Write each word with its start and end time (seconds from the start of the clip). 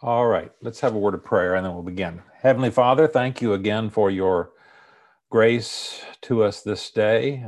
All 0.00 0.28
right, 0.28 0.52
let's 0.62 0.78
have 0.78 0.94
a 0.94 0.98
word 0.98 1.14
of 1.14 1.24
prayer 1.24 1.56
and 1.56 1.66
then 1.66 1.74
we'll 1.74 1.82
begin. 1.82 2.22
Heavenly 2.40 2.70
Father, 2.70 3.08
thank 3.08 3.42
you 3.42 3.52
again 3.52 3.90
for 3.90 4.12
your 4.12 4.52
grace 5.28 6.04
to 6.22 6.44
us 6.44 6.62
this 6.62 6.88
day, 6.92 7.44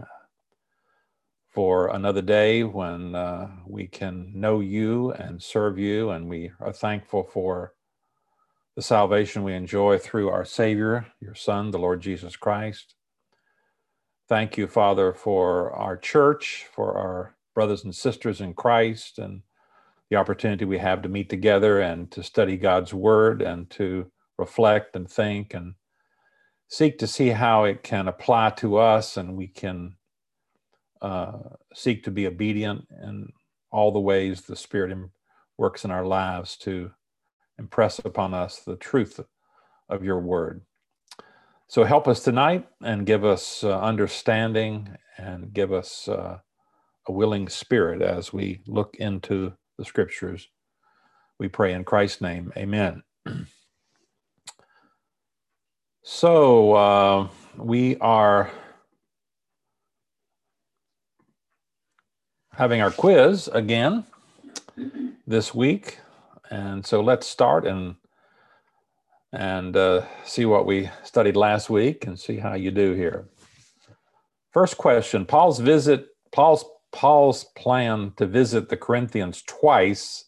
for 1.48 1.94
another 1.94 2.22
day 2.22 2.64
when 2.64 3.14
uh, 3.14 3.48
we 3.68 3.86
can 3.86 4.32
know 4.34 4.58
you 4.58 5.12
and 5.12 5.40
serve 5.40 5.78
you, 5.78 6.10
and 6.10 6.28
we 6.28 6.50
are 6.58 6.72
thankful 6.72 7.22
for 7.22 7.74
the 8.74 8.82
salvation 8.82 9.44
we 9.44 9.54
enjoy 9.54 9.96
through 9.96 10.28
our 10.28 10.44
Savior, 10.44 11.06
your 11.20 11.36
Son, 11.36 11.70
the 11.70 11.78
Lord 11.78 12.00
Jesus 12.00 12.34
Christ. 12.34 12.96
Thank 14.28 14.58
you, 14.58 14.66
Father, 14.66 15.12
for 15.12 15.72
our 15.72 15.96
church, 15.96 16.66
for 16.74 16.98
our 16.98 17.36
brothers 17.54 17.84
and 17.84 17.94
sisters 17.94 18.40
in 18.40 18.54
Christ, 18.54 19.20
and 19.20 19.42
the 20.10 20.16
opportunity 20.16 20.64
we 20.64 20.78
have 20.78 21.02
to 21.02 21.08
meet 21.08 21.28
together 21.30 21.80
and 21.80 22.10
to 22.10 22.22
study 22.22 22.56
God's 22.56 22.92
Word 22.92 23.42
and 23.42 23.70
to 23.70 24.10
reflect 24.38 24.96
and 24.96 25.08
think 25.08 25.54
and 25.54 25.74
seek 26.68 26.98
to 26.98 27.06
see 27.06 27.28
how 27.28 27.64
it 27.64 27.82
can 27.82 28.08
apply 28.08 28.50
to 28.50 28.76
us 28.76 29.16
and 29.16 29.36
we 29.36 29.46
can 29.46 29.96
uh, 31.00 31.38
seek 31.74 32.04
to 32.04 32.10
be 32.10 32.26
obedient 32.26 32.86
in 33.02 33.28
all 33.70 33.92
the 33.92 34.00
ways 34.00 34.42
the 34.42 34.56
Spirit 34.56 34.96
works 35.58 35.84
in 35.84 35.90
our 35.90 36.04
lives 36.04 36.56
to 36.56 36.90
impress 37.58 37.98
upon 38.00 38.34
us 38.34 38.60
the 38.60 38.76
truth 38.76 39.20
of 39.88 40.02
your 40.02 40.20
Word. 40.20 40.62
So 41.68 41.84
help 41.84 42.08
us 42.08 42.24
tonight 42.24 42.66
and 42.82 43.06
give 43.06 43.24
us 43.24 43.62
uh, 43.62 43.78
understanding 43.78 44.88
and 45.18 45.52
give 45.52 45.72
us 45.72 46.08
uh, 46.08 46.38
a 47.06 47.12
willing 47.12 47.48
spirit 47.48 48.02
as 48.02 48.32
we 48.32 48.62
look 48.66 48.96
into 48.96 49.52
the 49.80 49.86
scriptures. 49.86 50.48
We 51.38 51.48
pray 51.48 51.72
in 51.72 51.84
Christ's 51.84 52.20
name. 52.20 52.52
Amen. 52.54 53.02
so 56.04 56.72
uh, 56.74 57.28
we 57.56 57.96
are 57.96 58.50
having 62.52 62.82
our 62.82 62.90
quiz 62.90 63.48
again 63.48 64.04
this 65.26 65.54
week. 65.54 65.98
And 66.50 66.84
so 66.84 67.00
let's 67.00 67.26
start 67.26 67.66
and 67.66 67.96
and 69.32 69.76
uh, 69.76 70.04
see 70.24 70.44
what 70.44 70.66
we 70.66 70.90
studied 71.04 71.36
last 71.36 71.70
week 71.70 72.06
and 72.06 72.20
see 72.20 72.36
how 72.36 72.54
you 72.54 72.70
do 72.70 72.92
here. 72.92 73.28
First 74.52 74.76
question: 74.76 75.24
Paul's 75.24 75.58
visit. 75.58 76.08
Paul's 76.32 76.66
Paul's 76.92 77.44
plan 77.56 78.12
to 78.16 78.26
visit 78.26 78.68
the 78.68 78.76
Corinthians 78.76 79.42
twice 79.42 80.26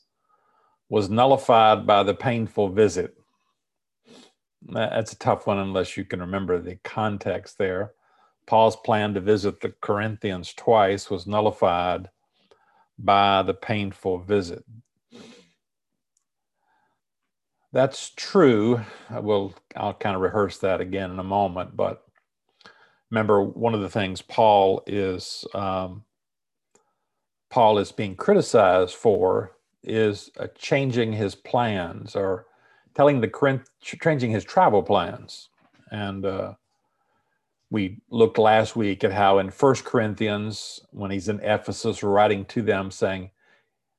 was 0.88 1.10
nullified 1.10 1.86
by 1.86 2.02
the 2.02 2.14
painful 2.14 2.68
visit. 2.68 3.16
That's 4.68 5.12
a 5.12 5.18
tough 5.18 5.46
one 5.46 5.58
unless 5.58 5.96
you 5.96 6.05
can 6.05 6.20
remember 6.20 6.60
the 6.60 6.77
context 6.84 7.58
there. 7.58 7.92
Paul's 8.46 8.77
plan 8.77 9.14
to 9.14 9.20
visit 9.20 9.60
the 9.60 9.74
Corinthians 9.80 10.52
twice 10.55 11.10
was 11.10 11.27
nullified 11.27 12.10
by 12.98 13.42
the 13.42 13.55
painful 13.55 14.18
visit. 14.18 14.64
That's 17.72 18.10
true. 18.10 18.80
I 19.08 19.20
Will 19.20 19.55
I'll 19.74 19.94
kind 19.94 20.14
of 20.14 20.22
rehearse 20.22 20.58
that 20.58 20.80
again 20.80 21.10
in 21.10 21.18
a 21.18 21.24
moment, 21.24 21.77
but 21.77 22.05
remember 23.10 23.42
one 23.42 23.74
of 23.74 23.80
the 23.80 23.88
things 23.88 24.20
Paul 24.20 24.83
is 24.86 25.44
um, 25.55 26.05
Paul 27.53 27.77
is 27.77 27.92
being 27.92 28.17
criticized 28.17 28.95
for 28.95 29.53
is 29.84 30.31
uh, 30.41 30.47
changing 30.56 31.12
his 31.12 31.34
plans 31.34 32.17
or 32.17 32.47
telling 32.95 33.20
the 33.20 33.61
changing 33.83 34.31
his 34.31 34.42
travel 34.42 34.83
plans. 34.83 35.50
And 35.91 36.25
uh, 36.25 36.55
we 37.70 37.98
looked 38.08 38.39
last 38.39 38.75
week 38.75 39.05
at 39.05 39.12
how 39.12 39.39
in 39.39 39.50
First 39.50 39.85
Corinthians, 39.85 40.80
when 40.92 41.11
he's 41.11 41.29
in 41.29 41.41
Ephesus, 41.41 42.02
writing 42.02 42.46
to 42.46 42.62
them 42.62 42.91
saying, 42.91 43.30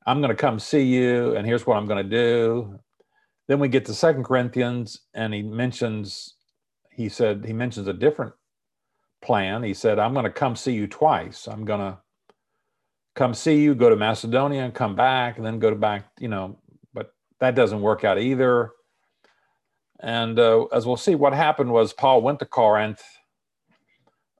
I'm 0.07 0.19
going 0.19 0.35
to 0.35 0.35
come 0.35 0.57
see 0.57 0.81
you, 0.81 1.35
and 1.35 1.45
here's 1.45 1.67
what 1.67 1.77
I'm 1.77 1.85
going 1.85 2.03
to 2.03 2.09
do. 2.09 2.79
Then 3.47 3.59
we 3.59 3.67
get 3.67 3.85
to 3.85 3.93
Second 3.93 4.23
Corinthians, 4.23 5.01
and 5.13 5.31
he 5.31 5.43
mentions, 5.43 6.33
he 6.89 7.07
said, 7.07 7.45
he 7.45 7.53
mentions 7.53 7.87
a 7.87 7.93
different 7.93 8.33
plan. 9.21 9.61
He 9.61 9.75
said, 9.75 9.99
I'm 9.99 10.13
going 10.13 10.25
to 10.25 10.31
come 10.31 10.55
see 10.55 10.73
you 10.73 10.87
twice. 10.87 11.47
I'm 11.47 11.65
going 11.65 11.81
to 11.81 11.99
come 13.15 13.33
see 13.33 13.61
you, 13.61 13.75
go 13.75 13.89
to 13.89 13.95
Macedonia 13.95 14.63
and 14.63 14.73
come 14.73 14.95
back, 14.95 15.37
and 15.37 15.45
then 15.45 15.59
go 15.59 15.69
to 15.69 15.75
back, 15.75 16.05
you 16.19 16.27
know, 16.27 16.57
but 16.93 17.13
that 17.39 17.55
doesn't 17.55 17.81
work 17.81 18.03
out 18.03 18.19
either. 18.19 18.71
And 19.99 20.37
uh, 20.39 20.65
as 20.65 20.85
we'll 20.85 20.97
see, 20.97 21.15
what 21.15 21.33
happened 21.33 21.71
was 21.71 21.93
Paul 21.93 22.21
went 22.21 22.39
to 22.39 22.45
Corinth 22.45 23.01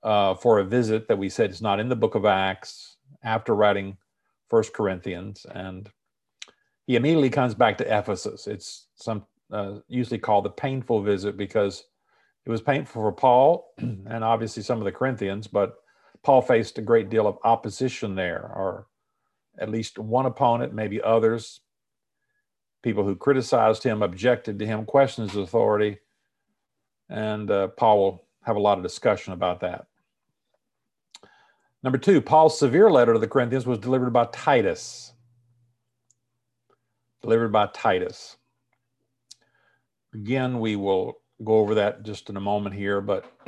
uh, 0.04 0.34
for 0.36 0.60
a 0.60 0.66
visit 0.66 1.08
that 1.08 1.18
we 1.18 1.30
said 1.30 1.52
is 1.52 1.62
not 1.62 1.80
in 1.80 1.88
the 1.88 1.96
book 1.96 2.16
of 2.16 2.26
Acts 2.26 2.98
after 3.24 3.56
writing 3.56 3.98
First 4.50 4.74
Corinthians. 4.74 5.46
And 5.54 5.90
he 6.86 6.98
immediately 6.98 7.30
comes 7.30 7.56
back 7.56 7.78
to 7.78 7.98
Ephesus. 7.98 8.48
It's 8.48 8.88
some 8.96 9.26
uh, 9.52 9.76
usually 9.88 10.20
called 10.20 10.46
the 10.46 10.50
painful 10.50 11.02
visit 11.02 11.38
because 11.38 11.86
it 12.46 12.50
was 12.50 12.62
painful 12.62 13.02
for 13.02 13.12
Paul 13.14 13.74
and 13.78 14.24
obviously 14.24 14.64
some 14.64 14.80
of 14.80 14.84
the 14.84 14.92
Corinthians, 14.92 15.48
but 15.48 15.76
Paul 16.24 16.42
faced 16.42 16.78
a 16.78 16.82
great 16.82 17.10
deal 17.10 17.28
of 17.28 17.38
opposition 17.44 18.16
there, 18.16 18.52
or 18.56 18.88
at 19.58 19.70
least 19.70 20.00
one 20.00 20.26
opponent, 20.26 20.74
maybe 20.74 21.02
others. 21.02 21.60
People 22.82 23.04
who 23.04 23.16
criticized 23.16 23.84
him, 23.84 24.02
objected 24.02 24.60
to 24.60 24.66
him, 24.66 24.86
questioned 24.86 25.32
his 25.32 25.40
authority. 25.40 26.00
And 27.10 27.52
uh, 27.52 27.68
Paul 27.68 28.00
will 28.00 28.26
have 28.44 28.56
a 28.56 28.62
lot 28.62 28.78
of 28.78 28.84
discussion 28.84 29.34
about 29.34 29.60
that. 29.62 29.88
Number 31.84 31.98
two, 31.98 32.22
Paul's 32.22 32.58
severe 32.58 32.90
letter 32.90 33.14
to 33.14 33.20
the 33.20 33.28
Corinthians 33.28 33.68
was 33.68 33.78
delivered 33.78 34.12
by 34.12 34.26
Titus. 34.32 35.14
Delivered 37.22 37.52
by 37.52 37.68
Titus. 37.68 38.38
Again, 40.14 40.60
we 40.60 40.78
will 40.78 41.18
go 41.44 41.56
over 41.56 41.76
that 41.76 42.04
just 42.04 42.30
in 42.30 42.38
a 42.38 42.42
moment 42.42 42.76
here, 42.76 43.02
but 43.02 43.26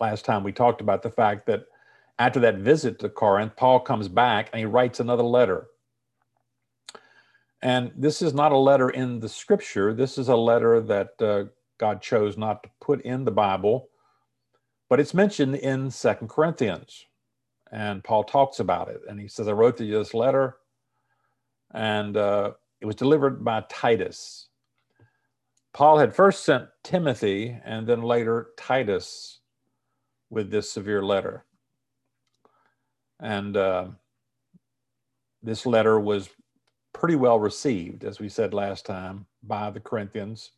last 0.00 0.24
time 0.24 0.42
we 0.42 0.52
talked 0.52 0.80
about 0.80 1.02
the 1.02 1.10
fact 1.10 1.46
that 1.46 1.64
after 2.18 2.40
that 2.40 2.58
visit 2.58 2.98
to 3.00 3.08
Corinth, 3.08 3.56
Paul 3.56 3.80
comes 3.80 4.08
back 4.08 4.50
and 4.52 4.60
he 4.60 4.66
writes 4.66 5.00
another 5.00 5.22
letter. 5.22 5.66
And 7.62 7.92
this 7.96 8.22
is 8.22 8.34
not 8.34 8.52
a 8.52 8.56
letter 8.56 8.90
in 8.90 9.20
the 9.20 9.28
scripture. 9.28 9.94
This 9.94 10.18
is 10.18 10.28
a 10.28 10.36
letter 10.36 10.80
that 10.82 11.22
uh, 11.22 11.44
God 11.78 12.02
chose 12.02 12.36
not 12.36 12.62
to 12.62 12.70
put 12.80 13.00
in 13.02 13.24
the 13.24 13.30
Bible, 13.30 13.88
but 14.88 15.00
it's 15.00 15.14
mentioned 15.14 15.56
in 15.56 15.90
Second 15.90 16.28
Corinthians. 16.28 17.06
And 17.72 18.04
Paul 18.04 18.22
talks 18.22 18.60
about 18.60 18.88
it. 18.88 19.00
And 19.08 19.18
he 19.18 19.28
says, 19.28 19.48
I 19.48 19.52
wrote 19.52 19.76
to 19.78 19.84
you 19.84 19.98
this 19.98 20.14
letter, 20.14 20.58
and 21.72 22.16
uh, 22.16 22.52
it 22.80 22.86
was 22.86 22.94
delivered 22.94 23.44
by 23.44 23.64
Titus. 23.68 24.48
Paul 25.72 25.98
had 25.98 26.14
first 26.14 26.44
sent 26.44 26.68
Timothy 26.84 27.58
and 27.64 27.86
then 27.86 28.02
later 28.02 28.50
Titus 28.56 29.40
with 30.30 30.50
this 30.50 30.70
severe 30.70 31.02
letter. 31.02 31.44
And 33.20 33.56
uh, 33.56 33.88
this 35.42 35.66
letter 35.66 35.98
was 36.00 36.28
pretty 36.92 37.16
well 37.16 37.38
received, 37.38 38.04
as 38.04 38.20
we 38.20 38.28
said 38.28 38.54
last 38.54 38.86
time, 38.86 39.26
by 39.42 39.70
the 39.70 39.80
Corinthians 39.80 40.50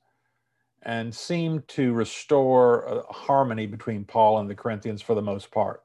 and 0.87 1.12
seemed 1.12 1.66
to 1.66 1.93
restore 1.93 3.04
harmony 3.10 3.66
between 3.66 4.04
Paul 4.04 4.38
and 4.38 4.49
the 4.49 4.54
Corinthians 4.54 5.03
for 5.03 5.15
the 5.15 5.22
most 5.22 5.50
part. 5.50 5.83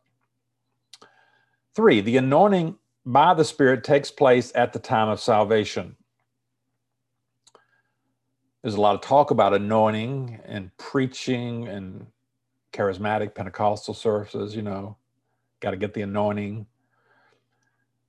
Three, 1.75 2.01
the 2.01 2.17
anointing 2.17 2.77
by 3.03 3.33
the 3.33 3.43
Spirit 3.43 3.83
takes 3.83 4.11
place 4.11 4.51
at 4.53 4.73
the 4.73 4.79
time 4.79 5.09
of 5.09 5.19
salvation. 5.19 5.95
There's 8.61 8.75
a 8.75 8.81
lot 8.81 8.93
of 8.93 9.01
talk 9.01 9.31
about 9.31 9.55
anointing 9.55 10.39
and 10.45 10.69
preaching 10.77 11.67
and 11.67 12.05
charismatic 12.73 13.35
Pentecostal 13.35 13.93
services, 13.93 14.55
you 14.55 14.61
know, 14.61 14.97
got 15.59 15.71
to 15.71 15.77
get 15.77 15.93
the 15.93 16.01
anointing. 16.01 16.67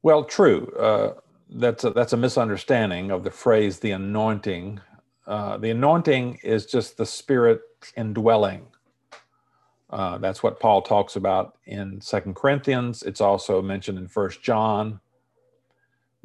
Well, 0.02 0.24
true. 0.24 0.72
Uh, 0.78 1.14
that's 1.50 1.84
a, 1.84 1.90
that's 1.90 2.12
a 2.12 2.16
misunderstanding 2.16 3.10
of 3.10 3.24
the 3.24 3.30
phrase 3.30 3.78
the 3.78 3.92
anointing. 3.92 4.80
Uh, 5.26 5.58
the 5.58 5.70
anointing 5.70 6.40
is 6.42 6.66
just 6.66 6.96
the 6.96 7.06
Spirit 7.06 7.60
indwelling. 7.96 8.66
Uh, 9.90 10.18
that's 10.18 10.42
what 10.42 10.58
Paul 10.58 10.82
talks 10.82 11.16
about 11.16 11.58
in 11.66 12.00
Second 12.00 12.34
Corinthians. 12.34 13.02
It's 13.02 13.20
also 13.20 13.60
mentioned 13.62 13.98
in 13.98 14.08
First 14.08 14.42
John 14.42 15.00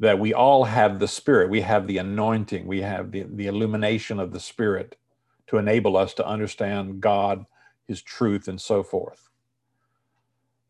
that 0.00 0.18
we 0.18 0.32
all 0.32 0.64
have 0.64 0.98
the 0.98 1.08
Spirit. 1.08 1.50
We 1.50 1.60
have 1.62 1.86
the 1.86 1.98
anointing. 1.98 2.66
We 2.66 2.82
have 2.82 3.12
the, 3.12 3.24
the 3.28 3.46
illumination 3.46 4.20
of 4.20 4.32
the 4.32 4.40
Spirit 4.40 4.96
to 5.48 5.58
enable 5.58 5.96
us 5.96 6.14
to 6.14 6.26
understand 6.26 7.00
God 7.00 7.46
his 7.88 8.02
truth, 8.02 8.46
and 8.46 8.60
so 8.60 8.82
forth. 8.82 9.30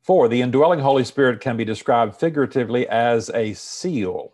Four, 0.00 0.28
the 0.28 0.40
indwelling 0.40 0.78
Holy 0.78 1.04
Spirit 1.04 1.40
can 1.40 1.58
be 1.58 1.66
described 1.66 2.16
figuratively 2.16 2.88
as 2.88 3.28
a 3.34 3.52
seal. 3.52 4.32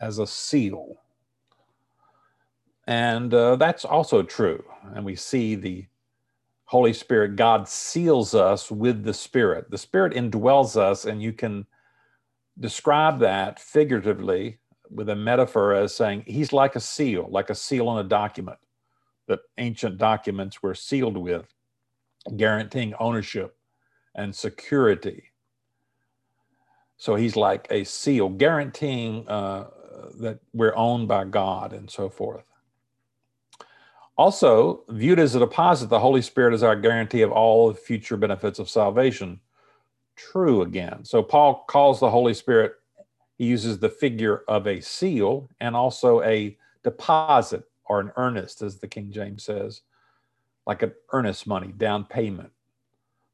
As 0.00 0.18
a 0.18 0.26
seal. 0.26 1.00
And 2.86 3.34
uh, 3.34 3.56
that's 3.56 3.84
also 3.84 4.22
true. 4.22 4.64
And 4.94 5.04
we 5.04 5.16
see 5.16 5.56
the 5.56 5.86
Holy 6.66 6.92
Spirit, 6.92 7.36
God 7.36 7.66
seals 7.66 8.34
us 8.34 8.70
with 8.70 9.02
the 9.02 9.14
Spirit. 9.14 9.70
The 9.70 9.78
Spirit 9.78 10.12
indwells 10.12 10.76
us, 10.76 11.06
and 11.06 11.22
you 11.22 11.32
can 11.32 11.66
describe 12.60 13.20
that 13.20 13.58
figuratively 13.58 14.58
with 14.90 15.08
a 15.08 15.16
metaphor 15.16 15.74
as 15.74 15.94
saying 15.94 16.24
he's 16.26 16.52
like 16.52 16.76
a 16.76 16.80
seal, 16.80 17.26
like 17.30 17.50
a 17.50 17.54
seal 17.54 17.88
on 17.88 18.04
a 18.04 18.08
document 18.08 18.58
that 19.28 19.40
ancient 19.58 19.98
documents 19.98 20.62
were 20.62 20.74
sealed 20.74 21.16
with, 21.16 21.46
guaranteeing 22.36 22.94
ownership 22.98 23.56
and 24.14 24.34
security. 24.34 25.24
So 26.96 27.14
he's 27.14 27.36
like 27.36 27.68
a 27.70 27.84
seal, 27.84 28.28
guaranteeing 28.28 29.28
uh, 29.28 29.68
that 30.20 30.40
we're 30.52 30.74
owned 30.74 31.06
by 31.06 31.24
God 31.24 31.72
and 31.72 31.88
so 31.88 32.08
forth. 32.08 32.44
Also, 34.16 34.82
viewed 34.88 35.20
as 35.20 35.36
a 35.36 35.38
deposit, 35.38 35.88
the 35.88 36.00
Holy 36.00 36.22
Spirit 36.22 36.52
is 36.52 36.64
our 36.64 36.74
guarantee 36.74 37.22
of 37.22 37.30
all 37.30 37.72
future 37.72 38.16
benefits 38.16 38.58
of 38.58 38.68
salvation. 38.68 39.38
True 40.16 40.62
again. 40.62 41.04
So, 41.04 41.22
Paul 41.22 41.64
calls 41.68 42.00
the 42.00 42.10
Holy 42.10 42.34
Spirit, 42.34 42.72
he 43.36 43.44
uses 43.44 43.78
the 43.78 43.88
figure 43.88 44.42
of 44.48 44.66
a 44.66 44.80
seal 44.80 45.48
and 45.60 45.76
also 45.76 46.20
a 46.22 46.58
deposit 46.82 47.67
or 47.88 48.00
an 48.00 48.12
earnest, 48.16 48.62
as 48.62 48.78
the 48.78 48.88
King 48.88 49.10
James 49.12 49.44
says, 49.44 49.82
like 50.66 50.82
an 50.82 50.92
earnest 51.12 51.46
money, 51.46 51.72
down 51.76 52.04
payment. 52.04 52.50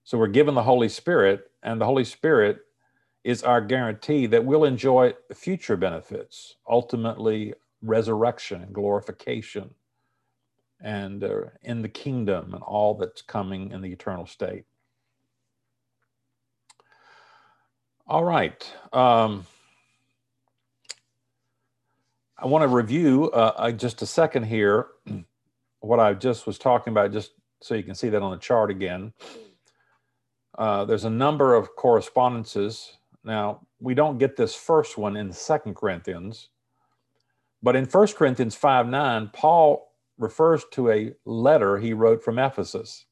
So, 0.05 0.19
we're 0.19 0.29
given 0.29 0.55
the 0.55 0.63
Holy 0.63 0.89
Spirit, 0.89 1.51
and 1.63 1.81
the 1.81 1.87
Holy 1.87 2.05
Spirit 2.05 2.61
is 3.25 3.43
our 3.43 3.61
guarantee 3.61 4.27
that 4.27 4.45
we'll 4.45 4.65
enjoy 4.65 5.15
future 5.35 5.77
benefits, 5.77 6.57
ultimately, 6.69 7.55
resurrection 7.83 8.63
and 8.63 8.75
glorification 8.75 9.75
and 10.81 11.25
uh, 11.25 11.43
in 11.63 11.83
the 11.83 11.89
kingdom 11.89 12.55
and 12.55 12.63
all 12.63 12.95
that's 12.95 13.23
coming 13.23 13.71
in 13.71 13.81
the 13.81 13.93
eternal 13.93 14.27
state. 14.27 14.65
All 18.07 18.25
right. 18.25 18.71
Um, 18.93 19.47
I 22.37 22.47
want 22.47 22.63
to 22.63 22.69
review 22.69 23.31
uh, 23.31 23.71
just 23.73 24.03
a 24.03 24.07
second 24.07 24.45
here 24.45 24.89
what 25.81 26.01
I 26.01 26.15
just 26.15 26.47
was 26.47 26.59
talking 26.59 26.93
about, 26.93 27.13
just 27.13 27.33
so 27.63 27.75
you 27.75 27.83
can 27.83 27.95
see 27.95 28.09
that 28.09 28.23
on 28.23 28.33
the 28.33 28.39
chart 28.39 28.71
again. 28.71 29.13
Uh, 30.57 30.85
there's 30.85 31.05
a 31.05 31.11
number 31.11 31.55
of 31.55 31.77
correspondences. 31.77 32.99
Now, 33.23 33.67
we 33.81 33.95
don't 33.95 34.19
get 34.19 34.37
this 34.37 34.55
first 34.55 34.99
one 34.99 35.17
in 35.17 35.33
Second 35.33 35.77
Corinthians, 35.77 36.49
but 37.63 37.77
in 37.77 37.87
First 37.87 38.17
Corinthians 38.17 38.55
5 38.55 38.89
9, 38.89 39.31
Paul 39.33 39.93
refers 40.19 40.65
to 40.73 40.91
a 40.91 41.13
letter 41.25 41.79
he 41.79 41.93
wrote 41.93 42.23
from 42.23 42.39
Ephesus. 42.39 43.07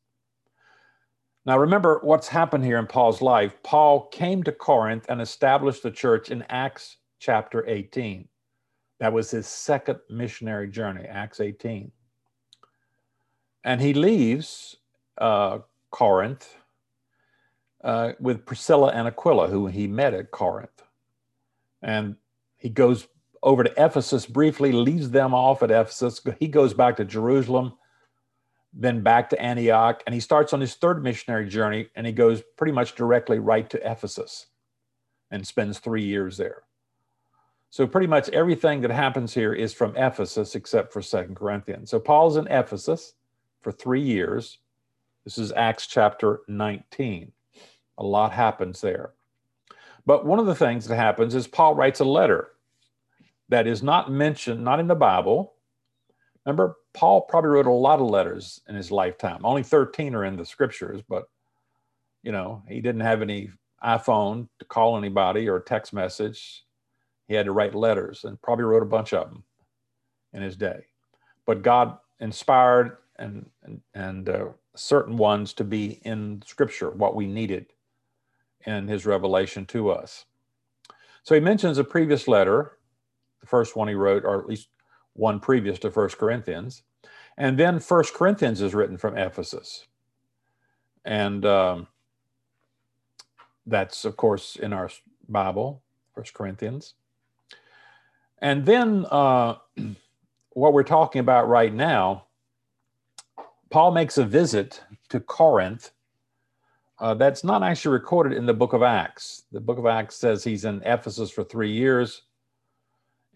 Now, 1.44 1.58
remember 1.58 2.00
what's 2.02 2.28
happened 2.28 2.64
here 2.64 2.78
in 2.78 2.86
Paul's 2.86 3.20
life. 3.20 3.56
Paul 3.64 4.06
came 4.08 4.44
to 4.44 4.52
Corinth 4.52 5.06
and 5.08 5.20
established 5.20 5.82
the 5.82 5.90
church 5.90 6.30
in 6.30 6.44
Acts 6.48 6.98
chapter 7.18 7.68
18. 7.68 8.28
That 9.02 9.12
was 9.12 9.32
his 9.32 9.48
second 9.48 9.98
missionary 10.08 10.68
journey, 10.68 11.06
Acts 11.06 11.40
18. 11.40 11.90
And 13.64 13.80
he 13.80 13.94
leaves 13.94 14.76
uh, 15.18 15.58
Corinth 15.90 16.54
uh, 17.82 18.12
with 18.20 18.46
Priscilla 18.46 18.92
and 18.92 19.08
Aquila, 19.08 19.48
who 19.48 19.66
he 19.66 19.88
met 19.88 20.14
at 20.14 20.30
Corinth. 20.30 20.84
And 21.82 22.14
he 22.58 22.68
goes 22.68 23.08
over 23.42 23.64
to 23.64 23.74
Ephesus 23.76 24.24
briefly, 24.24 24.70
leaves 24.70 25.10
them 25.10 25.34
off 25.34 25.64
at 25.64 25.72
Ephesus. 25.72 26.20
He 26.38 26.46
goes 26.46 26.72
back 26.72 26.96
to 26.98 27.04
Jerusalem, 27.04 27.72
then 28.72 29.02
back 29.02 29.30
to 29.30 29.42
Antioch, 29.42 30.00
and 30.06 30.14
he 30.14 30.20
starts 30.20 30.52
on 30.52 30.60
his 30.60 30.76
third 30.76 31.02
missionary 31.02 31.48
journey 31.48 31.88
and 31.96 32.06
he 32.06 32.12
goes 32.12 32.40
pretty 32.56 32.72
much 32.72 32.94
directly 32.94 33.40
right 33.40 33.68
to 33.68 33.78
Ephesus 33.84 34.46
and 35.32 35.44
spends 35.44 35.80
three 35.80 36.04
years 36.04 36.36
there. 36.36 36.62
So 37.72 37.86
pretty 37.86 38.06
much 38.06 38.28
everything 38.28 38.82
that 38.82 38.90
happens 38.90 39.32
here 39.32 39.54
is 39.54 39.72
from 39.72 39.96
Ephesus 39.96 40.54
except 40.54 40.92
for 40.92 41.00
Second 41.00 41.36
Corinthians. 41.36 41.88
So 41.88 41.98
Paul's 41.98 42.36
in 42.36 42.46
Ephesus 42.48 43.14
for 43.62 43.72
three 43.72 44.02
years. 44.02 44.58
This 45.24 45.38
is 45.38 45.52
Acts 45.52 45.86
chapter 45.86 46.40
19. 46.48 47.32
A 47.96 48.04
lot 48.04 48.30
happens 48.30 48.82
there. 48.82 49.14
But 50.04 50.26
one 50.26 50.38
of 50.38 50.44
the 50.44 50.54
things 50.54 50.86
that 50.86 50.96
happens 50.96 51.34
is 51.34 51.46
Paul 51.46 51.74
writes 51.74 52.00
a 52.00 52.04
letter 52.04 52.48
that 53.48 53.66
is 53.66 53.82
not 53.82 54.12
mentioned, 54.12 54.62
not 54.62 54.78
in 54.78 54.86
the 54.86 54.94
Bible. 54.94 55.54
Remember, 56.44 56.76
Paul 56.92 57.22
probably 57.22 57.52
wrote 57.52 57.66
a 57.66 57.70
lot 57.70 58.00
of 58.00 58.06
letters 58.06 58.60
in 58.68 58.74
his 58.74 58.90
lifetime. 58.90 59.40
Only 59.46 59.62
13 59.62 60.14
are 60.14 60.26
in 60.26 60.36
the 60.36 60.44
scriptures, 60.44 61.00
but 61.08 61.24
you 62.22 62.32
know, 62.32 62.64
he 62.68 62.82
didn't 62.82 63.00
have 63.00 63.22
any 63.22 63.50
iPhone 63.82 64.50
to 64.58 64.66
call 64.66 64.98
anybody 64.98 65.48
or 65.48 65.58
text 65.58 65.94
message. 65.94 66.66
He 67.28 67.34
had 67.34 67.46
to 67.46 67.52
write 67.52 67.74
letters 67.74 68.24
and 68.24 68.40
probably 68.42 68.64
wrote 68.64 68.82
a 68.82 68.86
bunch 68.86 69.12
of 69.12 69.28
them 69.28 69.44
in 70.32 70.42
his 70.42 70.56
day. 70.56 70.86
But 71.46 71.62
God 71.62 71.98
inspired 72.20 72.98
and 73.16 73.48
and, 73.62 73.80
and 73.94 74.28
uh, 74.28 74.46
certain 74.74 75.16
ones 75.16 75.52
to 75.54 75.64
be 75.64 76.00
in 76.04 76.42
scripture, 76.46 76.90
what 76.90 77.14
we 77.14 77.26
needed 77.26 77.66
in 78.66 78.88
his 78.88 79.06
revelation 79.06 79.66
to 79.66 79.90
us. 79.90 80.24
So 81.22 81.34
he 81.34 81.40
mentions 81.40 81.78
a 81.78 81.84
previous 81.84 82.26
letter 82.26 82.78
the 83.42 83.46
first 83.46 83.76
one 83.76 83.88
he 83.88 83.94
wrote, 83.94 84.24
or 84.24 84.40
at 84.40 84.46
least 84.46 84.68
one 85.12 85.38
previous 85.38 85.78
to 85.80 85.90
First 85.90 86.16
Corinthians. 86.16 86.82
And 87.36 87.58
then 87.58 87.80
First 87.80 88.14
Corinthians 88.14 88.62
is 88.62 88.74
written 88.74 88.96
from 88.96 89.18
Ephesus. 89.18 89.86
And 91.04 91.44
um, 91.44 91.88
that's, 93.66 94.04
of 94.04 94.16
course, 94.16 94.56
in 94.56 94.72
our 94.72 94.88
Bible, 95.28 95.82
First 96.14 96.34
Corinthians. 96.34 96.94
And 98.42 98.66
then 98.66 99.06
uh, 99.10 99.54
what 100.52 100.74
we're 100.74 100.82
talking 100.82 101.20
about 101.20 101.48
right 101.48 101.72
now, 101.72 102.26
Paul 103.70 103.92
makes 103.92 104.18
a 104.18 104.24
visit 104.24 104.82
to 105.08 105.20
Corinth. 105.20 105.92
Uh, 106.98 107.14
that's 107.14 107.42
not 107.42 107.62
actually 107.62 107.92
recorded 107.92 108.36
in 108.36 108.44
the 108.44 108.52
book 108.52 108.74
of 108.74 108.82
Acts. 108.82 109.44
The 109.52 109.60
book 109.60 109.78
of 109.78 109.86
Acts 109.86 110.16
says 110.16 110.44
he's 110.44 110.66
in 110.66 110.82
Ephesus 110.84 111.30
for 111.30 111.42
three 111.42 111.72
years. 111.72 112.22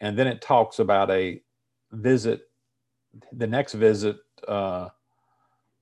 And 0.00 0.18
then 0.18 0.26
it 0.26 0.42
talks 0.42 0.78
about 0.78 1.10
a 1.10 1.40
visit. 1.92 2.50
The 3.32 3.46
next 3.46 3.72
visit 3.72 4.18
uh, 4.46 4.90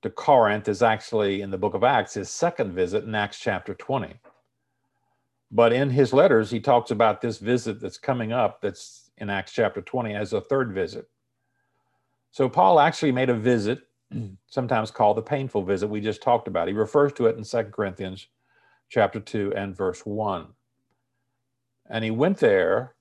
to 0.03 0.09
Corinth 0.09 0.69
is 0.69 0.81
actually 0.81 1.41
in 1.41 1.51
the 1.51 1.57
book 1.57 1.73
of 1.73 1.83
Acts, 1.83 2.13
his 2.13 2.29
second 2.29 2.73
visit 2.73 3.03
in 3.03 3.13
Acts 3.13 3.39
chapter 3.39 3.73
20. 3.73 4.13
But 5.51 5.73
in 5.73 5.89
his 5.89 6.13
letters, 6.13 6.49
he 6.49 6.59
talks 6.59 6.91
about 6.91 7.21
this 7.21 7.39
visit 7.39 7.81
that's 7.81 7.97
coming 7.97 8.31
up 8.31 8.61
that's 8.61 9.04
in 9.17 9.29
Acts 9.29 9.51
chapter 9.51 9.81
20 9.81 10.13
as 10.13 10.33
a 10.33 10.41
third 10.41 10.73
visit. 10.73 11.09
So 12.31 12.49
Paul 12.49 12.79
actually 12.79 13.11
made 13.11 13.29
a 13.29 13.35
visit, 13.35 13.83
sometimes 14.47 14.91
called 14.91 15.17
the 15.17 15.21
painful 15.21 15.63
visit 15.63 15.87
we 15.87 16.01
just 16.01 16.21
talked 16.21 16.47
about. 16.47 16.67
He 16.67 16.73
refers 16.73 17.13
to 17.13 17.27
it 17.27 17.37
in 17.37 17.43
Second 17.43 17.71
Corinthians 17.71 18.27
chapter 18.89 19.19
2 19.19 19.53
and 19.55 19.75
verse 19.75 20.05
1. 20.05 20.47
And 21.89 22.03
he 22.03 22.11
went 22.11 22.37
there 22.37 22.95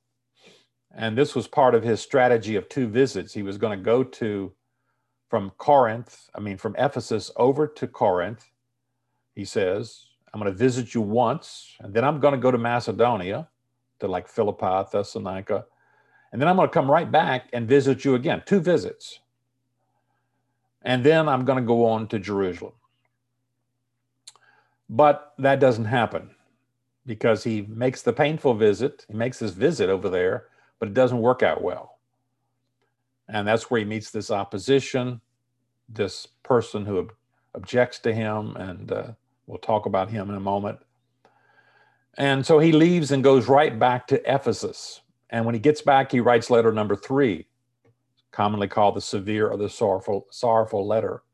and 0.97 1.18
this 1.18 1.35
was 1.35 1.49
part 1.49 1.75
of 1.75 1.83
his 1.83 2.00
strategy 2.00 2.56
of 2.56 2.68
two 2.68 2.87
visits. 2.87 3.35
He 3.35 3.42
was 3.42 3.59
going 3.59 3.76
to 3.76 3.85
go 3.85 4.04
to 4.04 4.52
from 5.28 5.50
Corinth, 5.59 6.30
I 6.35 6.40
mean, 6.40 6.56
from 6.56 6.76
Ephesus 6.78 7.33
over 7.37 7.66
to 7.66 7.88
Corinth. 7.88 8.47
He 9.35 9.44
says, 9.44 10.06
I'm 10.33 10.40
going 10.40 10.52
to 10.52 10.56
visit 10.56 10.94
you 10.94 11.00
once, 11.00 11.75
and 11.80 11.92
then 11.92 12.04
I'm 12.04 12.21
going 12.21 12.35
to 12.35 12.40
go 12.40 12.52
to 12.52 12.59
Macedonia, 12.59 13.49
to 13.99 14.06
like 14.06 14.28
Philippi, 14.28 14.88
Thessalonica, 14.92 15.64
and 16.35 16.43
then 16.43 16.49
I'm 16.49 16.57
going 16.57 16.69
to 16.69 16.73
come 16.75 16.91
right 16.91 17.11
back 17.11 17.49
and 17.55 17.67
visit 17.67 18.05
you 18.05 18.14
again. 18.14 18.43
Two 18.45 18.61
visits. 18.61 19.21
And 20.83 21.03
then 21.03 21.31
I'm 21.31 21.47
going 21.47 21.62
to 21.62 21.67
go 21.67 21.87
on 21.87 22.09
to 22.09 22.19
Jerusalem. 22.19 22.75
But 24.91 25.33
that 25.38 25.61
doesn't 25.61 25.87
happen 25.87 26.35
because 27.07 27.45
he 27.45 27.62
makes 27.62 28.03
the 28.03 28.12
painful 28.12 28.53
visit. 28.53 29.07
He 29.09 29.14
makes 29.17 29.38
his 29.38 29.53
visit 29.53 29.88
over 29.88 30.11
there 30.11 30.49
but 30.85 30.88
it 30.88 30.95
doesn't 30.95 31.21
work 31.21 31.43
out 31.43 31.62
well. 31.62 31.99
And 33.29 33.49
that's 33.49 33.71
where 33.71 33.79
he 33.79 33.87
meets 33.87 34.11
this 34.11 34.31
opposition, 34.31 35.23
this 35.88 36.26
person 36.43 36.85
who 36.85 36.99
ob- 36.99 37.12
objects 37.55 37.99
to 38.00 38.12
him, 38.12 38.55
and 38.57 38.93
uh, 38.93 39.12
we'll 39.47 39.57
talk 39.57 39.87
about 39.87 40.11
him 40.11 40.29
in 40.29 40.37
a 40.37 40.41
moment. 40.41 40.79
And 42.19 42.45
so 42.45 42.59
he 42.59 42.71
leaves 42.71 43.12
and 43.12 43.25
goes 43.25 43.49
right 43.49 43.79
back 43.79 44.07
to 44.09 44.21
Ephesus. 44.31 45.00
And 45.35 45.45
when 45.45 45.57
he 45.57 45.61
gets 45.61 45.83
back, 45.83 46.12
he 46.12 46.21
writes 46.21 46.49
letter 46.49 46.71
number 46.71 46.95
three, 46.95 47.49
commonly 48.31 48.69
called 48.69 48.95
the 48.95 49.00
severe 49.00 49.49
or 49.49 49.57
the 49.57 49.69
sorrowful, 49.69 50.29
sorrowful 50.31 50.87
letter 50.87 51.25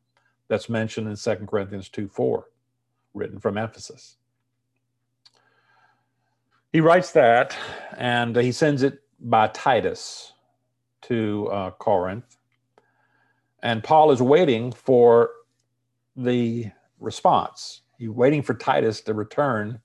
that's 0.48 0.70
mentioned 0.70 1.06
in 1.06 1.16
2 1.16 1.44
Corinthians 1.44 1.90
2 1.90 2.08
4, 2.08 2.46
written 3.12 3.38
from 3.38 3.58
Ephesus. 3.58 4.16
He 6.72 6.80
writes 6.80 7.12
that 7.12 7.54
and 7.98 8.34
he 8.36 8.52
sends 8.52 8.82
it 8.82 9.02
by 9.20 9.48
Titus 9.48 10.32
to 11.02 11.48
uh, 11.48 11.70
Corinth. 11.72 12.38
And 13.62 13.84
Paul 13.84 14.12
is 14.12 14.22
waiting 14.22 14.72
for 14.72 15.28
the 16.16 16.70
response. 17.00 17.82
He's 17.98 18.08
waiting 18.08 18.40
for 18.40 18.54
Titus 18.54 19.02
to 19.02 19.12
return. 19.12 19.78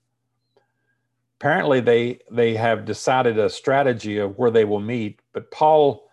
Apparently, 1.38 1.80
they 1.80 2.20
they 2.30 2.54
have 2.54 2.84
decided 2.84 3.38
a 3.38 3.50
strategy 3.50 4.18
of 4.18 4.38
where 4.38 4.50
they 4.50 4.64
will 4.64 4.80
meet, 4.80 5.20
but 5.32 5.50
Paul 5.50 6.08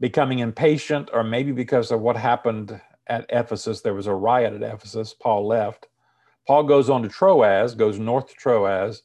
becoming 0.00 0.40
impatient, 0.40 1.10
or 1.12 1.24
maybe 1.24 1.52
because 1.52 1.90
of 1.90 2.00
what 2.00 2.16
happened 2.16 2.80
at 3.06 3.26
Ephesus, 3.28 3.80
there 3.80 3.94
was 3.94 4.06
a 4.06 4.14
riot 4.14 4.54
at 4.54 4.62
Ephesus. 4.62 5.14
Paul 5.14 5.46
left. 5.46 5.88
Paul 6.46 6.64
goes 6.64 6.90
on 6.90 7.02
to 7.02 7.08
Troas, 7.08 7.74
goes 7.74 7.98
north 7.98 8.28
to 8.28 8.34
Troas, 8.34 9.02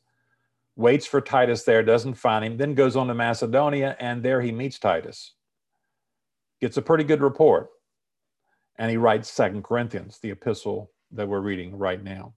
waits 0.76 1.06
for 1.06 1.22
Titus 1.22 1.64
there, 1.64 1.84
doesn't 1.84 2.16
find 2.16 2.44
him, 2.44 2.58
then 2.58 2.74
goes 2.74 2.96
on 2.96 3.08
to 3.08 3.14
Macedonia, 3.14 3.96
and 4.00 4.24
there 4.24 4.42
he 4.42 4.52
meets 4.52 4.80
Titus. 4.80 5.34
Gets 6.62 6.78
a 6.78 6.82
pretty 6.82 7.04
good 7.04 7.22
report. 7.22 7.70
And 8.78 8.90
he 8.90 8.98
writes 8.98 9.30
Second 9.30 9.64
Corinthians, 9.64 10.20
the 10.20 10.32
epistle 10.32 10.92
that 11.12 11.28
we're 11.28 11.42
reading 11.42 11.78
right 11.78 12.02
now. 12.02 12.34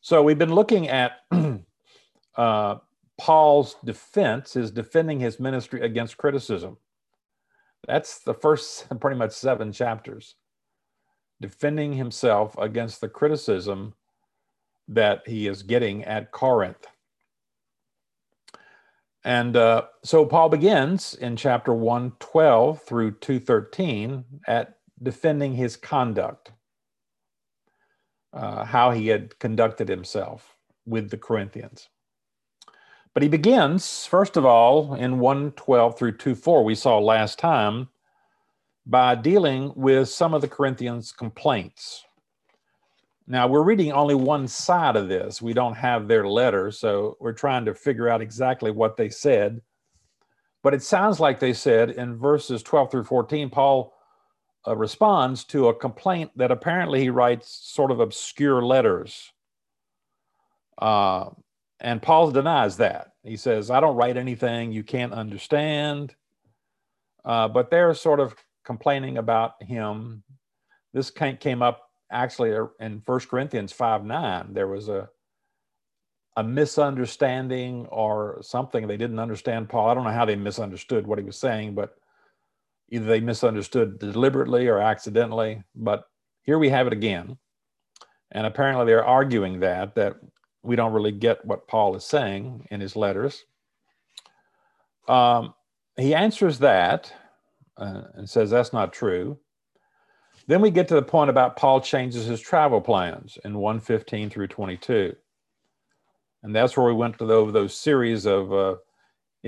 So 0.00 0.22
we've 0.22 0.38
been 0.38 0.54
looking 0.54 0.88
at 0.88 1.12
uh, 2.36 2.76
Paul's 3.18 3.76
defense, 3.84 4.52
his 4.52 4.70
defending 4.70 5.20
his 5.20 5.40
ministry 5.40 5.82
against 5.82 6.16
criticism. 6.16 6.76
That's 7.86 8.20
the 8.20 8.34
first 8.34 8.86
pretty 9.00 9.16
much 9.16 9.32
seven 9.32 9.72
chapters, 9.72 10.34
defending 11.40 11.92
himself 11.92 12.56
against 12.58 13.00
the 13.00 13.08
criticism 13.08 13.94
that 14.88 15.22
he 15.26 15.46
is 15.46 15.62
getting 15.62 16.04
at 16.04 16.30
Corinth. 16.32 16.86
And 19.24 19.56
uh, 19.56 19.86
so 20.04 20.24
Paul 20.24 20.48
begins 20.48 21.14
in 21.14 21.36
chapter 21.36 21.74
112 21.74 22.82
through 22.82 23.12
213 23.16 24.24
at 24.46 24.78
defending 25.02 25.54
his 25.54 25.76
conduct, 25.76 26.52
uh, 28.32 28.64
how 28.64 28.90
he 28.90 29.08
had 29.08 29.38
conducted 29.38 29.88
himself 29.88 30.56
with 30.86 31.10
the 31.10 31.18
Corinthians. 31.18 31.88
But 33.14 33.22
he 33.22 33.28
begins, 33.28 34.06
first 34.06 34.36
of 34.36 34.44
all, 34.44 34.94
in 34.94 35.18
112 35.18 35.98
through 35.98 36.12
24, 36.12 36.64
we 36.64 36.74
saw 36.74 36.98
last 36.98 37.38
time, 37.38 37.88
by 38.86 39.14
dealing 39.14 39.72
with 39.76 40.08
some 40.08 40.32
of 40.32 40.40
the 40.40 40.48
Corinthians' 40.48 41.12
complaints. 41.12 42.04
Now, 43.26 43.46
we're 43.46 43.62
reading 43.62 43.92
only 43.92 44.14
one 44.14 44.48
side 44.48 44.96
of 44.96 45.08
this. 45.08 45.42
We 45.42 45.52
don't 45.52 45.74
have 45.74 46.08
their 46.08 46.26
letter, 46.26 46.70
so 46.70 47.18
we're 47.20 47.34
trying 47.34 47.66
to 47.66 47.74
figure 47.74 48.08
out 48.08 48.22
exactly 48.22 48.70
what 48.70 48.96
they 48.96 49.10
said. 49.10 49.60
But 50.62 50.72
it 50.72 50.82
sounds 50.82 51.20
like 51.20 51.38
they 51.38 51.52
said 51.52 51.90
in 51.90 52.16
verses 52.16 52.62
12 52.62 52.90
through 52.90 53.04
14, 53.04 53.50
Paul 53.50 53.92
uh, 54.66 54.76
responds 54.76 55.44
to 55.44 55.68
a 55.68 55.74
complaint 55.74 56.30
that 56.36 56.50
apparently 56.50 57.00
he 57.00 57.10
writes 57.10 57.48
sort 57.62 57.90
of 57.90 58.00
obscure 58.00 58.62
letters. 58.62 59.32
Uh, 60.76 61.30
and 61.80 62.02
Paul 62.02 62.30
denies 62.30 62.76
that. 62.78 63.12
He 63.22 63.36
says, 63.36 63.70
I 63.70 63.80
don't 63.80 63.96
write 63.96 64.16
anything 64.16 64.72
you 64.72 64.82
can't 64.82 65.12
understand. 65.12 66.14
Uh, 67.24 67.48
but 67.48 67.70
they're 67.70 67.94
sort 67.94 68.20
of 68.20 68.34
complaining 68.64 69.18
about 69.18 69.62
him. 69.62 70.22
This 70.92 71.10
came 71.10 71.62
up 71.62 71.88
actually 72.10 72.54
uh, 72.54 72.66
in 72.80 73.00
First 73.00 73.28
Corinthians 73.28 73.72
5 73.72 74.04
9, 74.04 74.54
there 74.54 74.68
was 74.68 74.88
a 74.88 75.08
a 76.36 76.42
misunderstanding 76.42 77.86
or 77.86 78.38
something. 78.42 78.86
They 78.86 78.96
didn't 78.96 79.18
understand 79.18 79.68
Paul. 79.68 79.88
I 79.88 79.94
don't 79.94 80.04
know 80.04 80.10
how 80.10 80.24
they 80.24 80.36
misunderstood 80.36 81.04
what 81.04 81.18
he 81.18 81.24
was 81.24 81.36
saying, 81.36 81.74
but 81.74 81.96
either 82.90 83.06
they 83.06 83.20
misunderstood 83.20 83.98
deliberately 83.98 84.68
or 84.68 84.78
accidentally. 84.78 85.62
But 85.74 86.04
here 86.42 86.58
we 86.58 86.70
have 86.70 86.86
it 86.86 86.92
again. 86.92 87.36
And 88.32 88.46
apparently 88.46 88.86
they're 88.86 89.04
arguing 89.04 89.60
that, 89.60 89.94
that 89.94 90.16
we 90.62 90.76
don't 90.76 90.92
really 90.92 91.12
get 91.12 91.44
what 91.44 91.66
Paul 91.68 91.96
is 91.96 92.04
saying 92.04 92.66
in 92.70 92.80
his 92.80 92.96
letters. 92.96 93.44
Um, 95.06 95.54
he 95.96 96.14
answers 96.14 96.58
that 96.58 97.12
uh, 97.78 98.02
and 98.14 98.28
says 98.28 98.50
that's 98.50 98.72
not 98.72 98.92
true. 98.92 99.38
Then 100.46 100.60
we 100.60 100.70
get 100.70 100.88
to 100.88 100.94
the 100.94 101.02
point 101.02 101.30
about 101.30 101.56
Paul 101.56 101.80
changes 101.80 102.24
his 102.24 102.40
travel 102.40 102.80
plans 102.80 103.38
in 103.44 103.58
115 103.58 104.30
through 104.30 104.48
22. 104.48 105.14
And 106.42 106.54
that's 106.54 106.76
where 106.76 106.86
we 106.86 106.94
went 106.94 107.18
to 107.18 107.26
the, 107.26 107.50
those 107.50 107.74
series 107.74 108.26
of, 108.26 108.52
uh, 108.52 108.76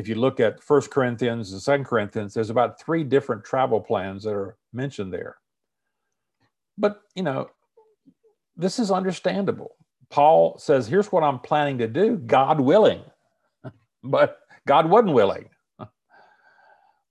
if 0.01 0.09
you 0.09 0.15
look 0.15 0.41
at 0.41 0.63
First 0.63 0.91
Corinthians 0.91 1.53
and 1.53 1.61
Second 1.61 1.85
Corinthians, 1.85 2.33
there's 2.33 2.49
about 2.49 2.81
three 2.81 3.05
different 3.05 3.45
travel 3.45 3.79
plans 3.79 4.25
that 4.25 4.33
are 4.33 4.57
mentioned 4.73 5.13
there. 5.13 5.37
But, 6.79 7.03
you 7.15 7.23
know, 7.23 7.51
this 8.57 8.79
is 8.79 8.91
understandable. 8.91 9.77
Paul 10.09 10.57
says, 10.57 10.87
here's 10.87 11.13
what 11.13 11.23
I'm 11.23 11.39
planning 11.39 11.77
to 11.79 11.87
do, 11.87 12.17
God 12.17 12.61
willing. 12.61 13.03
but 14.03 14.39
God 14.67 14.89
wasn't 14.89 15.13
willing. 15.13 15.51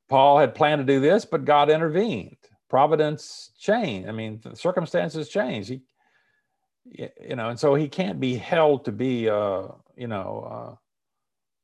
Paul 0.10 0.40
had 0.40 0.56
planned 0.56 0.80
to 0.80 0.92
do 0.92 1.00
this, 1.00 1.26
but 1.26 1.46
God 1.46 1.70
intervened 1.70 2.38
providence 2.72 3.52
changed. 3.60 4.10
I 4.10 4.12
mean, 4.12 4.42
circumstances 4.56 5.30
changed. 5.30 5.70
He, 5.70 5.82
you 6.86 7.36
know, 7.36 7.50
and 7.50 7.60
so 7.60 7.76
he 7.76 7.88
can't 7.88 8.20
be 8.20 8.36
held 8.36 8.86
to 8.86 8.92
be, 8.92 9.30
uh, 9.30 9.68
you 9.96 10.08
know, 10.08 10.48
uh, 10.52 10.76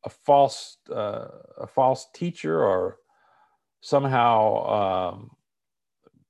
a 0.06 0.10
false, 0.10 0.78
uh, 0.94 1.28
a 1.58 1.68
false 1.68 2.08
teacher 2.14 2.64
or 2.64 2.98
somehow, 3.82 5.14
um, 5.14 5.32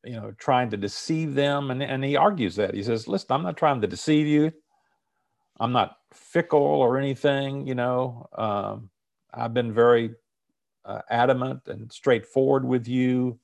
you 0.04 0.14
know, 0.14 0.34
trying 0.38 0.70
to 0.70 0.78
deceive 0.78 1.36
them. 1.36 1.72
And, 1.72 1.84
and 1.84 2.04
he 2.04 2.16
argues 2.16 2.56
that 2.56 2.74
he 2.74 2.84
says, 2.84 3.08
listen, 3.08 3.28
I'm 3.32 3.44
not 3.44 3.58
trying 3.58 3.82
to 3.82 3.88
deceive 3.88 4.28
you. 4.28 4.52
I'm 5.60 5.72
not 5.72 5.98
fickle 6.14 6.60
or 6.60 6.98
anything, 6.98 7.66
you 7.68 7.76
know, 7.76 8.28
um, 8.38 8.90
I've 9.34 9.54
been 9.54 9.74
very 9.74 10.12
uh, 10.84 11.02
adamant 11.10 11.62
and 11.68 11.92
straightforward 11.92 12.66
with 12.66 12.88
you. 12.88 13.40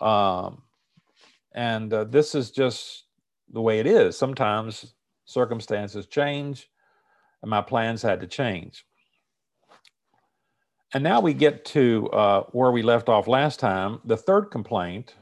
Um, 0.00 0.62
and 1.52 1.92
uh, 1.92 2.04
this 2.04 2.34
is 2.34 2.50
just 2.50 3.04
the 3.52 3.60
way 3.60 3.80
it 3.80 3.86
is. 3.86 4.16
Sometimes 4.16 4.94
circumstances 5.24 6.06
change, 6.06 6.68
and 7.42 7.50
my 7.50 7.62
plans 7.62 8.02
had 8.02 8.20
to 8.20 8.26
change. 8.26 8.84
And 10.94 11.04
now 11.04 11.20
we 11.20 11.34
get 11.34 11.64
to 11.66 12.08
uh, 12.10 12.42
where 12.52 12.70
we 12.70 12.82
left 12.82 13.08
off 13.08 13.28
last 13.28 13.60
time. 13.60 14.00
The 14.04 14.16
third 14.16 14.50
complaint 14.50 15.14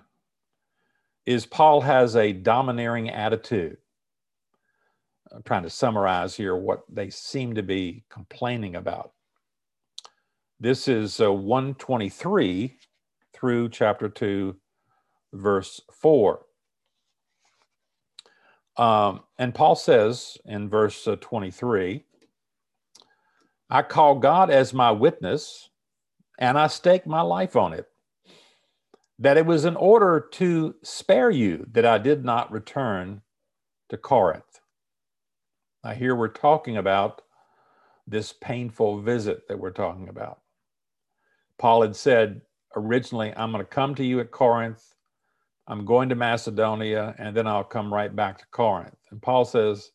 is 1.27 1.45
Paul 1.45 1.81
has 1.81 2.15
a 2.15 2.33
domineering 2.33 3.11
attitude. 3.11 3.79
I'm 5.33 5.43
trying 5.43 5.65
to 5.65 5.71
summarize 5.71 6.37
here 6.37 6.55
what 6.55 6.85
they 6.89 7.11
seem 7.11 7.55
to 7.57 7.63
be 7.65 8.05
complaining 8.09 8.77
about. 8.77 9.13
This 10.61 10.87
is 10.87 11.21
uh, 11.21 11.33
123 11.33 12.79
through 13.35 13.69
chapter 13.69 14.09
2, 14.09 14.57
verse 15.35 15.81
4. 15.93 16.41
Um, 18.79 19.21
and 19.39 19.55
Paul 19.55 19.75
says 19.75 20.39
in 20.45 20.69
verse 20.69 21.07
uh, 21.09 21.17
23 21.21 22.05
I 23.71 23.83
call 23.83 24.17
God 24.17 24.51
as 24.51 24.73
my 24.73 24.91
witness, 24.93 25.71
and 26.39 26.59
I 26.59 26.69
stake 26.69 27.07
my 27.07 27.23
life 27.23 27.57
on 27.57 27.73
it, 27.73 27.87
that 29.19 29.37
it 29.37 29.47
was 29.47 29.65
in 29.65 29.77
order 29.77 30.29
to 30.33 30.75
spare 30.83 31.31
you 31.31 31.67
that 31.73 31.87
I 31.87 31.99
did 31.99 32.25
not 32.25 32.53
return 32.53 33.23
to 33.89 33.97
Corinth. 33.97 34.61
Now, 35.85 35.93
here 35.93 36.15
we're 36.15 36.29
talking 36.29 36.77
about 36.77 37.23
this 38.07 38.33
painful 38.33 39.01
visit 39.03 39.49
that 39.49 39.59
we're 39.59 39.71
talking 39.71 40.09
about. 40.09 40.41
Paul 41.59 41.83
had 41.83 41.97
said 41.97 42.43
originally, 42.77 43.33
I'm 43.37 43.53
going 43.53 43.65
to 43.65 43.71
come 43.71 43.95
to 43.97 44.05
you 44.05 44.21
at 44.21 44.31
Corinth 44.31 44.85
I'm 45.69 45.85
going 45.85 46.09
to 46.11 46.15
Macedonia 46.15 47.15
and 47.19 47.37
then 47.37 47.47
I'll 47.47 47.65
come 47.65 47.93
right 47.93 48.15
back 48.15 48.39
to 48.39 48.47
Corinth. 48.51 48.97
And 49.11 49.21
Paul 49.21 49.45
says, 49.45 49.91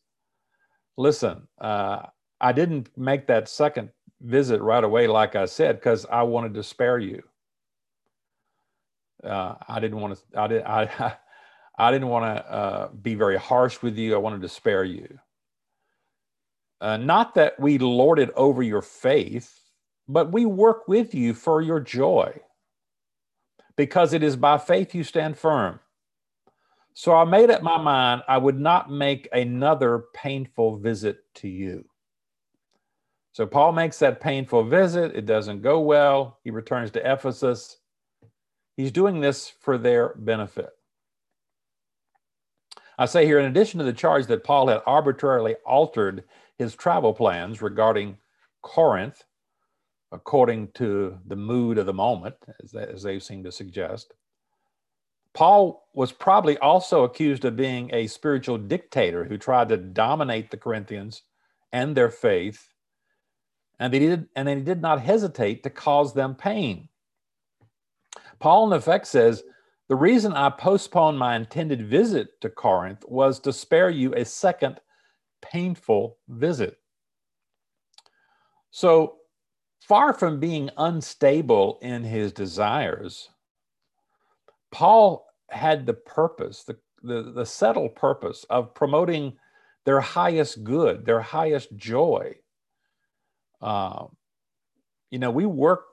Listen, 0.98 1.48
uh, 1.60 2.02
I 2.42 2.52
didn't 2.52 2.90
make 2.98 3.28
that 3.28 3.48
second 3.48 3.90
visit 4.20 4.60
right 4.60 4.82
away, 4.82 5.06
like 5.06 5.36
I 5.36 5.46
said, 5.46 5.76
because 5.76 6.04
I 6.06 6.22
wanted 6.24 6.54
to 6.54 6.62
spare 6.64 6.98
you. 6.98 7.22
Uh, 9.22 9.54
I 9.68 9.78
didn't 9.78 10.00
want 10.00 10.18
to, 10.18 10.40
I, 10.40 10.46
did, 10.48 10.62
I, 10.64 11.16
I 11.78 11.90
didn't 11.92 12.08
want 12.08 12.36
to 12.36 12.52
uh, 12.52 12.88
be 12.88 13.14
very 13.14 13.38
harsh 13.38 13.80
with 13.80 13.96
you. 13.96 14.14
I 14.14 14.18
wanted 14.18 14.42
to 14.42 14.48
spare 14.48 14.82
you. 14.84 15.18
Uh, 16.80 16.96
not 16.96 17.36
that 17.36 17.58
we 17.60 17.78
lorded 17.78 18.30
over 18.34 18.60
your 18.60 18.82
faith, 18.82 19.60
but 20.08 20.32
we 20.32 20.44
work 20.44 20.88
with 20.88 21.14
you 21.14 21.32
for 21.32 21.62
your 21.62 21.78
joy 21.78 22.40
because 23.76 24.12
it 24.12 24.24
is 24.24 24.34
by 24.34 24.58
faith 24.58 24.92
you 24.94 25.04
stand 25.04 25.38
firm. 25.38 25.78
So 26.94 27.14
I 27.14 27.24
made 27.24 27.50
up 27.50 27.62
my 27.62 27.78
mind 27.78 28.22
I 28.26 28.36
would 28.36 28.58
not 28.58 28.90
make 28.90 29.28
another 29.32 30.06
painful 30.12 30.78
visit 30.78 31.18
to 31.36 31.48
you. 31.48 31.84
So 33.32 33.46
Paul 33.46 33.72
makes 33.72 33.98
that 33.98 34.20
painful 34.20 34.64
visit. 34.64 35.16
It 35.16 35.26
doesn't 35.26 35.62
go 35.62 35.80
well. 35.80 36.38
He 36.44 36.50
returns 36.50 36.90
to 36.92 37.12
Ephesus. 37.12 37.78
He's 38.76 38.92
doing 38.92 39.20
this 39.20 39.48
for 39.48 39.78
their 39.78 40.14
benefit. 40.16 40.70
I 42.98 43.06
say 43.06 43.24
here, 43.24 43.38
in 43.38 43.46
addition 43.46 43.78
to 43.78 43.84
the 43.84 43.92
charge 43.92 44.26
that 44.26 44.44
Paul 44.44 44.68
had 44.68 44.82
arbitrarily 44.86 45.56
altered 45.66 46.24
his 46.58 46.74
travel 46.74 47.14
plans 47.14 47.62
regarding 47.62 48.18
Corinth, 48.60 49.24
according 50.12 50.68
to 50.72 51.18
the 51.26 51.36
mood 51.36 51.78
of 51.78 51.86
the 51.86 51.94
moment, 51.94 52.36
as 52.62 52.70
they, 52.70 52.82
as 52.84 53.02
they 53.02 53.18
seem 53.18 53.42
to 53.44 53.52
suggest, 53.52 54.12
Paul 55.32 55.88
was 55.94 56.12
probably 56.12 56.58
also 56.58 57.04
accused 57.04 57.46
of 57.46 57.56
being 57.56 57.90
a 57.94 58.06
spiritual 58.06 58.58
dictator 58.58 59.24
who 59.24 59.38
tried 59.38 59.70
to 59.70 59.78
dominate 59.78 60.50
the 60.50 60.58
Corinthians 60.58 61.22
and 61.72 61.96
their 61.96 62.10
faith, 62.10 62.68
and, 63.82 63.92
they 63.92 63.98
did, 63.98 64.28
and 64.36 64.48
he 64.48 64.60
did 64.60 64.80
not 64.80 65.00
hesitate 65.00 65.64
to 65.64 65.70
cause 65.70 66.14
them 66.14 66.36
pain. 66.36 66.88
Paul, 68.38 68.68
in 68.68 68.78
effect, 68.78 69.08
says, 69.08 69.42
The 69.88 69.96
reason 69.96 70.32
I 70.34 70.50
postponed 70.50 71.18
my 71.18 71.34
intended 71.34 71.88
visit 71.88 72.40
to 72.42 72.48
Corinth 72.48 73.04
was 73.08 73.40
to 73.40 73.52
spare 73.52 73.90
you 73.90 74.14
a 74.14 74.24
second 74.24 74.78
painful 75.42 76.18
visit. 76.28 76.78
So, 78.70 79.16
far 79.80 80.12
from 80.12 80.38
being 80.38 80.70
unstable 80.76 81.80
in 81.82 82.04
his 82.04 82.32
desires, 82.32 83.30
Paul 84.70 85.26
had 85.50 85.86
the 85.86 85.94
purpose, 85.94 86.62
the, 86.62 86.78
the, 87.02 87.32
the 87.32 87.46
settled 87.46 87.96
purpose 87.96 88.44
of 88.48 88.74
promoting 88.74 89.32
their 89.84 90.00
highest 90.00 90.62
good, 90.62 91.04
their 91.04 91.20
highest 91.20 91.76
joy. 91.76 92.36
Uh, 93.62 94.06
you 95.10 95.18
know, 95.18 95.30
we 95.30 95.46
work 95.46 95.84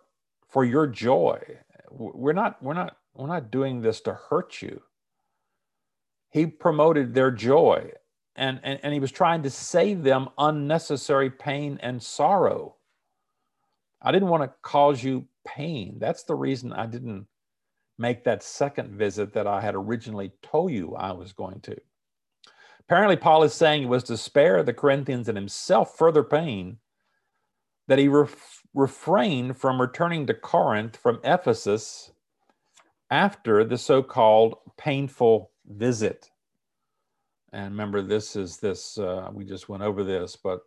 for 0.50 0.66
your 0.66 0.88
joy. 0.88 1.42
We're 1.92 2.34
not, 2.34 2.62
we're 2.64 2.74
not, 2.74 2.98
we're 3.14 3.28
not 3.28 3.52
doing 3.52 3.82
this 3.82 4.02
to 4.02 4.14
hurt 4.30 4.62
you. 4.62 4.82
He 6.32 6.46
promoted 6.46 7.14
their 7.14 7.32
joy 7.32 7.92
and, 8.36 8.60
and, 8.64 8.80
and 8.84 8.94
he 8.94 9.00
was 9.00 9.12
trying 9.12 9.44
to 9.44 9.50
save 9.50 10.04
them 10.04 10.30
unnecessary 10.38 11.30
pain 11.30 11.78
and 11.82 12.02
sorrow. 12.02 12.76
I 14.02 14.12
didn't 14.12 14.30
want 14.30 14.44
to 14.44 14.54
cause 14.62 15.04
you 15.04 15.28
pain. 15.46 15.98
That's 16.00 16.24
the 16.24 16.36
reason 16.36 16.72
I 16.72 16.86
didn't 16.86 17.28
make 17.98 18.24
that 18.24 18.42
second 18.42 18.92
visit 18.92 19.34
that 19.34 19.46
I 19.46 19.60
had 19.60 19.76
originally 19.76 20.32
told 20.42 20.72
you 20.72 20.96
I 20.96 21.12
was 21.12 21.34
going 21.34 21.60
to. 21.62 21.76
Apparently, 22.80 23.18
Paul 23.18 23.44
is 23.44 23.54
saying 23.54 23.84
it 23.84 23.90
was 23.90 24.04
to 24.06 24.18
spare 24.18 24.64
the 24.64 24.74
Corinthians 24.74 25.28
and 25.28 25.38
himself 25.38 25.98
further 25.98 26.24
pain 26.24 26.78
that 27.89 27.98
he 27.98 28.08
ref- 28.08 28.62
refrained 28.75 29.58
from 29.58 29.81
returning 29.81 30.27
to 30.27 30.34
Corinth 30.34 30.96
from 30.96 31.19
Ephesus 31.24 32.12
after 33.10 33.63
the 33.63 33.79
so 33.79 34.03
called 34.03 34.55
painful 34.77 35.50
visit. 35.65 36.29
And 37.51 37.72
remember, 37.72 38.03
this 38.03 38.36
is 38.36 38.58
this, 38.58 39.00
uh, 39.00 39.31
we 39.34 39.43
just 39.43 39.67
went 39.67 39.81
over 39.81 40.03
this, 40.03 40.36
but 40.36 40.60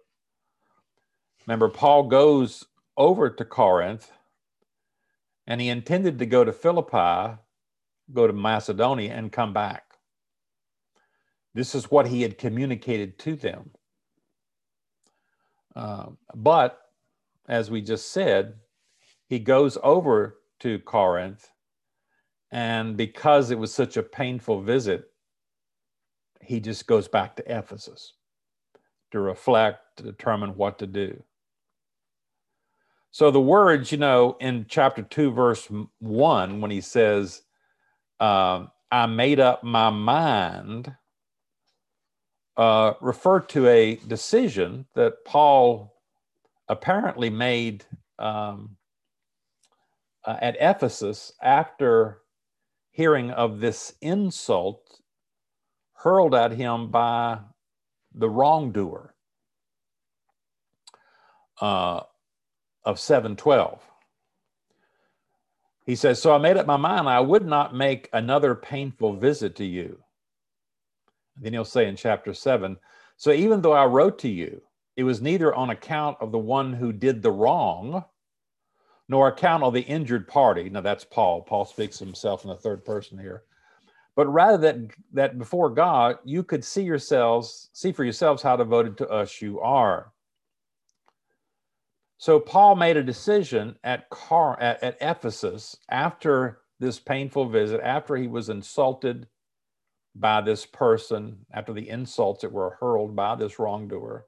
remember, 1.47 1.69
Paul 1.69 2.09
goes 2.09 2.65
over 2.97 3.31
to 3.31 3.45
Corinth 3.45 4.11
and 5.47 5.61
he 5.61 5.69
intended 5.69 6.19
to 6.19 6.27
go 6.27 6.43
to 6.43 6.53
Philippi, 6.53 7.39
go 8.13 8.27
to 8.27 8.33
Macedonia, 8.33 9.15
and 9.15 9.31
come 9.31 9.53
back. 9.53 9.85
This 11.55 11.77
is 11.77 11.89
what 11.89 12.09
he 12.09 12.23
had 12.23 12.37
communicated 12.37 13.17
to 13.21 13.37
them. 13.37 13.71
Uh, 15.77 16.07
but 16.35 16.82
as 17.53 17.71
we 17.71 17.83
just 17.83 18.13
said, 18.13 18.55
he 19.27 19.39
goes 19.39 19.77
over 19.83 20.39
to 20.61 20.79
Corinth, 20.79 21.51
and 22.51 22.97
because 22.97 23.51
it 23.51 23.59
was 23.59 23.75
such 23.75 23.99
a 23.99 24.03
painful 24.03 24.63
visit, 24.63 25.11
he 26.41 26.61
just 26.61 26.87
goes 26.87 27.09
back 27.09 27.37
to 27.37 27.59
Ephesus 27.59 28.15
to 29.11 29.21
reflect, 29.21 29.99
to 29.99 30.03
determine 30.03 30.57
what 30.57 30.79
to 30.79 30.87
do. 30.87 31.23
So 33.11 33.31
the 33.31 33.39
words, 33.39 33.93
you 33.93 33.99
know, 33.99 34.39
in 34.41 34.65
chapter 34.67 35.03
2, 35.03 35.33
verse 35.33 35.69
1, 35.99 36.61
when 36.63 36.71
he 36.71 36.81
says, 36.81 37.43
uh, 38.19 38.65
I 38.91 39.05
made 39.05 39.41
up 39.41 39.63
my 39.63 39.91
mind, 39.91 40.97
uh, 42.57 42.95
refer 43.03 43.41
to 43.41 43.67
a 43.67 43.97
decision 43.97 44.87
that 44.95 45.27
Paul 45.27 45.92
apparently 46.69 47.31
made 47.31 47.85
um, 48.19 48.77
uh, 50.25 50.37
at 50.41 50.57
Ephesus 50.61 51.33
after 51.43 52.19
hearing 52.91 53.31
of 53.31 53.61
this 53.61 53.95
insult 54.01 55.01
hurled 55.95 56.35
at 56.35 56.53
him 56.53 56.91
by 56.91 57.39
the 58.15 58.29
wrongdoer. 58.29 59.15
Uh, 61.61 62.01
of 62.85 62.99
712. 62.99 63.81
He 65.85 65.97
says, 65.97 66.21
So 66.21 66.35
I 66.35 66.39
made 66.39 66.57
up 66.57 66.67
my 66.67 66.77
mind 66.77 67.09
I 67.09 67.21
would 67.21 67.47
not 67.47 67.75
make 67.75 68.09
another 68.13 68.55
painful 68.55 69.15
visit 69.17 69.57
to 69.57 69.65
you. 69.65 69.99
then 71.37 71.53
he'll 71.53 71.65
say 71.65 71.89
in 71.89 71.97
chapter 71.97 72.35
7 72.35 72.77
So 73.17 73.33
even 73.33 73.63
though 73.63 73.73
I 73.73 73.87
wrote 73.87 74.19
to 74.21 74.29
you, 74.29 74.63
it 74.97 75.05
was 75.05 75.21
neither 75.21 75.55
on 75.55 75.71
account 75.71 76.19
of 76.21 76.33
the 76.33 76.39
one 76.39 76.73
who 76.73 76.93
did 76.93 77.23
the 77.23 77.31
wrong, 77.31 78.05
nor 79.09 79.29
account 79.29 79.63
of 79.63 79.75
the 79.75 79.81
injured 79.81 80.29
party. 80.29 80.69
Now 80.71 80.81
that's 80.81 81.05
Paul. 81.05 81.43
Paul 81.43 81.65
speaks 81.65 81.99
himself 81.99 82.45
in 82.45 82.51
the 82.51 82.57
third 82.57 82.85
person 82.85 83.19
here. 83.19 83.45
But 84.15 84.27
rather 84.27 84.59
that, 84.59 84.77
that 85.15 85.39
before 85.39 85.71
God, 85.71 86.19
you 86.25 86.43
could 86.43 86.65
see 86.65 86.83
yourselves, 86.83 87.71
see 87.73 87.93
for 87.93 88.05
yourselves 88.05 88.43
how 88.43 88.57
devoted 88.57 88.99
to 88.99 89.09
us 89.09 89.41
you 89.41 89.61
are. 89.61 90.13
So 92.19 92.39
Paul 92.39 92.77
made 92.77 92.97
a 92.97 93.03
decision 93.03 93.77
at, 93.83 94.11
Car- 94.11 94.61
at, 94.61 94.83
at 94.83 94.99
Ephesus 95.01 95.77
after 95.89 96.61
this 96.79 96.99
painful 96.99 97.49
visit, 97.49 97.81
after 97.83 98.17
he 98.17 98.29
was 98.29 98.49
insulted 98.49 99.27
by 100.15 100.43
this 100.43 100.67
person, 100.67 101.47
after 101.53 101.73
the 101.73 101.89
insults 101.89 102.43
that 102.43 102.53
were 102.53 102.77
hurled 102.81 103.17
by 103.17 103.35
this 103.35 103.59
wrongdoer. 103.59 104.27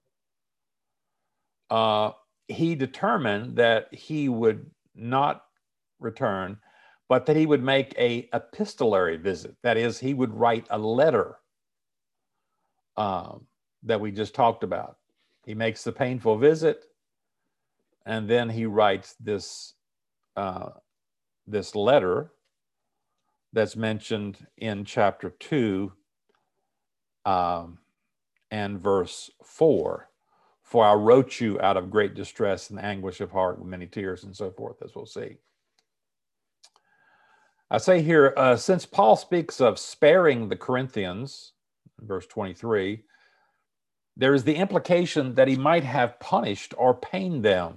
Uh, 1.70 2.12
he 2.48 2.74
determined 2.74 3.57
that 3.57 3.92
he 3.92 4.29
would 4.29 4.70
not 4.94 5.44
return, 5.98 6.59
but 7.09 7.27
that 7.27 7.37
he 7.37 7.46
would 7.46 7.62
make 7.62 7.94
a 7.98 8.29
epistolary 8.35 9.16
visit. 9.16 9.57
That 9.62 9.77
is, 9.77 9.98
he 9.98 10.14
would 10.14 10.35
write 10.35 10.66
a 10.70 10.79
letter 10.79 11.37
um, 12.96 13.46
that 13.83 14.00
we 14.00 14.12
just 14.12 14.35
talked 14.35 14.62
about. 14.62 14.98
He 15.46 15.55
makes 15.55 15.85
the 15.85 15.92
painful 15.92 16.38
visit 16.38 16.85
and 18.07 18.29
then 18.29 18.50
he 18.50 18.66
writes 18.66 19.14
this 19.20 19.74
uh, 20.37 20.70
this 21.46 21.74
letter 21.74 22.33
that's 23.53 23.77
mentioned 23.77 24.46
in 24.57 24.85
chapter 24.85 25.31
2 25.31 25.92
um, 27.24 27.79
and 28.50 28.81
verse 28.81 29.31
4 29.44 30.09
for 30.74 30.84
i 30.84 30.92
wrote 30.92 31.40
you 31.40 31.60
out 31.60 31.76
of 31.76 31.88
great 31.88 32.14
distress 32.14 32.70
and 32.70 32.80
anguish 32.80 33.20
of 33.20 33.30
heart 33.30 33.60
with 33.60 33.68
many 33.68 33.87
tears 33.87 34.24
and 34.24 34.34
so 34.34 34.50
forth 34.50 34.82
as 34.82 34.92
we'll 34.96 35.06
see 35.06 35.37
i 37.70 37.78
say 37.78 38.02
here 38.02 38.34
uh, 38.37 38.56
since 38.56 38.84
paul 38.84 39.14
speaks 39.14 39.60
of 39.60 39.78
sparing 39.78 40.48
the 40.48 40.56
corinthians 40.56 41.52
verse 42.00 42.26
23 42.26 43.04
there 44.16 44.34
is 44.34 44.42
the 44.42 44.56
implication 44.56 45.32
that 45.37 45.46
he 45.46 45.54
might 45.54 45.84
have 45.84 46.18
punished 46.18 46.74
or 46.76 46.92
pained 46.92 47.44
them 47.44 47.76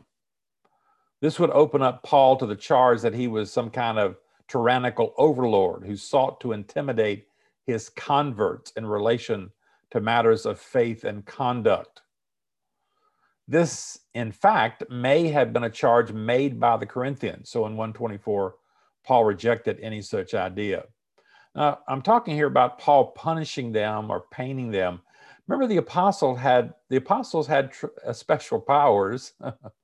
this 1.21 1.39
would 1.39 1.49
open 1.51 1.81
up 1.81 2.03
Paul 2.03 2.37
to 2.37 2.45
the 2.45 2.55
charge 2.55 3.01
that 3.01 3.13
he 3.13 3.27
was 3.27 3.51
some 3.51 3.69
kind 3.69 3.97
of 3.97 4.17
tyrannical 4.47 5.13
overlord 5.17 5.83
who 5.83 5.95
sought 5.95 6.39
to 6.41 6.51
intimidate 6.51 7.27
his 7.65 7.89
converts 7.89 8.71
in 8.71 8.85
relation 8.85 9.51
to 9.91 9.99
matters 9.99 10.45
of 10.45 10.59
faith 10.59 11.03
and 11.03 11.25
conduct. 11.25 12.01
This, 13.47 13.99
in 14.13 14.31
fact, 14.31 14.83
may 14.89 15.27
have 15.29 15.53
been 15.53 15.63
a 15.63 15.69
charge 15.69 16.11
made 16.11 16.59
by 16.59 16.77
the 16.77 16.85
Corinthians. 16.85 17.49
So 17.49 17.65
in 17.65 17.77
124, 17.77 18.55
Paul 19.05 19.23
rejected 19.25 19.79
any 19.81 20.01
such 20.01 20.33
idea. 20.33 20.83
Now, 21.55 21.79
I'm 21.87 22.01
talking 22.01 22.35
here 22.35 22.47
about 22.47 22.79
Paul 22.79 23.11
punishing 23.11 23.71
them 23.71 24.11
or 24.11 24.25
painting 24.31 24.71
them. 24.71 25.01
Remember, 25.47 25.65
the 25.65 25.77
apostle 25.77 26.35
had 26.35 26.73
the 26.89 26.97
apostles 26.97 27.47
had 27.47 27.71
tr- 27.71 27.87
uh, 28.05 28.11
special 28.11 28.59
powers 28.59 29.31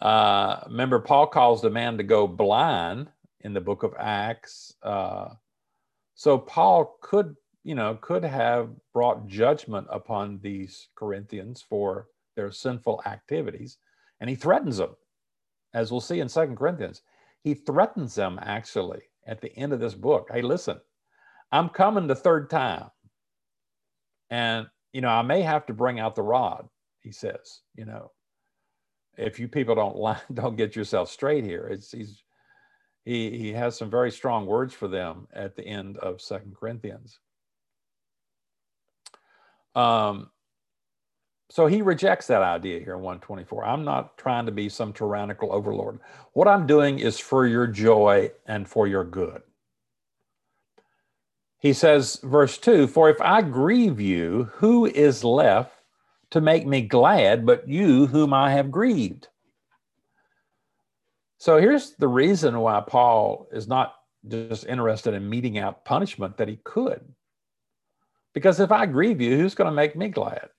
Uh, 0.00 0.60
remember, 0.66 1.00
Paul 1.00 1.26
calls 1.26 1.62
the 1.62 1.70
man 1.70 1.96
to 1.98 2.04
go 2.04 2.26
blind 2.26 3.08
in 3.40 3.52
the 3.52 3.60
book 3.60 3.82
of 3.82 3.94
Acts. 3.98 4.74
Uh, 4.82 5.30
so 6.14 6.38
Paul 6.38 6.98
could, 7.00 7.36
you 7.64 7.74
know, 7.74 7.96
could 8.00 8.24
have 8.24 8.70
brought 8.92 9.26
judgment 9.26 9.86
upon 9.90 10.38
these 10.40 10.88
Corinthians 10.94 11.64
for 11.68 12.06
their 12.38 12.52
sinful 12.52 13.02
activities, 13.04 13.78
and 14.20 14.30
he 14.30 14.36
threatens 14.36 14.76
them, 14.76 14.94
as 15.74 15.90
we'll 15.90 16.00
see 16.00 16.20
in 16.20 16.28
Second 16.28 16.56
Corinthians. 16.56 17.02
He 17.42 17.54
threatens 17.54 18.14
them 18.14 18.38
actually, 18.40 19.02
at 19.26 19.40
the 19.40 19.54
end 19.56 19.72
of 19.72 19.80
this 19.80 19.94
book. 19.94 20.28
Hey, 20.32 20.40
listen, 20.40 20.78
I'm 21.50 21.68
coming 21.68 22.06
the 22.06 22.14
third 22.14 22.48
time. 22.48 22.90
And, 24.30 24.68
you 24.92 25.00
know, 25.00 25.08
I 25.08 25.22
may 25.22 25.42
have 25.42 25.66
to 25.66 25.74
bring 25.74 25.98
out 25.98 26.14
the 26.14 26.22
rod, 26.22 26.68
he 27.00 27.10
says, 27.10 27.62
you 27.74 27.84
know, 27.84 28.12
if 29.16 29.40
you 29.40 29.48
people 29.48 29.74
don't 29.74 29.96
line, 30.06 30.20
don't 30.32 30.56
get 30.56 30.76
yourself 30.76 31.10
straight 31.10 31.44
here. 31.44 31.66
It's, 31.66 31.90
he's, 31.90 32.22
he, 33.04 33.36
he 33.36 33.52
has 33.52 33.76
some 33.76 33.90
very 33.90 34.12
strong 34.12 34.46
words 34.46 34.74
for 34.74 34.86
them 34.86 35.26
at 35.32 35.56
the 35.56 35.66
end 35.66 35.96
of 35.98 36.20
Second 36.20 36.54
Corinthians. 36.54 37.18
Um, 39.74 40.30
so 41.50 41.66
he 41.66 41.80
rejects 41.80 42.26
that 42.26 42.42
idea 42.42 42.80
here 42.80 42.94
in 42.94 43.00
124. 43.00 43.64
I'm 43.64 43.84
not 43.84 44.18
trying 44.18 44.46
to 44.46 44.52
be 44.52 44.68
some 44.68 44.92
tyrannical 44.92 45.52
overlord. 45.52 46.00
What 46.34 46.46
I'm 46.46 46.66
doing 46.66 46.98
is 46.98 47.18
for 47.18 47.46
your 47.46 47.66
joy 47.66 48.30
and 48.46 48.68
for 48.68 48.86
your 48.86 49.04
good. 49.04 49.42
He 51.58 51.72
says, 51.72 52.20
verse 52.22 52.58
2 52.58 52.86
For 52.86 53.08
if 53.08 53.20
I 53.20 53.42
grieve 53.42 54.00
you, 54.00 54.50
who 54.54 54.86
is 54.86 55.24
left 55.24 55.72
to 56.30 56.40
make 56.40 56.66
me 56.66 56.82
glad 56.82 57.46
but 57.46 57.66
you 57.66 58.06
whom 58.06 58.34
I 58.34 58.52
have 58.52 58.70
grieved? 58.70 59.28
So 61.38 61.58
here's 61.58 61.94
the 61.94 62.08
reason 62.08 62.58
why 62.60 62.82
Paul 62.86 63.48
is 63.52 63.66
not 63.66 63.94
just 64.26 64.66
interested 64.66 65.14
in 65.14 65.30
meting 65.30 65.56
out 65.56 65.84
punishment 65.84 66.36
that 66.36 66.48
he 66.48 66.58
could. 66.62 67.00
Because 68.34 68.60
if 68.60 68.70
I 68.70 68.86
grieve 68.86 69.20
you, 69.20 69.36
who's 69.36 69.54
going 69.54 69.70
to 69.70 69.74
make 69.74 69.96
me 69.96 70.08
glad? 70.08 70.50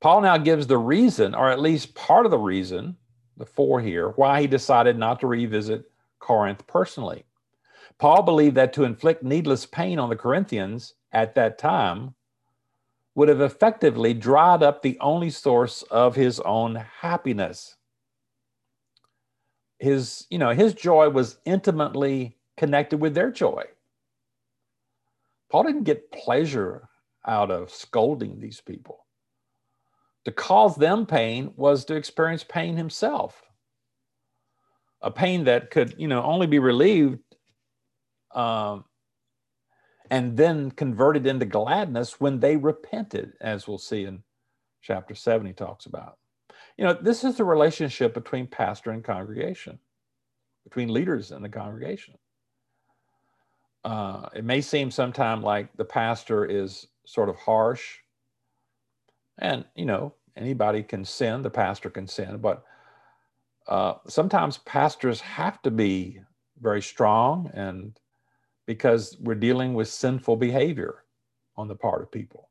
Paul 0.00 0.20
now 0.20 0.38
gives 0.38 0.66
the 0.66 0.78
reason, 0.78 1.34
or 1.34 1.50
at 1.50 1.60
least 1.60 1.94
part 1.94 2.24
of 2.24 2.30
the 2.30 2.38
reason, 2.38 2.96
the 3.36 3.46
four 3.46 3.80
here, 3.80 4.10
why 4.10 4.40
he 4.40 4.46
decided 4.46 4.96
not 4.96 5.20
to 5.20 5.26
revisit 5.26 5.90
Corinth 6.20 6.66
personally. 6.66 7.24
Paul 7.98 8.22
believed 8.22 8.56
that 8.56 8.72
to 8.74 8.84
inflict 8.84 9.24
needless 9.24 9.66
pain 9.66 9.98
on 9.98 10.08
the 10.08 10.16
Corinthians 10.16 10.94
at 11.12 11.34
that 11.34 11.58
time 11.58 12.14
would 13.16 13.28
have 13.28 13.40
effectively 13.40 14.14
dried 14.14 14.62
up 14.62 14.82
the 14.82 14.96
only 15.00 15.30
source 15.30 15.82
of 15.90 16.14
his 16.14 16.38
own 16.40 16.76
happiness. 16.76 17.76
His, 19.80 20.26
you 20.30 20.38
know, 20.38 20.50
his 20.50 20.74
joy 20.74 21.08
was 21.08 21.38
intimately 21.44 22.36
connected 22.56 23.00
with 23.00 23.14
their 23.14 23.32
joy. 23.32 23.64
Paul 25.50 25.64
didn't 25.64 25.84
get 25.84 26.12
pleasure 26.12 26.88
out 27.26 27.50
of 27.50 27.70
scolding 27.70 28.38
these 28.38 28.60
people. 28.60 29.06
To 30.28 30.34
cause 30.34 30.76
them 30.76 31.06
pain 31.06 31.54
was 31.56 31.86
to 31.86 31.96
experience 31.96 32.44
pain 32.44 32.76
himself. 32.76 33.44
A 35.00 35.10
pain 35.10 35.44
that 35.44 35.70
could, 35.70 35.94
you 35.96 36.06
know, 36.06 36.22
only 36.22 36.46
be 36.46 36.58
relieved 36.58 37.20
um, 38.34 38.84
and 40.10 40.36
then 40.36 40.70
converted 40.70 41.26
into 41.26 41.46
gladness 41.46 42.20
when 42.20 42.40
they 42.40 42.58
repented, 42.58 43.32
as 43.40 43.66
we'll 43.66 43.78
see 43.78 44.04
in 44.04 44.22
chapter 44.82 45.14
7, 45.14 45.46
he 45.46 45.54
talks 45.54 45.86
about. 45.86 46.18
You 46.76 46.84
know, 46.84 46.92
this 46.92 47.24
is 47.24 47.38
the 47.38 47.44
relationship 47.44 48.12
between 48.12 48.48
pastor 48.48 48.90
and 48.90 49.02
congregation, 49.02 49.78
between 50.62 50.92
leaders 50.92 51.30
and 51.30 51.42
the 51.42 51.48
congregation. 51.48 52.18
Uh, 53.82 54.28
it 54.34 54.44
may 54.44 54.60
seem 54.60 54.90
sometime 54.90 55.40
like 55.42 55.74
the 55.78 55.86
pastor 55.86 56.44
is 56.44 56.86
sort 57.06 57.30
of 57.30 57.36
harsh. 57.36 57.96
And, 59.38 59.64
you 59.74 59.86
know, 59.86 60.12
anybody 60.38 60.82
can 60.82 61.04
sin, 61.04 61.42
the 61.42 61.50
pastor 61.50 61.90
can 61.90 62.06
sin, 62.06 62.38
but 62.38 62.64
uh, 63.66 63.94
sometimes 64.06 64.58
pastors 64.58 65.20
have 65.20 65.60
to 65.62 65.70
be 65.70 66.20
very 66.60 66.80
strong 66.80 67.50
and 67.52 67.98
because 68.66 69.16
we're 69.20 69.34
dealing 69.34 69.74
with 69.74 69.88
sinful 69.88 70.36
behavior 70.36 71.04
on 71.56 71.68
the 71.68 71.74
part 71.74 72.02
of 72.02 72.10
people. 72.10 72.48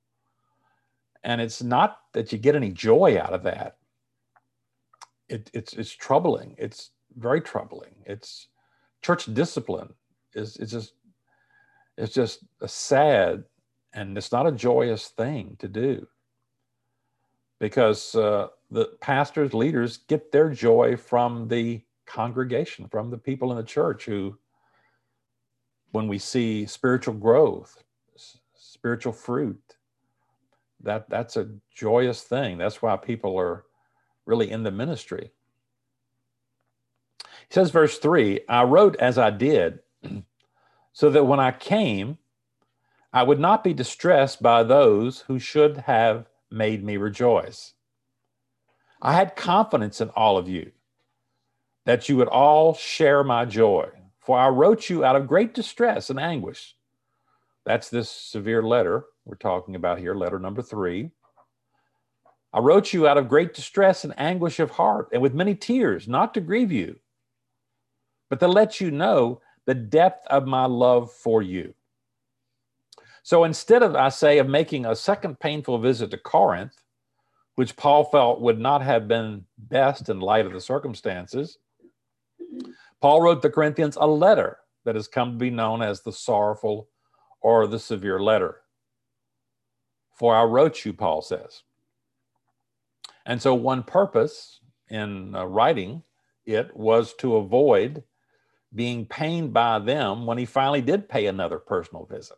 And 1.24 1.42
it's 1.42 1.64
not 1.64 2.00
that 2.14 2.32
you 2.32 2.38
get 2.38 2.56
any 2.56 2.72
joy 2.72 3.20
out 3.20 3.34
of 3.34 3.44
that. 3.44 3.78
It, 5.30 5.50
it's, 5.54 5.74
it's 5.74 5.92
troubling. 5.92 6.56
It's 6.58 6.92
very 7.18 7.42
troubling. 7.42 7.96
It's 8.06 8.48
church 9.02 9.26
discipline 9.34 9.94
is, 10.34 10.58
it's 10.58 10.72
just, 10.72 10.94
it's 11.98 12.14
just 12.14 12.46
a 12.62 12.68
sad 12.68 13.44
and 13.94 14.18
it's 14.18 14.32
not 14.32 14.48
a 14.48 14.52
joyous 14.52 15.08
thing 15.10 15.56
to 15.60 15.68
do 15.68 16.08
because 17.60 18.16
uh, 18.16 18.48
the 18.72 18.86
pastors, 19.02 19.54
leaders 19.54 19.98
get 20.08 20.32
their 20.32 20.50
joy 20.50 20.96
from 20.96 21.48
the 21.48 21.82
congregation, 22.06 22.88
from 22.88 23.10
the 23.10 23.18
people 23.18 23.52
in 23.52 23.58
the 23.58 23.64
church 23.64 24.06
who, 24.06 24.38
when 25.92 26.08
we 26.08 26.18
see 26.18 26.66
spiritual 26.66 27.14
growth, 27.14 27.84
spiritual 28.56 29.14
fruit, 29.14 29.78
that 30.82 31.10
that's 31.10 31.38
a 31.38 31.50
joyous 31.74 32.22
thing. 32.22 32.58
That's 32.58 32.82
why 32.82 32.96
people 32.98 33.38
are 33.40 33.66
really 34.26 34.52
in 34.52 34.64
the 34.64 34.72
ministry. 34.72 35.32
He 37.20 37.54
says, 37.54 37.72
verse 37.72 37.98
three, 37.98 38.42
I 38.48 38.64
wrote 38.64 38.96
as 38.98 39.18
I 39.18 39.32
did, 39.32 39.80
so 40.94 41.10
that 41.10 41.24
when 41.24 41.40
I 41.40 41.52
came, 41.52 42.18
I 43.14 43.24
would 43.24 43.40
not 43.40 43.64
be 43.64 43.74
distressed 43.74 44.42
by 44.42 44.64
those 44.64 45.22
who 45.22 45.40
should 45.40 45.78
have 45.78 46.28
made 46.52 46.84
me 46.84 46.98
rejoice. 46.98 47.74
I 49.02 49.14
had 49.14 49.36
confidence 49.36 50.02
in 50.02 50.10
all 50.10 50.38
of 50.38 50.50
you 50.50 50.72
that 51.86 52.10
you 52.10 52.18
would 52.18 52.28
all 52.28 52.74
share 52.74 53.24
my 53.24 53.46
joy, 53.46 53.90
for 54.20 54.38
I 54.38 54.50
wrote 54.50 54.90
you 54.90 55.06
out 55.06 55.16
of 55.16 55.28
great 55.28 55.54
distress 55.54 56.10
and 56.10 56.20
anguish. 56.20 56.76
That's 57.66 57.90
this 57.90 58.10
severe 58.10 58.62
letter 58.64 59.06
we're 59.26 59.36
talking 59.36 59.76
about 59.76 60.00
here, 60.00 60.16
letter 60.16 60.40
number 60.40 60.62
three. 60.62 61.12
I 62.54 62.60
wrote 62.60 62.94
you 62.94 63.08
out 63.08 63.18
of 63.18 63.30
great 63.30 63.54
distress 63.54 64.04
and 64.04 64.14
anguish 64.18 64.60
of 64.60 64.72
heart 64.72 65.10
and 65.14 65.22
with 65.22 65.34
many 65.34 65.54
tears, 65.54 66.08
not 66.08 66.34
to 66.34 66.42
grieve 66.42 66.72
you, 66.72 67.00
but 68.30 68.40
to 68.40 68.48
let 68.48 68.82
you 68.82 68.90
know 68.90 69.42
the 69.66 69.76
depth 69.76 70.26
of 70.28 70.48
my 70.48 70.66
love 70.66 71.12
for 71.12 71.42
you. 71.42 71.74
So 73.28 73.44
instead 73.44 73.84
of, 73.84 73.94
I 73.94 74.08
say, 74.08 74.38
of 74.38 74.48
making 74.48 74.86
a 74.86 74.96
second 74.96 75.38
painful 75.42 75.80
visit 75.80 76.12
to 76.12 76.18
Corinth, 76.18 76.82
which 77.56 77.76
Paul 77.76 78.06
felt 78.06 78.40
would 78.40 78.58
not 78.58 78.82
have 78.82 79.10
been 79.10 79.44
best 79.58 80.08
in 80.08 80.22
light 80.22 80.46
of 80.46 80.54
the 80.54 80.62
circumstances, 80.62 81.58
Paul 83.02 83.22
wrote 83.22 83.42
the 83.42 83.50
Corinthians 83.50 83.98
a 84.00 84.08
letter 84.08 84.60
that 84.86 84.96
has 84.96 85.10
come 85.10 85.34
to 85.34 85.38
be 85.38 85.50
known 85.50 85.82
as 85.82 86.00
the 86.00 86.14
sorrowful 86.14 86.88
or 87.42 87.68
the 87.68 87.80
severe 87.80 88.22
letter. 88.22 88.62
For 90.16 90.34
I 90.34 90.44
wrote 90.44 90.86
you, 90.86 90.94
Paul 90.94 91.22
says. 91.22 91.64
And 93.26 93.42
so, 93.42 93.54
one 93.54 93.84
purpose 93.84 94.62
in 94.90 95.36
uh, 95.36 95.44
writing 95.44 96.02
it 96.46 96.74
was 96.74 97.14
to 97.16 97.36
avoid 97.36 98.04
being 98.74 99.06
pained 99.06 99.52
by 99.52 99.80
them 99.80 100.26
when 100.26 100.38
he 100.38 100.46
finally 100.46 100.82
did 100.82 101.10
pay 101.10 101.26
another 101.26 101.60
personal 101.60 102.06
visit. 102.06 102.38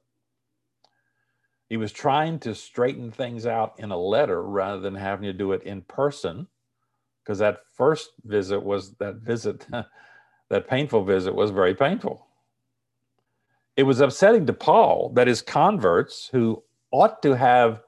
He 1.69 1.77
was 1.77 1.91
trying 1.91 2.39
to 2.39 2.55
straighten 2.55 3.11
things 3.11 3.45
out 3.45 3.75
in 3.77 3.91
a 3.91 3.97
letter 3.97 4.41
rather 4.41 4.81
than 4.81 4.95
having 4.95 5.25
to 5.25 5.33
do 5.33 5.51
it 5.51 5.61
in 5.63 5.83
person, 5.83 6.47
because 7.23 7.37
that 7.39 7.59
first 7.75 8.09
visit 8.25 8.61
was 8.61 8.95
that 8.95 9.17
visit, 9.17 9.67
that 10.49 10.67
painful 10.67 11.03
visit 11.03 11.33
was 11.33 11.51
very 11.51 11.75
painful. 11.75 12.25
It 13.77 13.83
was 13.83 14.01
upsetting 14.01 14.47
to 14.47 14.53
Paul 14.53 15.11
that 15.13 15.27
his 15.27 15.43
converts, 15.43 16.27
who 16.31 16.63
ought 16.91 17.21
to 17.21 17.37
have 17.37 17.83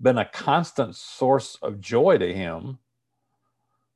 been 0.00 0.18
a 0.18 0.24
constant 0.24 0.94
source 0.94 1.58
of 1.60 1.80
joy 1.80 2.18
to 2.18 2.32
him, 2.32 2.78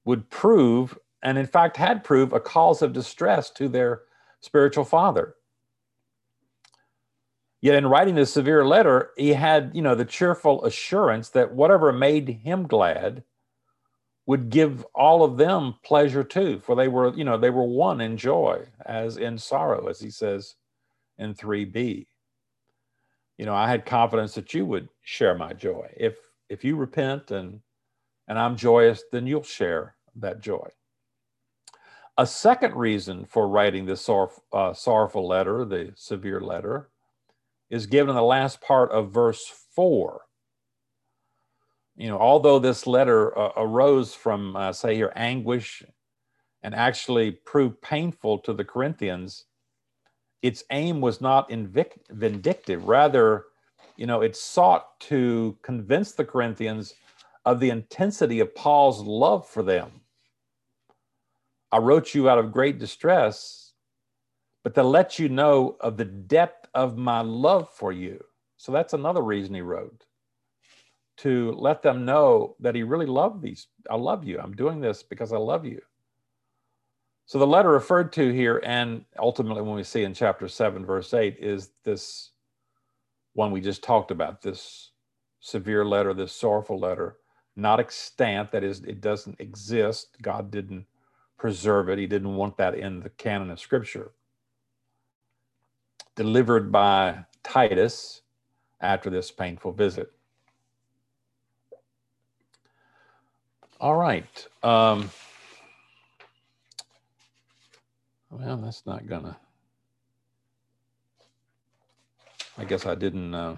would 0.04 0.28
prove, 0.30 0.98
and 1.22 1.38
in 1.38 1.46
fact 1.46 1.76
had 1.76 2.02
proved, 2.02 2.32
a 2.32 2.40
cause 2.40 2.82
of 2.82 2.92
distress 2.92 3.50
to 3.50 3.68
their 3.68 4.02
spiritual 4.40 4.84
father. 4.84 5.36
Yet 7.60 7.74
in 7.74 7.86
writing 7.86 8.14
this 8.14 8.32
severe 8.32 8.64
letter, 8.64 9.10
he 9.16 9.32
had, 9.32 9.72
you 9.74 9.82
know, 9.82 9.94
the 9.94 10.04
cheerful 10.04 10.64
assurance 10.64 11.30
that 11.30 11.54
whatever 11.54 11.92
made 11.92 12.28
him 12.28 12.66
glad 12.66 13.24
would 14.26 14.50
give 14.50 14.84
all 14.94 15.24
of 15.24 15.38
them 15.38 15.74
pleasure 15.84 16.22
too, 16.22 16.60
for 16.60 16.76
they 16.76 16.86
were, 16.86 17.12
you 17.14 17.24
know, 17.24 17.36
they 17.36 17.50
were 17.50 17.64
one 17.64 18.00
in 18.00 18.16
joy 18.16 18.64
as 18.86 19.16
in 19.16 19.38
sorrow, 19.38 19.88
as 19.88 19.98
he 19.98 20.10
says 20.10 20.54
in 21.18 21.34
3b. 21.34 22.06
You 23.38 23.46
know, 23.46 23.54
I 23.54 23.68
had 23.68 23.86
confidence 23.86 24.34
that 24.34 24.52
you 24.54 24.66
would 24.66 24.88
share 25.02 25.34
my 25.34 25.52
joy. 25.52 25.88
If 25.96 26.16
if 26.48 26.64
you 26.64 26.76
repent 26.76 27.30
and 27.30 27.60
and 28.28 28.38
I'm 28.38 28.56
joyous, 28.56 29.02
then 29.10 29.26
you'll 29.26 29.42
share 29.42 29.96
that 30.16 30.40
joy. 30.40 30.68
A 32.18 32.26
second 32.26 32.74
reason 32.74 33.24
for 33.24 33.48
writing 33.48 33.86
this 33.86 34.02
sor- 34.02 34.32
uh, 34.52 34.72
sorrowful 34.72 35.26
letter, 35.26 35.64
the 35.64 35.92
severe 35.94 36.40
letter, 36.40 36.90
is 37.70 37.86
given 37.86 38.10
in 38.10 38.16
the 38.16 38.22
last 38.22 38.60
part 38.60 38.90
of 38.90 39.12
verse 39.12 39.46
4. 39.74 40.22
You 41.96 42.08
know, 42.08 42.18
although 42.18 42.58
this 42.58 42.86
letter 42.86 43.36
uh, 43.36 43.52
arose 43.56 44.14
from, 44.14 44.54
uh, 44.56 44.72
say 44.72 44.94
here, 44.94 45.12
anguish 45.16 45.82
and 46.62 46.74
actually 46.74 47.32
proved 47.32 47.80
painful 47.82 48.38
to 48.40 48.52
the 48.52 48.64
Corinthians, 48.64 49.44
its 50.42 50.64
aim 50.70 51.00
was 51.00 51.20
not 51.20 51.50
invic- 51.50 51.98
vindictive. 52.10 52.86
Rather, 52.86 53.46
you 53.96 54.06
know, 54.06 54.20
it 54.22 54.36
sought 54.36 54.98
to 55.00 55.56
convince 55.62 56.12
the 56.12 56.24
Corinthians 56.24 56.94
of 57.44 57.60
the 57.60 57.70
intensity 57.70 58.40
of 58.40 58.54
Paul's 58.54 59.00
love 59.00 59.48
for 59.48 59.62
them. 59.62 59.90
I 61.72 61.78
wrote 61.78 62.14
you 62.14 62.28
out 62.28 62.38
of 62.38 62.52
great 62.52 62.78
distress, 62.78 63.67
but 64.64 64.74
to 64.74 64.82
let 64.82 65.18
you 65.18 65.28
know 65.28 65.76
of 65.80 65.96
the 65.96 66.04
depth 66.04 66.68
of 66.74 66.96
my 66.96 67.20
love 67.20 67.70
for 67.72 67.92
you. 67.92 68.22
So 68.56 68.72
that's 68.72 68.92
another 68.92 69.22
reason 69.22 69.54
he 69.54 69.60
wrote 69.60 70.04
to 71.18 71.52
let 71.52 71.82
them 71.82 72.04
know 72.04 72.54
that 72.60 72.74
he 72.74 72.82
really 72.84 73.06
loved 73.06 73.42
these. 73.42 73.66
I 73.90 73.96
love 73.96 74.24
you. 74.24 74.38
I'm 74.38 74.54
doing 74.54 74.80
this 74.80 75.02
because 75.02 75.32
I 75.32 75.38
love 75.38 75.64
you. 75.64 75.80
So 77.26 77.38
the 77.38 77.46
letter 77.46 77.70
referred 77.70 78.12
to 78.14 78.32
here, 78.32 78.62
and 78.64 79.04
ultimately 79.18 79.62
when 79.62 79.74
we 79.76 79.82
see 79.82 80.04
in 80.04 80.14
chapter 80.14 80.48
7, 80.48 80.86
verse 80.86 81.12
8, 81.12 81.36
is 81.40 81.70
this 81.84 82.30
one 83.34 83.52
we 83.52 83.60
just 83.60 83.82
talked 83.82 84.10
about, 84.10 84.42
this 84.42 84.92
severe 85.40 85.84
letter, 85.84 86.14
this 86.14 86.32
sorrowful 86.32 86.78
letter, 86.78 87.18
not 87.56 87.80
extant, 87.80 88.50
that 88.52 88.64
is, 88.64 88.80
it 88.84 89.00
doesn't 89.00 89.40
exist. 89.40 90.16
God 90.22 90.50
didn't 90.50 90.86
preserve 91.36 91.88
it, 91.90 91.98
He 91.98 92.06
didn't 92.06 92.36
want 92.36 92.56
that 92.56 92.74
in 92.74 93.00
the 93.00 93.10
canon 93.10 93.50
of 93.50 93.60
Scripture. 93.60 94.12
Delivered 96.18 96.72
by 96.72 97.24
Titus 97.44 98.22
after 98.80 99.08
this 99.08 99.30
painful 99.30 99.70
visit. 99.70 100.10
All 103.80 103.94
right. 103.94 104.46
Um, 104.64 105.12
well, 108.30 108.56
that's 108.56 108.84
not 108.84 109.06
gonna. 109.06 109.36
I 112.58 112.64
guess 112.64 112.84
I 112.84 112.96
didn't. 112.96 113.32
Uh, 113.32 113.54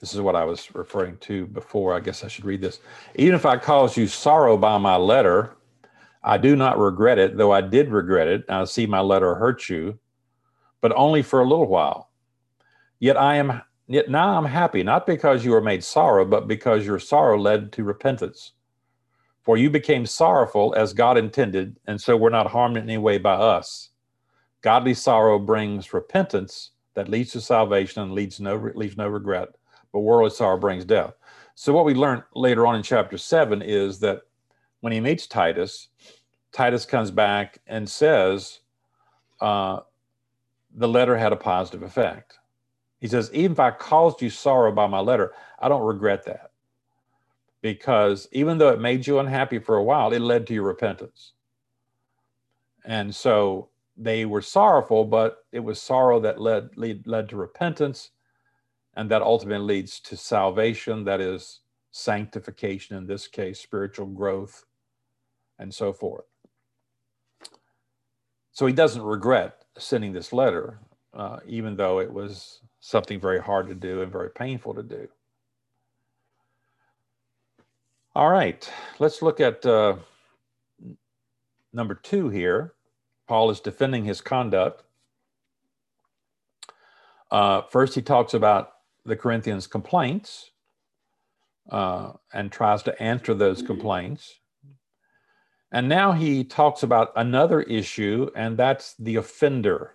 this 0.00 0.14
is 0.14 0.22
what 0.22 0.34
I 0.34 0.44
was 0.44 0.74
referring 0.74 1.18
to 1.18 1.44
before. 1.44 1.92
I 1.92 2.00
guess 2.00 2.24
I 2.24 2.28
should 2.28 2.46
read 2.46 2.62
this. 2.62 2.80
Even 3.16 3.34
if 3.34 3.44
I 3.44 3.58
cause 3.58 3.98
you 3.98 4.06
sorrow 4.06 4.56
by 4.56 4.78
my 4.78 4.96
letter, 4.96 5.58
I 6.24 6.38
do 6.38 6.56
not 6.56 6.78
regret 6.78 7.18
it, 7.18 7.36
though 7.36 7.52
I 7.52 7.60
did 7.60 7.90
regret 7.90 8.28
it. 8.28 8.46
I 8.48 8.64
see 8.64 8.86
my 8.86 9.00
letter 9.00 9.34
hurt 9.34 9.68
you, 9.68 9.98
but 10.80 10.92
only 10.96 11.22
for 11.22 11.40
a 11.40 11.48
little 11.48 11.66
while. 11.66 12.10
Yet 12.98 13.16
I 13.16 13.36
am 13.36 13.62
yet 13.86 14.10
now 14.10 14.36
I'm 14.36 14.44
happy, 14.44 14.82
not 14.82 15.06
because 15.06 15.44
you 15.44 15.52
were 15.52 15.60
made 15.60 15.84
sorrow, 15.84 16.24
but 16.24 16.48
because 16.48 16.86
your 16.86 16.98
sorrow 16.98 17.38
led 17.38 17.72
to 17.72 17.84
repentance. 17.84 18.52
For 19.42 19.56
you 19.56 19.70
became 19.70 20.06
sorrowful 20.06 20.74
as 20.76 20.92
God 20.92 21.16
intended, 21.16 21.78
and 21.86 22.00
so 22.00 22.16
we're 22.16 22.30
not 22.30 22.50
harmed 22.50 22.76
in 22.76 22.82
any 22.82 22.98
way 22.98 23.18
by 23.18 23.34
us. 23.34 23.90
Godly 24.62 24.94
sorrow 24.94 25.38
brings 25.38 25.94
repentance 25.94 26.72
that 26.94 27.08
leads 27.08 27.30
to 27.32 27.40
salvation 27.40 28.02
and 28.02 28.12
leads 28.12 28.40
no 28.40 28.56
leaves 28.74 28.96
no 28.96 29.06
regret, 29.06 29.50
but 29.92 30.00
worldly 30.00 30.30
sorrow 30.30 30.58
brings 30.58 30.84
death. 30.84 31.14
So 31.54 31.72
what 31.72 31.84
we 31.84 31.94
learn 31.94 32.24
later 32.34 32.66
on 32.66 32.74
in 32.74 32.82
chapter 32.82 33.16
seven 33.18 33.62
is 33.62 34.00
that 34.00 34.22
when 34.80 34.92
he 34.92 35.00
meets 35.00 35.26
Titus, 35.26 35.88
Titus 36.52 36.84
comes 36.84 37.10
back 37.10 37.58
and 37.66 37.88
says 37.88 38.60
uh, 39.40 39.80
the 40.76 40.86
letter 40.86 41.16
had 41.16 41.32
a 41.32 41.36
positive 41.36 41.82
effect. 41.82 42.38
He 43.00 43.08
says, 43.08 43.30
even 43.32 43.52
if 43.52 43.60
I 43.60 43.70
caused 43.70 44.22
you 44.22 44.30
sorrow 44.30 44.70
by 44.72 44.86
my 44.86 45.00
letter, 45.00 45.32
I 45.58 45.68
don't 45.68 45.82
regret 45.82 46.24
that 46.26 46.50
because 47.62 48.28
even 48.30 48.58
though 48.58 48.68
it 48.68 48.80
made 48.80 49.06
you 49.06 49.18
unhappy 49.18 49.58
for 49.58 49.76
a 49.76 49.82
while, 49.82 50.12
it 50.12 50.20
led 50.20 50.46
to 50.46 50.54
your 50.54 50.62
repentance. 50.62 51.32
And 52.84 53.14
so 53.14 53.70
they 53.96 54.24
were 54.24 54.42
sorrowful, 54.42 55.04
but 55.04 55.44
it 55.50 55.60
was 55.60 55.80
sorrow 55.80 56.20
that 56.20 56.40
led, 56.40 56.76
lead, 56.76 57.06
led 57.06 57.28
to 57.30 57.36
repentance, 57.36 58.10
and 58.94 59.10
that 59.10 59.22
ultimately 59.22 59.76
leads 59.76 59.98
to 60.00 60.16
salvation, 60.16 61.04
that 61.04 61.20
is 61.20 61.60
sanctification, 61.90 62.96
in 62.96 63.06
this 63.06 63.26
case, 63.26 63.58
spiritual 63.58 64.06
growth, 64.06 64.64
and 65.58 65.74
so 65.74 65.92
forth. 65.92 66.26
So 68.52 68.66
he 68.66 68.72
doesn't 68.72 69.02
regret 69.02 69.65
sending 69.78 70.12
this 70.12 70.32
letter, 70.32 70.78
uh, 71.14 71.38
even 71.46 71.76
though 71.76 72.00
it 72.00 72.12
was 72.12 72.60
something 72.80 73.20
very 73.20 73.40
hard 73.40 73.68
to 73.68 73.74
do 73.74 74.02
and 74.02 74.12
very 74.12 74.30
painful 74.30 74.74
to 74.74 74.82
do. 74.82 75.08
All 78.14 78.30
right, 78.30 78.70
let's 78.98 79.20
look 79.20 79.40
at 79.40 79.66
uh, 79.66 79.96
number 81.72 81.94
two 81.94 82.28
here. 82.30 82.72
Paul 83.26 83.50
is 83.50 83.60
defending 83.60 84.04
his 84.04 84.20
conduct. 84.20 84.84
Uh, 87.30 87.62
first, 87.62 87.94
he 87.94 88.02
talks 88.02 88.34
about 88.34 88.72
the 89.04 89.16
Corinthians' 89.16 89.66
complaints 89.66 90.50
uh, 91.70 92.12
and 92.32 92.50
tries 92.50 92.82
to 92.84 93.02
answer 93.02 93.34
those 93.34 93.62
complaints. 93.62 94.40
And 95.72 95.88
now 95.88 96.12
he 96.12 96.44
talks 96.44 96.82
about 96.82 97.12
another 97.16 97.62
issue, 97.62 98.30
and 98.36 98.56
that's 98.56 98.94
the 98.98 99.16
offender. 99.16 99.94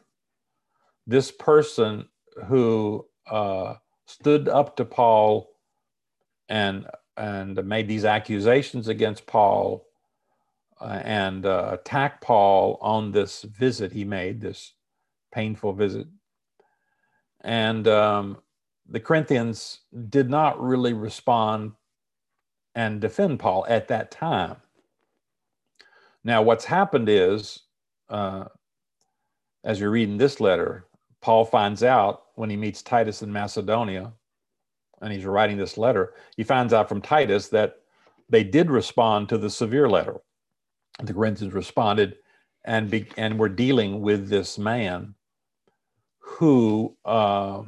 This 1.08 1.32
person 1.32 2.06
who 2.48 3.06
uh, 3.30 3.76
stood 4.06 4.50
up 4.50 4.76
to 4.78 4.86
Paul 4.86 5.50
and 6.50 6.86
and 7.18 7.64
made 7.66 7.88
these 7.88 8.06
accusations 8.06 8.88
against 8.88 9.26
Paul 9.26 9.86
uh, 10.80 11.02
and 11.04 11.46
uh, 11.46 11.70
attacked 11.74 12.24
Paul 12.24 12.78
on 12.82 13.12
this 13.12 13.44
visit 13.44 13.92
he 13.92 14.04
made, 14.04 14.42
this 14.42 14.74
painful 15.32 15.74
visit. 15.74 16.08
And 17.42 17.88
um, 17.88 18.38
the 18.90 19.00
Corinthians 19.00 19.82
did 20.10 20.30
not 20.30 20.62
really 20.62 20.94
respond 20.94 21.74
and 22.76 23.02
defend 23.02 23.40
Paul 23.40 23.66
at 23.68 23.88
that 23.90 24.12
time. 24.12 24.58
Now, 26.24 26.42
what's 26.42 26.66
happened 26.66 27.10
is, 27.10 27.62
uh, 28.10 28.46
as 29.64 29.80
you're 29.80 29.92
reading 29.92 30.18
this 30.18 30.40
letter, 30.40 30.88
Paul 31.22 31.46
finds 31.46 31.84
out 31.84 32.24
when 32.36 32.50
he 32.50 32.58
meets 32.58 32.82
Titus 32.82 33.22
in 33.22 33.32
Macedonia 33.32 34.14
and 35.02 35.12
he's 35.12 35.26
writing 35.26 35.58
this 35.58 35.78
letter, 35.78 36.14
he 36.38 36.44
finds 36.44 36.74
out 36.74 36.88
from 36.88 37.02
Titus 37.02 37.48
that 37.50 37.78
they 38.30 38.44
did 38.44 38.70
respond 38.70 39.30
to 39.30 39.38
the 39.38 39.50
severe 39.50 39.90
letter. 39.90 40.18
The 41.02 41.14
Corinthians 41.14 41.54
responded 41.54 42.18
and 42.66 42.90
be, 42.90 43.08
and 43.18 43.40
were 43.40 43.50
dealing 43.50 44.02
with 44.02 44.30
this 44.30 44.58
man 44.58 45.16
who 46.20 46.96
uh, 47.04 47.64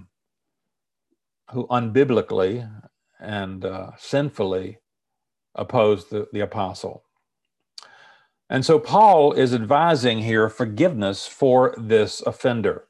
who 1.52 1.68
unbiblically 1.68 2.70
and 3.20 3.66
uh, 3.66 3.92
sinfully 3.98 4.78
opposed 5.56 6.10
the, 6.10 6.28
the 6.34 6.42
apostle. 6.42 7.03
And 8.54 8.64
so 8.64 8.78
Paul 8.78 9.34
is 9.34 9.52
advising 9.52 10.20
here 10.20 10.48
forgiveness 10.48 11.26
for 11.26 11.74
this 11.76 12.22
offender. 12.22 12.86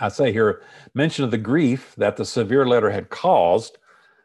I 0.00 0.08
say 0.08 0.32
here, 0.32 0.62
mention 0.94 1.26
of 1.26 1.30
the 1.30 1.36
grief 1.36 1.94
that 1.98 2.16
the 2.16 2.24
severe 2.24 2.66
letter 2.66 2.88
had 2.88 3.10
caused 3.10 3.76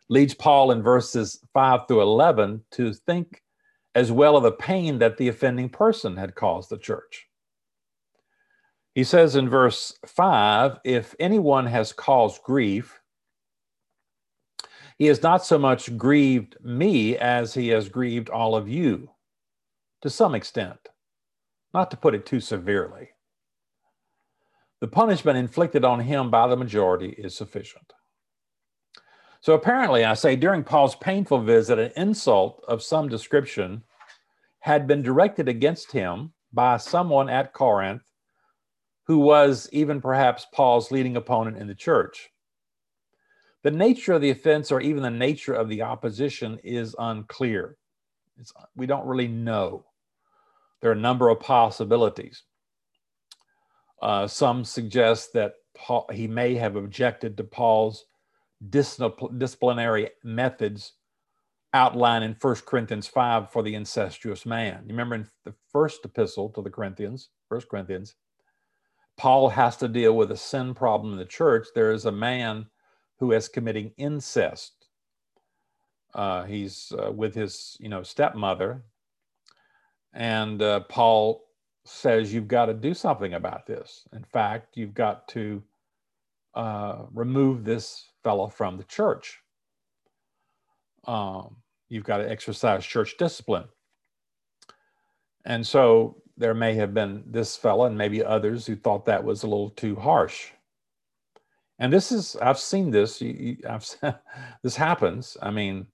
leads 0.07 0.33
Paul 0.33 0.71
in 0.71 0.81
verses 0.81 1.41
5 1.53 1.89
through 1.89 2.03
11 2.03 2.63
to 2.71 2.93
think 2.93 3.43
as 3.95 4.09
well 4.09 4.37
of 4.37 4.43
the 4.43 4.53
pain 4.53 4.97
that 4.99 5.17
the 5.17 5.27
offending 5.27 5.67
person 5.67 6.15
had 6.15 6.35
caused 6.35 6.69
the 6.69 6.77
church. 6.77 7.27
He 8.95 9.03
says 9.03 9.35
in 9.35 9.49
verse 9.49 9.93
5 10.05 10.77
if 10.85 11.15
anyone 11.19 11.65
has 11.65 11.91
caused 11.91 12.43
grief, 12.43 13.01
he 14.97 15.07
has 15.07 15.21
not 15.21 15.43
so 15.43 15.59
much 15.59 15.97
grieved 15.97 16.55
me 16.63 17.17
as 17.17 17.53
he 17.53 17.67
has 17.69 17.89
grieved 17.89 18.29
all 18.29 18.55
of 18.55 18.69
you 18.69 19.09
to 20.01 20.09
some 20.09 20.35
extent, 20.35 20.79
not 21.73 21.91
to 21.91 21.97
put 21.97 22.15
it 22.15 22.25
too 22.25 22.39
severely 22.39 23.09
the 24.79 24.87
punishment 24.87 25.37
inflicted 25.37 25.83
on 25.83 25.99
him 25.99 26.29
by 26.29 26.47
the 26.47 26.57
majority 26.57 27.09
is 27.09 27.35
sufficient. 27.35 27.93
So 29.41 29.53
apparently, 29.53 30.03
I 30.03 30.13
say 30.13 30.35
during 30.35 30.63
Paul's 30.63 30.95
painful 30.95 31.41
visit, 31.41 31.79
an 31.79 31.91
insult 31.95 32.63
of 32.67 32.83
some 32.83 33.07
description 33.07 33.83
had 34.59 34.87
been 34.87 35.01
directed 35.01 35.47
against 35.47 35.91
him 35.91 36.33
by 36.53 36.77
someone 36.77 37.29
at 37.29 37.53
Corinth 37.53 38.03
who 39.05 39.19
was 39.19 39.69
even 39.71 40.01
perhaps 40.01 40.45
Paul's 40.53 40.91
leading 40.91 41.15
opponent 41.15 41.57
in 41.57 41.67
the 41.67 41.75
church. 41.75 42.29
The 43.63 43.71
nature 43.71 44.13
of 44.13 44.21
the 44.21 44.31
offense 44.31 44.71
or 44.71 44.81
even 44.81 45.01
the 45.01 45.09
nature 45.09 45.53
of 45.53 45.69
the 45.69 45.81
opposition 45.81 46.59
is 46.63 46.95
unclear. 46.99 47.77
It's, 48.39 48.53
we 48.75 48.85
don't 48.85 49.07
really 49.07 49.27
know. 49.27 49.85
There 50.81 50.91
are 50.91 50.93
a 50.93 50.99
number 50.99 51.29
of 51.29 51.39
possibilities. 51.39 52.43
Uh, 54.01 54.27
some 54.27 54.63
suggest 54.63 55.33
that 55.33 55.53
Paul, 55.75 56.07
he 56.13 56.27
may 56.27 56.55
have 56.55 56.75
objected 56.75 57.37
to 57.37 57.43
Paul's 57.43 58.05
disciplinary 58.69 60.09
methods 60.23 60.93
outlined 61.73 62.23
in 62.23 62.35
First 62.35 62.65
Corinthians 62.65 63.07
5 63.07 63.51
for 63.51 63.61
the 63.61 63.75
incestuous 63.75 64.45
man. 64.45 64.83
You 64.83 64.89
remember 64.89 65.15
in 65.15 65.27
the 65.45 65.53
first 65.71 66.05
epistle 66.05 66.49
to 66.49 66.61
the 66.61 66.69
Corinthians, 66.69 67.29
First 67.49 67.69
Corinthians, 67.69 68.15
Paul 69.17 69.49
has 69.49 69.77
to 69.77 69.87
deal 69.87 70.15
with 70.15 70.31
a 70.31 70.37
sin 70.37 70.73
problem 70.73 71.13
in 71.13 71.19
the 71.19 71.25
church. 71.25 71.67
There 71.73 71.91
is 71.91 72.05
a 72.05 72.11
man 72.11 72.67
who 73.19 73.31
is 73.31 73.49
committing 73.49 73.91
incest. 73.97 74.76
Uh, 76.13 76.43
he's 76.43 76.91
uh, 76.97 77.11
with 77.11 77.35
his, 77.35 77.77
you 77.79 77.89
know, 77.89 78.03
stepmother, 78.03 78.83
and 80.13 80.61
uh, 80.61 80.81
Paul 80.81 81.43
says 81.85 82.33
you've 82.33 82.47
got 82.47 82.65
to 82.65 82.73
do 82.73 82.93
something 82.93 83.33
about 83.33 83.65
this. 83.65 84.07
In 84.13 84.23
fact, 84.23 84.77
you've 84.77 84.93
got 84.93 85.27
to 85.29 85.63
uh, 86.53 87.03
remove 87.13 87.63
this 87.63 88.09
fellow 88.23 88.47
from 88.47 88.77
the 88.77 88.83
church. 88.85 89.39
Um, 91.05 91.57
you've 91.87 92.03
got 92.03 92.17
to 92.17 92.29
exercise 92.29 92.85
church 92.85 93.15
discipline. 93.17 93.65
And 95.45 95.65
so 95.65 96.21
there 96.35 96.53
may 96.53 96.73
have 96.75 96.93
been 96.93 97.23
this 97.25 97.55
fellow 97.55 97.85
and 97.85 97.97
maybe 97.97 98.23
others 98.23 98.65
who 98.65 98.75
thought 98.75 99.05
that 99.05 99.23
was 99.23 99.43
a 99.43 99.47
little 99.47 99.69
too 99.69 99.95
harsh. 99.95 100.47
And 101.79 101.93
this 101.93 102.11
is, 102.11 102.35
I've 102.41 102.59
seen 102.59 102.91
this, 102.91 103.21
I've, 103.67 103.87
this 104.63 104.75
happens. 104.75 105.37
I 105.41 105.51
mean, 105.51 105.87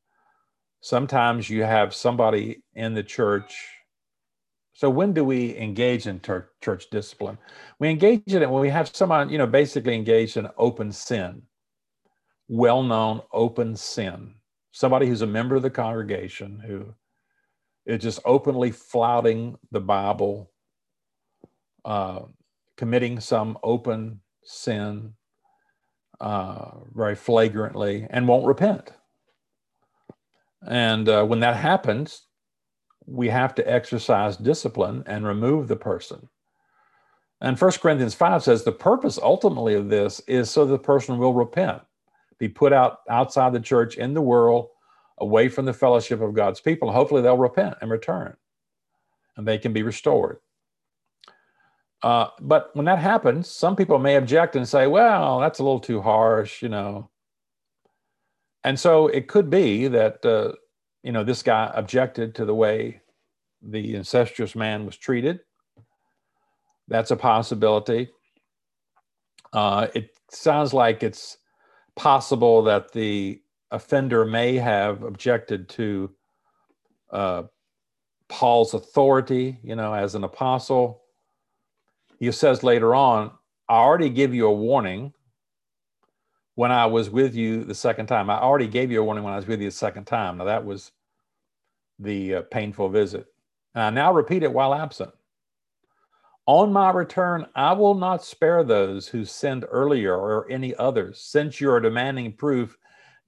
sometimes 0.84 1.50
you 1.50 1.63
have 1.63 1.96
somebody 1.96 2.62
in 2.76 2.93
the 2.93 3.04
church. 3.04 3.67
So 4.74 4.89
when 4.89 5.13
do 5.13 5.24
we 5.24 5.58
engage 5.58 6.06
in 6.06 6.19
ter- 6.19 6.52
church 6.63 6.91
discipline? 6.91 7.39
We 7.80 7.89
engage 7.89 8.22
in 8.28 8.43
it 8.43 8.50
when 8.50 8.62
we 8.62 8.69
have 8.69 8.96
someone, 8.96 9.30
you 9.30 9.39
know, 9.39 9.48
basically 9.48 9.96
engaged 9.96 10.38
in 10.38 10.48
open 10.58 10.91
sin, 10.91 11.41
well-known 12.48 13.22
open 13.32 13.76
sin 13.76 14.36
somebody 14.74 15.08
who's 15.08 15.22
a 15.22 15.28
member 15.28 15.56
of 15.56 15.62
the 15.62 15.69
congregation 15.69 16.60
who 16.60 16.93
is 17.86 18.02
just 18.02 18.19
openly 18.26 18.72
flouting 18.72 19.56
the 19.72 19.80
Bible, 19.80 20.52
uh, 21.86 22.22
committing 22.76 23.19
some 23.19 23.58
open 23.63 24.19
sin 24.43 25.13
uh, 26.19 26.72
very 26.93 27.15
flagrantly, 27.15 28.08
and 28.10 28.28
won't 28.28 28.46
repent. 28.46 28.91
And 30.67 31.10
uh, 31.10 31.26
when 31.26 31.39
that 31.41 31.56
happens, 31.56 32.28
we 33.06 33.30
have 33.30 33.54
to 33.56 33.71
exercise 33.71 34.38
discipline 34.38 35.04
and 35.08 35.26
remove 35.26 35.67
the 35.67 35.76
person. 35.76 36.30
And 37.41 37.60
1 37.60 37.71
Corinthians 37.82 38.15
5 38.15 38.43
says 38.43 38.63
the 38.63 38.71
purpose 38.71 39.19
ultimately 39.21 39.76
of 39.76 39.89
this 39.89 40.21
is 40.21 40.49
so 40.49 40.65
the 40.65 40.80
person 40.80 41.17
will 41.17 41.34
repent 41.34 41.82
be 42.43 42.49
put 42.49 42.73
out 42.73 42.99
outside 43.10 43.54
the 43.54 43.60
church 43.60 43.95
in 43.95 44.13
the 44.13 44.21
world, 44.21 44.67
away 45.19 45.47
from 45.47 45.63
the 45.63 45.73
fellowship 45.73 46.19
of 46.19 46.34
God's 46.34 46.60
people. 46.60 46.91
Hopefully, 46.91 47.21
they'll 47.21 47.38
repent 47.38 47.76
and 47.80 47.89
return, 47.89 48.36
and 49.38 49.47
they 49.47 49.58
can 49.58 49.71
be 49.71 49.84
restored. 49.84 50.39
Uh, 52.02 52.28
but 52.41 52.76
when 52.76 52.86
that 52.86 52.99
happens, 52.99 53.49
some 53.49 53.78
people 53.78 53.97
may 53.97 54.17
object 54.17 54.58
and 54.58 54.67
say, 54.67 54.88
"Well, 54.88 55.39
that's 55.39 55.60
a 55.60 55.63
little 55.63 55.80
too 55.80 56.02
harsh," 56.02 56.62
you 56.62 56.67
know. 56.67 57.10
And 58.63 58.80
so 58.80 59.08
it 59.08 59.28
could 59.28 59.49
be 59.49 59.88
that 59.88 60.26
uh, 60.26 60.54
you 61.04 61.12
know 61.12 61.23
this 61.23 61.43
guy 61.43 61.71
objected 61.73 62.36
to 62.36 62.45
the 62.45 62.56
way 62.56 63.02
the 63.62 63.95
incestuous 63.95 64.56
man 64.56 64.86
was 64.86 64.97
treated. 64.97 65.39
That's 66.88 67.12
a 67.12 67.15
possibility. 67.15 68.10
Uh, 69.52 69.88
it 69.93 70.12
sounds 70.30 70.73
like 70.73 71.04
it's 71.04 71.38
possible 71.95 72.63
that 72.63 72.91
the 72.91 73.41
offender 73.71 74.26
may 74.26 74.56
have 74.56 75.04
objected 75.04 75.69
to 75.69 76.12
uh, 77.12 77.43
Paul's 78.28 78.73
authority, 78.73 79.60
you 79.63 79.76
know, 79.76 79.93
as 79.93 80.15
an 80.15 80.23
apostle. 80.23 81.04
He 82.19 82.32
says 82.32 82.63
later 82.63 82.95
on, 82.95 83.32
I 83.69 83.76
already 83.76 84.10
give 84.10 84.34
you 84.34 84.47
a 84.47 84.54
warning 84.54 85.13
when 86.56 86.72
I 86.72 86.86
was 86.86 87.10
with 87.10 87.36
you 87.36 87.63
the 87.63 87.76
second 87.76 88.08
time. 88.08 88.30
I 88.30 88.39
already 88.39 88.68
gave 88.68 88.92
you 88.92 89.02
a 89.02 89.04
warning 89.04 89.24
when 89.24 89.34
I 89.34 89.38
was 89.38 89.48
with 89.48 89.62
you 89.62 89.68
the 89.68 89.76
second 89.76 90.06
time. 90.06 90.38
Now, 90.38 90.46
that 90.46 90.66
was 90.66 90.92
the 92.00 92.36
uh, 92.36 92.42
painful 92.52 92.89
visit. 92.89 93.28
And 93.76 93.84
I 93.84 93.89
now 93.89 94.13
repeat 94.13 94.44
it 94.44 94.54
while 94.54 94.74
absent. 94.74 95.12
On 96.46 96.74
my 96.74 96.92
return, 96.92 97.48
I 97.56 97.72
will 97.74 97.96
not 97.96 98.24
spare 98.24 98.63
those 98.63 99.08
who 99.08 99.24
sinned 99.24 99.66
earlier 99.70 100.16
or 100.16 100.50
any 100.52 100.76
others, 100.76 101.20
since 101.20 101.62
you 101.62 101.72
are 101.72 101.80
demanding 101.80 102.34
proof 102.34 102.78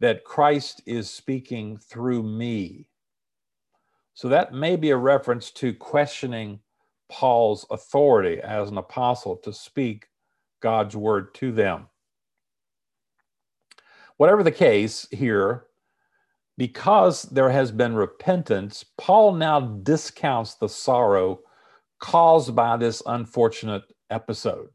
that 0.01 0.25
Christ 0.25 0.81
is 0.85 1.09
speaking 1.09 1.77
through 1.77 2.23
me. 2.23 2.87
So 4.13 4.27
that 4.29 4.53
may 4.53 4.75
be 4.75 4.89
a 4.91 4.97
reference 4.97 5.51
to 5.51 5.73
questioning 5.73 6.59
Paul's 7.09 7.65
authority 7.71 8.41
as 8.41 8.69
an 8.69 8.77
apostle 8.77 9.37
to 9.37 9.53
speak 9.53 10.07
God's 10.61 10.95
word 10.95 11.33
to 11.35 11.51
them. 11.51 11.87
Whatever 14.17 14.43
the 14.43 14.51
case 14.51 15.07
here, 15.11 15.65
because 16.57 17.23
there 17.23 17.49
has 17.49 17.71
been 17.71 17.95
repentance, 17.95 18.85
Paul 18.97 19.33
now 19.33 19.59
discounts 19.59 20.55
the 20.55 20.69
sorrow 20.69 21.39
caused 21.99 22.55
by 22.55 22.77
this 22.77 23.01
unfortunate 23.05 23.83
episode. 24.09 24.69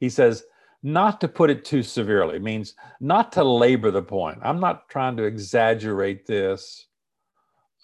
He 0.00 0.08
says, 0.08 0.44
not 0.82 1.18
to 1.22 1.28
put 1.28 1.48
it 1.48 1.64
too 1.64 1.82
severely, 1.82 2.38
means 2.38 2.74
not 3.00 3.32
to 3.32 3.42
labor 3.42 3.90
the 3.90 4.02
point. 4.02 4.38
I'm 4.42 4.60
not 4.60 4.88
trying 4.90 5.16
to 5.16 5.24
exaggerate 5.24 6.26
this, 6.26 6.86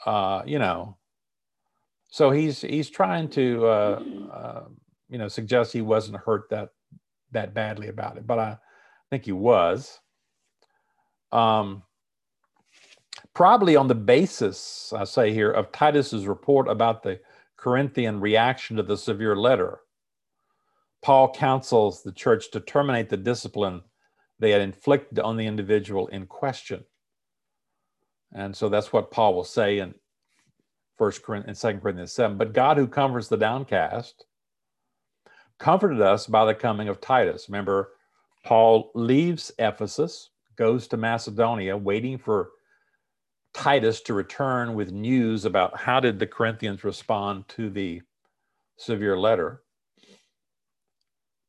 uh, 0.05 0.43
you 0.45 0.59
know. 0.59 0.99
So 2.09 2.31
he's 2.31 2.61
he's 2.61 2.91
trying 2.91 3.31
to 3.31 3.67
uh, 3.67 4.03
uh, 4.33 4.65
you 5.09 5.17
know 5.17 5.29
suggest 5.29 5.73
he 5.73 5.81
wasn't 5.81 6.19
hurt 6.19 6.51
that 6.51 6.71
that 7.33 7.55
badly 7.55 7.89
about 7.89 8.19
it, 8.19 8.27
but 8.27 8.39
I 8.39 8.59
think 9.09 9.25
he 9.25 9.33
was. 9.33 9.99
Um, 11.33 11.83
probably 13.35 13.77
on 13.77 13.89
the 13.89 13.95
basis, 13.95 14.93
I 14.97 15.05
say 15.05 15.33
here, 15.33 15.51
of 15.51 15.73
Titus's 15.73 16.27
report 16.27 16.69
about 16.69 17.03
the 17.03 17.21
Corinthian 17.57 18.21
reaction 18.21 18.77
to 18.77 18.83
the 18.83 18.97
severe 18.97 19.37
letter. 19.37 19.81
Paul 21.03 21.33
counsels 21.33 22.03
the 22.03 22.13
church 22.13 22.51
to 22.51 22.61
terminate 22.61 23.09
the 23.09 23.17
discipline 23.17 23.83
they 24.39 24.51
had 24.51 24.63
inflicted 24.63 25.19
on 25.19 25.37
the 25.37 25.47
individual 25.47 26.07
in 26.09 26.27
question. 26.27 26.85
And 28.33 28.57
so 28.57 28.69
that's 28.69 28.93
what 28.93 29.11
Paul 29.11 29.35
will 29.35 29.45
say 29.45 29.79
in 29.79 29.95
First 30.97 31.23
Corinthians, 31.23 31.59
Second 31.59 31.81
Corinthians 31.81 32.13
7. 32.13 32.37
But 32.37 32.53
God 32.53 32.77
who 32.77 32.87
comforts 32.87 33.29
the 33.29 33.37
downcast 33.37 34.25
comforted 35.59 36.01
us 36.01 36.27
by 36.27 36.45
the 36.45 36.55
coming 36.55 36.89
of 36.89 37.01
Titus. 37.01 37.49
Remember, 37.49 37.93
Paul 38.45 38.91
leaves 38.95 39.53
Ephesus, 39.59 40.31
goes 40.61 40.87
to 40.87 40.99
Macedonia, 40.99 41.75
waiting 41.75 42.19
for 42.19 42.51
Titus 43.55 44.03
to 44.03 44.13
return 44.13 44.75
with 44.75 44.93
news 44.93 45.47
about 45.47 45.75
how 45.75 46.01
did 46.01 46.19
the 46.19 46.27
Corinthians 46.27 46.85
respond 46.85 47.49
to 47.49 47.71
the 47.71 48.03
severe 48.77 49.19
letter. 49.19 49.63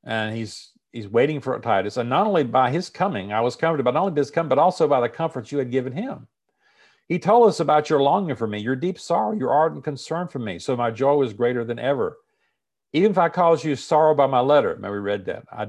And 0.06 0.34
he's 0.34 0.72
he's 0.94 1.10
waiting 1.10 1.42
for 1.42 1.60
Titus. 1.60 1.98
And 1.98 2.10
not 2.10 2.26
only 2.26 2.46
by 2.46 2.72
his 2.72 2.90
coming, 2.90 3.34
I 3.34 3.42
was 3.42 3.58
comforted, 3.58 3.84
but 3.84 3.96
not 3.96 4.00
only 4.00 4.14
by 4.14 4.22
his 4.22 4.32
coming, 4.32 4.48
but 4.48 4.60
also 4.60 4.88
by 4.88 5.02
the 5.02 5.10
comforts 5.10 5.52
you 5.52 5.58
had 5.58 5.72
given 5.72 5.92
him. 5.92 6.28
He 7.10 7.20
told 7.20 7.50
us 7.50 7.60
about 7.60 7.90
your 7.90 8.02
longing 8.02 8.38
for 8.38 8.48
me, 8.48 8.60
your 8.60 8.78
deep 8.78 8.98
sorrow, 8.98 9.34
your 9.34 9.52
ardent 9.52 9.84
concern 9.84 10.30
for 10.30 10.40
me. 10.40 10.58
So 10.58 10.78
my 10.78 10.90
joy 10.90 11.16
was 11.16 11.34
greater 11.34 11.66
than 11.66 11.80
ever. 11.80 12.18
Even 12.94 13.12
if 13.12 13.18
I 13.18 13.28
caused 13.28 13.66
you 13.66 13.76
sorrow 13.76 14.16
by 14.16 14.28
my 14.28 14.40
letter, 14.40 14.78
may 14.78 14.90
we 14.90 15.00
read 15.00 15.26
that. 15.26 15.44
I, 15.52 15.68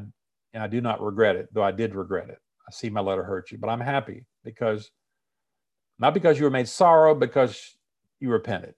I 0.54 0.68
do 0.68 0.80
not 0.80 1.02
regret 1.02 1.34
it, 1.34 1.48
though 1.52 1.64
I 1.64 1.72
did 1.72 1.96
regret 1.96 2.28
it. 2.28 2.41
See 2.72 2.90
my 2.90 3.00
letter 3.00 3.22
hurt 3.22 3.50
you, 3.50 3.58
but 3.58 3.68
I'm 3.68 3.80
happy 3.80 4.24
because 4.44 4.90
not 5.98 6.14
because 6.14 6.38
you 6.38 6.44
were 6.44 6.50
made 6.50 6.68
sorrow, 6.68 7.14
because 7.14 7.76
you 8.18 8.30
repented. 8.30 8.74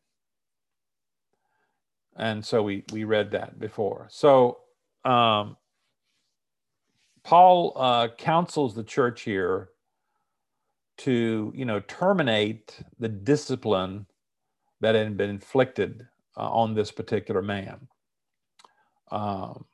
And 2.17 2.45
so 2.45 2.63
we 2.63 2.85
we 2.93 3.05
read 3.05 3.31
that 3.33 3.59
before. 3.59 4.09
So 4.11 4.59
um, 5.05 5.57
Paul 7.23 7.73
uh, 7.77 8.09
counsels 8.17 8.75
the 8.75 8.85
church 8.85 9.23
here 9.23 9.71
to 10.99 11.53
you 11.55 11.65
know 11.65 11.81
terminate 11.81 12.79
the 12.99 13.09
discipline 13.09 14.07
that 14.81 14.95
had 14.95 15.17
been 15.17 15.31
inflicted 15.31 16.07
uh, 16.37 16.51
on 16.51 16.75
this 16.75 16.91
particular 16.91 17.43
man. 17.43 17.89
Um, 19.11 19.65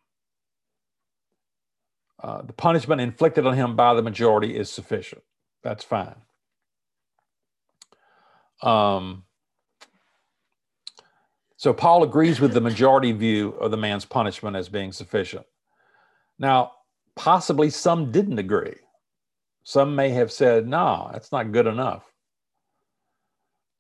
uh, 2.23 2.43
the 2.43 2.53
punishment 2.53 3.01
inflicted 3.01 3.47
on 3.47 3.55
him 3.55 3.77
by 3.77 3.95
the 3.95 4.03
majority 4.03 4.57
is 4.57 4.71
sufficient. 4.71 5.23
That's 5.63 5.85
fine. 5.85 6.17
Um, 8.63 9.25
so 11.57 11.73
Paul 11.73 12.03
agrees 12.03 12.41
with 12.41 12.53
the 12.53 12.61
majority 12.61 13.13
view 13.13 13.51
of 13.51 13.71
the 13.71 13.77
man's 13.77 14.05
punishment 14.05 14.57
as 14.57 14.69
being 14.69 14.93
sufficient. 14.93 15.47
Now, 16.39 16.73
possibly 17.17 17.71
some 17.71 18.11
didn't 18.13 18.39
agree. 18.39 18.77
Some 19.63 19.95
may 19.95 20.11
have 20.11 20.33
said, 20.33 20.67
no, 20.67 21.11
that's 21.13 21.33
not 21.33 21.53
good 21.53 21.67
enough. 21.67 22.05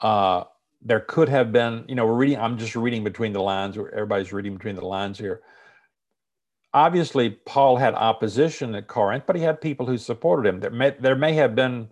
Uh, 0.00 0.44
there 0.82 1.00
could 1.00 1.28
have 1.28 1.52
been, 1.52 1.84
you 1.88 1.94
know, 1.94 2.06
we're 2.06 2.14
reading, 2.14 2.38
I'm 2.38 2.58
just 2.58 2.76
reading 2.76 3.04
between 3.04 3.32
the 3.32 3.40
lines, 3.42 3.76
everybody's 3.76 4.32
reading 4.32 4.54
between 4.54 4.76
the 4.76 4.84
lines 4.84 5.18
here. 5.18 5.42
Obviously, 6.72 7.30
Paul 7.30 7.76
had 7.76 7.94
opposition 7.94 8.74
at 8.76 8.86
Corinth, 8.86 9.24
but 9.26 9.34
he 9.34 9.42
had 9.42 9.60
people 9.60 9.86
who 9.86 9.98
supported 9.98 10.48
him. 10.48 10.60
There 10.60 10.70
may, 10.70 10.90
there 11.00 11.16
may 11.16 11.32
have 11.34 11.56
been 11.56 11.88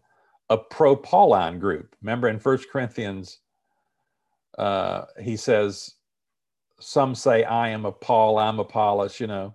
a 0.51 0.57
pro 0.57 0.95
Pauline 0.95 1.59
group. 1.59 1.97
Remember 2.01 2.29
in 2.29 2.39
First 2.39 2.71
Corinthians, 2.71 3.39
uh, 4.57 5.07
he 5.21 5.37
says, 5.37 5.95
Some 6.79 7.15
say, 7.17 7.43
I 7.43 7.71
am 7.71 7.87
a 7.87 7.93
Paul, 7.93 8.39
I'm 8.39 8.61
Apollos, 8.61 9.19
you 9.19 9.27
know. 9.27 9.55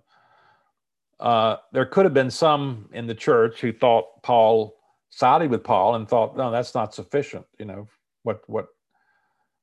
Uh, 1.18 1.56
there 1.72 1.86
could 1.86 2.04
have 2.04 2.12
been 2.12 2.30
some 2.30 2.88
in 2.92 3.06
the 3.06 3.14
church 3.14 3.60
who 3.60 3.72
thought 3.72 4.22
Paul 4.22 4.76
sided 5.08 5.50
with 5.50 5.64
Paul 5.64 5.94
and 5.94 6.06
thought, 6.08 6.36
no, 6.36 6.50
that's 6.50 6.74
not 6.74 6.94
sufficient. 6.94 7.46
You 7.58 7.64
know, 7.64 7.88
what, 8.24 8.42
what 8.46 8.66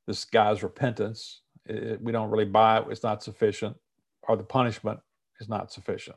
this 0.06 0.24
guy's 0.24 0.62
repentance, 0.62 1.42
it, 1.66 2.02
we 2.02 2.10
don't 2.10 2.30
really 2.30 2.46
buy 2.46 2.78
it, 2.78 2.86
it's 2.90 3.02
not 3.02 3.22
sufficient, 3.22 3.76
or 4.22 4.36
the 4.36 4.42
punishment 4.42 4.98
is 5.42 5.48
not 5.48 5.72
sufficient. 5.72 6.16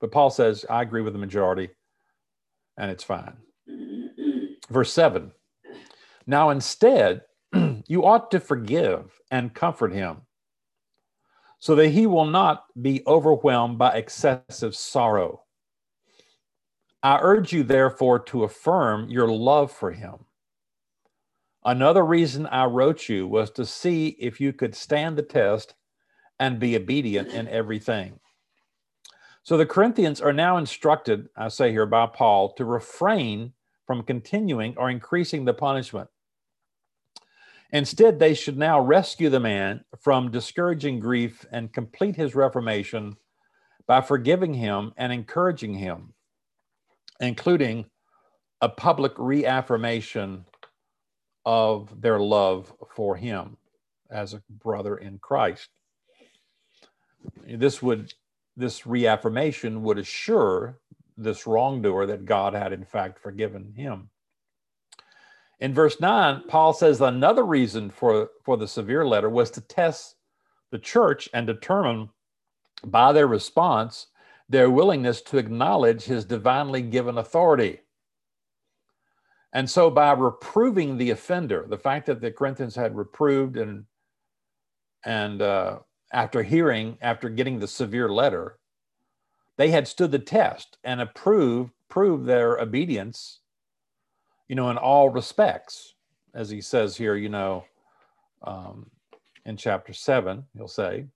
But 0.00 0.12
Paul 0.12 0.30
says, 0.30 0.64
I 0.70 0.80
agree 0.80 1.02
with 1.02 1.12
the 1.12 1.18
majority, 1.18 1.68
and 2.78 2.90
it's 2.90 3.04
fine. 3.04 3.34
Verse 4.70 4.92
7 4.92 5.32
Now 6.26 6.50
instead, 6.50 7.22
you 7.86 8.04
ought 8.06 8.30
to 8.30 8.40
forgive 8.40 9.20
and 9.30 9.52
comfort 9.52 9.92
him 9.92 10.22
so 11.58 11.74
that 11.74 11.88
he 11.88 12.06
will 12.06 12.24
not 12.24 12.64
be 12.80 13.02
overwhelmed 13.06 13.76
by 13.76 13.92
excessive 13.92 14.74
sorrow. 14.74 15.42
I 17.02 17.18
urge 17.20 17.52
you, 17.52 17.62
therefore, 17.62 18.18
to 18.20 18.44
affirm 18.44 19.10
your 19.10 19.28
love 19.30 19.70
for 19.70 19.92
him. 19.92 20.24
Another 21.64 22.04
reason 22.04 22.46
I 22.46 22.64
wrote 22.64 23.08
you 23.08 23.26
was 23.26 23.50
to 23.52 23.66
see 23.66 24.08
if 24.18 24.40
you 24.40 24.54
could 24.54 24.74
stand 24.74 25.18
the 25.18 25.22
test 25.22 25.74
and 26.40 26.58
be 26.58 26.74
obedient 26.74 27.28
in 27.28 27.46
everything. 27.46 28.18
So 29.42 29.56
the 29.56 29.66
Corinthians 29.66 30.20
are 30.20 30.32
now 30.32 30.56
instructed, 30.56 31.28
I 31.36 31.48
say 31.48 31.70
here 31.70 31.86
by 31.86 32.06
Paul, 32.06 32.54
to 32.54 32.64
refrain 32.64 33.52
from 33.86 34.02
continuing 34.02 34.74
or 34.76 34.90
increasing 34.90 35.44
the 35.44 35.54
punishment. 35.54 36.08
Instead, 37.72 38.18
they 38.18 38.34
should 38.34 38.58
now 38.58 38.80
rescue 38.80 39.28
the 39.28 39.38
man 39.38 39.84
from 40.00 40.30
discouraging 40.30 40.98
grief 40.98 41.46
and 41.52 41.72
complete 41.72 42.16
his 42.16 42.34
reformation 42.34 43.16
by 43.86 44.00
forgiving 44.00 44.54
him 44.54 44.92
and 44.96 45.12
encouraging 45.12 45.74
him, 45.74 46.14
including 47.20 47.84
a 48.60 48.68
public 48.68 49.12
reaffirmation 49.18 50.44
of 51.44 52.00
their 52.00 52.18
love 52.18 52.72
for 52.94 53.16
him 53.16 53.56
as 54.10 54.34
a 54.34 54.42
brother 54.48 54.96
in 54.96 55.18
Christ. 55.18 55.68
This 57.46 57.82
would 57.82 58.14
this 58.56 58.86
reaffirmation 58.86 59.82
would 59.82 59.98
assure 59.98 60.78
this 61.16 61.46
wrongdoer 61.46 62.06
that 62.06 62.24
God 62.24 62.54
had 62.54 62.72
in 62.72 62.84
fact 62.84 63.18
forgiven 63.18 63.72
him. 63.74 64.10
In 65.60 65.74
verse 65.74 66.00
9, 66.00 66.44
Paul 66.48 66.72
says 66.72 67.00
another 67.00 67.44
reason 67.44 67.90
for, 67.90 68.30
for 68.44 68.56
the 68.56 68.68
severe 68.68 69.06
letter 69.06 69.28
was 69.28 69.50
to 69.52 69.60
test 69.60 70.16
the 70.70 70.78
church 70.78 71.28
and 71.34 71.46
determine 71.46 72.08
by 72.84 73.12
their 73.12 73.26
response 73.26 74.06
their 74.48 74.70
willingness 74.70 75.22
to 75.22 75.38
acknowledge 75.38 76.04
his 76.04 76.24
divinely 76.24 76.82
given 76.82 77.18
authority. 77.18 77.80
And 79.52 79.68
so, 79.68 79.90
by 79.90 80.12
reproving 80.12 80.96
the 80.96 81.10
offender, 81.10 81.66
the 81.68 81.78
fact 81.78 82.06
that 82.06 82.20
the 82.20 82.32
Corinthians 82.32 82.74
had 82.74 82.96
reproved 82.96 83.56
and 83.56 83.84
and 85.04 85.40
uh, 85.40 85.78
after 86.12 86.42
hearing, 86.42 86.98
after 87.00 87.28
getting 87.28 87.58
the 87.58 87.68
severe 87.68 88.08
letter, 88.08 88.58
they 89.56 89.70
had 89.70 89.88
stood 89.88 90.10
the 90.10 90.18
test 90.18 90.78
and 90.84 91.00
approved, 91.00 91.72
proved 91.88 92.26
their 92.26 92.58
obedience 92.58 93.40
you 94.50 94.56
know, 94.56 94.68
in 94.68 94.76
all 94.76 95.08
respects, 95.08 95.94
as 96.34 96.50
he 96.50 96.60
says 96.60 96.96
here, 96.96 97.14
you 97.14 97.28
know, 97.28 97.64
um, 98.42 98.90
in 99.46 99.56
chapter 99.56 99.92
seven, 99.92 100.44
he'll 100.56 100.66
say. 100.66 101.06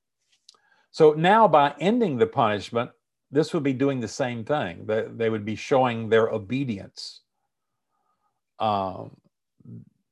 So 0.92 1.14
now, 1.14 1.48
by 1.48 1.74
ending 1.80 2.16
the 2.16 2.28
punishment, 2.28 2.92
this 3.32 3.52
would 3.52 3.64
be 3.64 3.72
doing 3.72 3.98
the 3.98 4.06
same 4.06 4.44
thing. 4.44 4.86
They, 4.86 5.06
they 5.10 5.30
would 5.30 5.44
be 5.44 5.56
showing 5.56 6.08
their 6.08 6.28
obedience. 6.28 7.22
Um, 8.60 9.16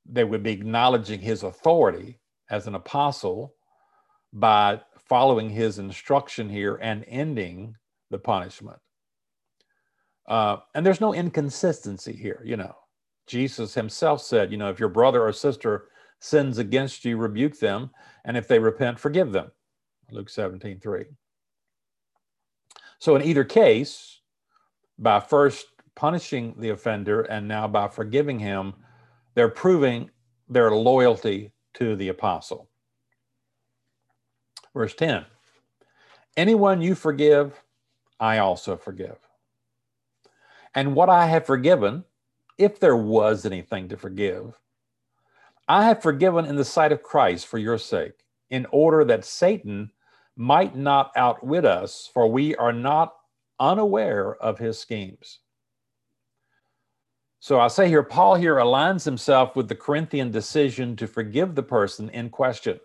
they 0.05 0.25
would 0.25 0.43
be 0.43 0.51
acknowledging 0.51 1.21
his 1.21 1.43
authority 1.43 2.19
as 2.49 2.67
an 2.67 2.75
apostle 2.75 3.53
by 4.33 4.81
following 4.97 5.49
his 5.49 5.79
instruction 5.79 6.49
here 6.49 6.79
and 6.81 7.05
ending 7.07 7.75
the 8.09 8.17
punishment. 8.17 8.79
Uh, 10.27 10.57
and 10.73 10.85
there's 10.85 11.01
no 11.01 11.13
inconsistency 11.13 12.13
here, 12.13 12.41
you 12.43 12.57
know. 12.57 12.75
Jesus 13.27 13.73
himself 13.73 14.21
said, 14.21 14.51
you 14.51 14.57
know, 14.57 14.69
if 14.69 14.79
your 14.79 14.89
brother 14.89 15.21
or 15.23 15.31
sister 15.31 15.85
sins 16.19 16.57
against 16.57 17.05
you, 17.05 17.17
rebuke 17.17 17.59
them, 17.59 17.91
and 18.25 18.35
if 18.35 18.47
they 18.47 18.59
repent, 18.59 18.99
forgive 18.99 19.31
them. 19.31 19.51
Luke 20.11 20.29
17, 20.29 20.79
3. 20.79 21.05
So 22.99 23.15
in 23.15 23.21
either 23.21 23.43
case, 23.43 24.21
by 24.97 25.19
first 25.19 25.67
punishing 25.95 26.55
the 26.57 26.69
offender 26.69 27.21
and 27.21 27.47
now 27.47 27.67
by 27.67 27.87
forgiving 27.87 28.39
him, 28.39 28.73
they're 29.35 29.49
proving 29.49 30.09
their 30.47 30.71
loyalty 30.71 31.51
to 31.75 31.95
the 31.95 32.09
apostle. 32.09 32.69
Verse 34.73 34.93
10 34.95 35.25
Anyone 36.35 36.81
you 36.81 36.95
forgive, 36.95 37.61
I 38.19 38.39
also 38.39 38.75
forgive. 38.75 39.17
And 40.75 40.95
what 40.95 41.09
I 41.09 41.27
have 41.27 41.45
forgiven, 41.45 42.03
if 42.57 42.79
there 42.79 42.95
was 42.95 43.45
anything 43.45 43.89
to 43.89 43.97
forgive. 43.97 44.57
I 45.67 45.85
have 45.85 46.01
forgiven 46.01 46.45
in 46.45 46.55
the 46.55 46.65
sight 46.65 46.91
of 46.91 47.03
Christ 47.03 47.47
for 47.47 47.57
your 47.57 47.77
sake, 47.77 48.25
in 48.49 48.65
order 48.71 49.05
that 49.05 49.25
Satan 49.25 49.91
might 50.35 50.75
not 50.75 51.11
outwit 51.15 51.65
us, 51.65 52.09
for 52.13 52.29
we 52.29 52.55
are 52.55 52.73
not 52.73 53.15
unaware 53.59 54.35
of 54.35 54.57
his 54.57 54.79
schemes. 54.79 55.39
So 57.39 57.59
I 57.59 57.67
say 57.67 57.87
here, 57.87 58.03
Paul 58.03 58.35
here 58.35 58.55
aligns 58.55 59.05
himself 59.05 59.55
with 59.55 59.67
the 59.67 59.75
Corinthian 59.75 60.31
decision 60.31 60.95
to 60.95 61.07
forgive 61.07 61.55
the 61.55 61.63
person 61.63 62.09
in 62.09 62.29
question. 62.29 62.79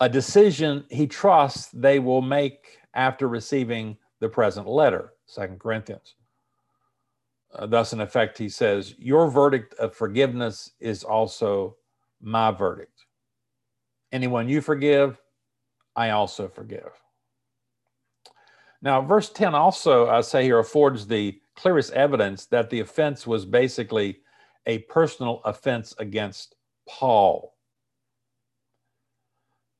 A 0.00 0.08
decision 0.08 0.84
he 0.90 1.06
trusts 1.06 1.68
they 1.72 1.98
will 1.98 2.22
make 2.22 2.78
after 2.94 3.28
receiving 3.28 3.96
the 4.20 4.28
present 4.28 4.68
letter, 4.68 5.14
Second 5.26 5.58
Corinthians. 5.60 6.14
Uh, 7.54 7.66
thus, 7.66 7.92
in 7.92 8.00
effect, 8.00 8.36
he 8.36 8.48
says, 8.48 8.94
Your 8.98 9.30
verdict 9.30 9.74
of 9.74 9.94
forgiveness 9.94 10.72
is 10.80 11.02
also 11.02 11.76
my 12.20 12.50
verdict. 12.50 13.06
Anyone 14.12 14.48
you 14.48 14.60
forgive, 14.60 15.18
I 15.94 16.10
also 16.10 16.48
forgive. 16.48 16.90
Now, 18.82 19.00
verse 19.00 19.30
10 19.30 19.54
also, 19.54 20.08
I 20.08 20.20
say 20.20 20.44
here, 20.44 20.58
affords 20.58 21.06
the 21.06 21.40
clearest 21.56 21.92
evidence 21.94 22.46
that 22.46 22.68
the 22.68 22.80
offense 22.80 23.26
was 23.26 23.46
basically 23.46 24.20
a 24.66 24.78
personal 24.80 25.40
offense 25.44 25.94
against 25.98 26.56
Paul. 26.86 27.55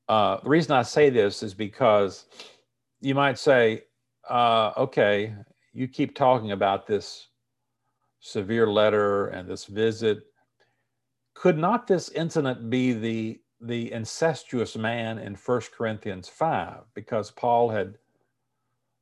Uh, 0.07 0.39
the 0.41 0.49
reason 0.49 0.71
I 0.71 0.83
say 0.83 1.09
this 1.09 1.43
is 1.43 1.53
because 1.53 2.25
you 3.01 3.13
might 3.13 3.37
say, 3.37 3.83
uh, 4.29 4.71
okay, 4.77 5.35
you 5.73 5.87
keep 5.87 6.15
talking 6.15 6.51
about 6.51 6.87
this 6.87 7.27
severe 8.19 8.67
letter 8.67 9.27
and 9.27 9.47
this 9.47 9.65
visit. 9.65 10.23
Could 11.33 11.57
not 11.57 11.87
this 11.87 12.09
incident 12.09 12.69
be 12.69 12.93
the 12.93 13.41
the 13.59 13.91
incestuous 13.91 14.77
man 14.77 15.17
in 15.17 15.35
First 15.35 15.71
Corinthians 15.71 16.29
5 16.29 16.81
because 16.93 17.31
Paul 17.31 17.69
had 17.69 17.97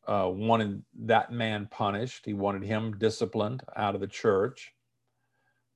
uh, 0.07 0.29
wanted 0.33 0.81
that 1.01 1.31
man 1.31 1.67
punished. 1.69 2.25
He 2.25 2.33
wanted 2.33 2.63
him 2.63 2.97
disciplined 2.97 3.63
out 3.75 3.95
of 3.95 4.01
the 4.01 4.07
church. 4.07 4.73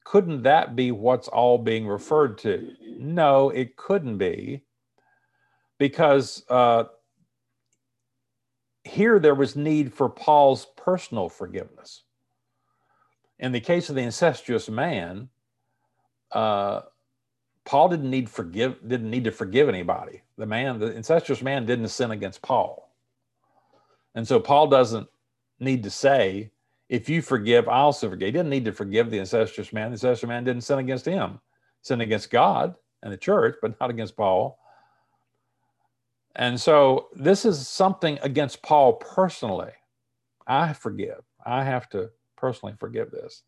Couldn't 0.05 0.43
that 0.43 0.77
be 0.77 0.91
what's 0.91 1.27
all 1.27 1.57
being 1.57 1.87
referred 1.87 2.37
to? 2.39 2.71
No, 2.97 3.49
it 3.49 3.75
couldn't 3.75 4.17
be 4.17 4.63
because 5.79 6.43
uh, 6.49 6.83
here 8.83 9.19
there 9.19 9.35
was 9.35 9.55
need 9.55 9.91
for 9.91 10.07
Paul's 10.07 10.67
personal 10.77 11.29
forgiveness 11.29 12.03
in 13.39 13.51
the 13.51 13.59
case 13.59 13.89
of 13.89 13.95
the 13.95 14.01
incestuous 14.01 14.69
man, 14.69 15.29
uh, 16.31 16.81
Paul 17.65 17.89
didn't 17.89 18.09
need 18.09 18.29
forgive 18.29 18.77
didn't 18.87 19.09
need 19.09 19.23
to 19.23 19.31
forgive 19.31 19.69
anybody. 19.69 20.21
The 20.37 20.45
man, 20.45 20.79
the 20.79 20.95
incestuous 20.95 21.41
man, 21.41 21.65
didn't 21.65 21.87
sin 21.89 22.11
against 22.11 22.41
Paul, 22.41 22.91
and 24.15 24.27
so 24.27 24.39
Paul 24.39 24.67
doesn't 24.67 25.07
need 25.59 25.83
to 25.83 25.89
say, 25.89 26.51
if 26.89 27.09
you 27.09 27.21
forgive, 27.21 27.67
I 27.67 27.79
also 27.79 28.09
forgive. 28.09 28.27
He 28.27 28.31
didn't 28.31 28.49
need 28.49 28.65
to 28.65 28.71
forgive 28.71 29.09
the 29.09 29.19
incestuous 29.19 29.71
man. 29.71 29.89
The 29.89 29.93
incestuous 29.93 30.27
man 30.27 30.43
didn't 30.43 30.63
sin 30.63 30.79
against 30.79 31.05
him, 31.05 31.39
sin 31.81 32.01
against 32.01 32.31
God 32.31 32.75
and 33.03 33.13
the 33.13 33.17
church, 33.17 33.57
but 33.61 33.79
not 33.79 33.89
against 33.89 34.17
Paul. 34.17 34.59
And 36.35 36.59
so 36.59 37.09
this 37.13 37.45
is 37.45 37.67
something 37.67 38.19
against 38.21 38.61
Paul 38.61 38.93
personally. 38.93 39.71
I 40.47 40.73
forgive. 40.73 41.21
I 41.45 41.63
have 41.63 41.89
to 41.89 42.09
personally 42.37 42.75
forgive 42.79 43.11
this. 43.11 43.43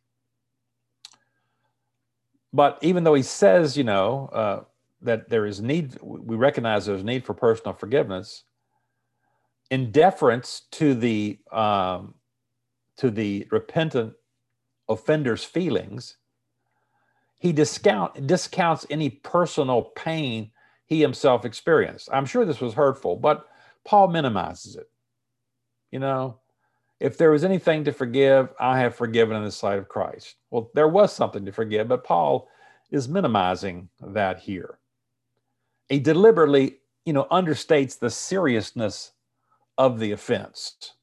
But 2.53 2.79
even 2.81 3.03
though 3.03 3.13
he 3.13 3.23
says, 3.23 3.77
you 3.77 3.83
know, 3.83 4.29
uh, 4.33 4.63
that 5.01 5.29
there 5.29 5.45
is 5.45 5.61
need, 5.61 5.97
we 6.01 6.35
recognize 6.35 6.85
there's 6.85 7.03
need 7.03 7.25
for 7.25 7.33
personal 7.33 7.73
forgiveness, 7.73 8.43
in 9.69 9.91
deference 9.91 10.63
to 10.71 10.93
the 10.93 11.39
um, 11.51 12.13
to 12.97 13.09
the 13.09 13.47
repentant 13.51 14.13
offender's 14.89 15.43
feelings, 15.43 16.17
he 17.39 17.51
discount 17.51 18.27
discounts 18.27 18.85
any 18.89 19.09
personal 19.09 19.83
pain 19.95 20.51
he 20.91 20.99
himself 20.99 21.45
experienced. 21.45 22.09
I'm 22.11 22.25
sure 22.25 22.43
this 22.43 22.59
was 22.59 22.73
hurtful, 22.73 23.15
but 23.15 23.47
Paul 23.85 24.09
minimizes 24.09 24.75
it. 24.75 24.89
You 25.89 25.99
know, 25.99 26.41
if 26.99 27.17
there 27.17 27.31
was 27.31 27.45
anything 27.45 27.85
to 27.85 27.93
forgive, 27.93 28.49
I 28.59 28.77
have 28.79 28.93
forgiven 28.93 29.37
in 29.37 29.45
the 29.45 29.53
sight 29.53 29.79
of 29.79 29.87
Christ. 29.87 30.35
Well, 30.49 30.69
there 30.75 30.89
was 30.89 31.13
something 31.13 31.45
to 31.45 31.53
forgive, 31.53 31.87
but 31.87 32.03
Paul 32.03 32.49
is 32.91 33.07
minimizing 33.07 33.87
that 34.01 34.39
here. 34.39 34.79
He 35.87 35.97
deliberately, 35.97 36.79
you 37.05 37.13
know, 37.13 37.25
understates 37.31 37.97
the 37.97 38.09
seriousness 38.09 39.13
of 39.77 39.97
the 39.97 40.11
offense, 40.11 40.95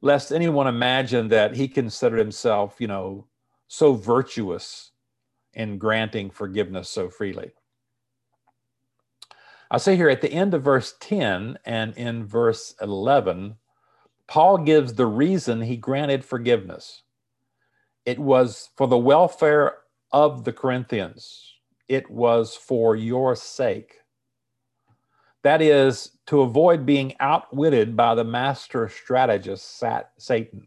lest 0.00 0.30
anyone 0.30 0.68
imagine 0.68 1.26
that 1.30 1.56
he 1.56 1.66
considered 1.66 2.20
himself, 2.20 2.76
you 2.78 2.86
know, 2.86 3.26
so 3.66 3.94
virtuous 3.94 4.92
in 5.54 5.76
granting 5.76 6.30
forgiveness 6.30 6.88
so 6.88 7.10
freely. 7.10 7.50
I 9.70 9.78
say 9.78 9.96
here 9.96 10.08
at 10.08 10.20
the 10.20 10.32
end 10.32 10.54
of 10.54 10.62
verse 10.62 10.94
10 11.00 11.58
and 11.64 11.96
in 11.96 12.24
verse 12.24 12.74
11, 12.80 13.56
Paul 14.28 14.58
gives 14.58 14.94
the 14.94 15.06
reason 15.06 15.60
he 15.60 15.76
granted 15.76 16.24
forgiveness. 16.24 17.02
It 18.04 18.18
was 18.18 18.70
for 18.76 18.86
the 18.86 18.98
welfare 18.98 19.78
of 20.12 20.44
the 20.44 20.52
Corinthians, 20.52 21.54
it 21.88 22.08
was 22.10 22.54
for 22.54 22.94
your 22.94 23.34
sake. 23.34 23.96
That 25.42 25.60
is, 25.60 26.12
to 26.26 26.42
avoid 26.42 26.86
being 26.86 27.14
outwitted 27.20 27.96
by 27.96 28.14
the 28.14 28.24
master 28.24 28.88
strategist, 28.88 29.82
Satan, 30.18 30.66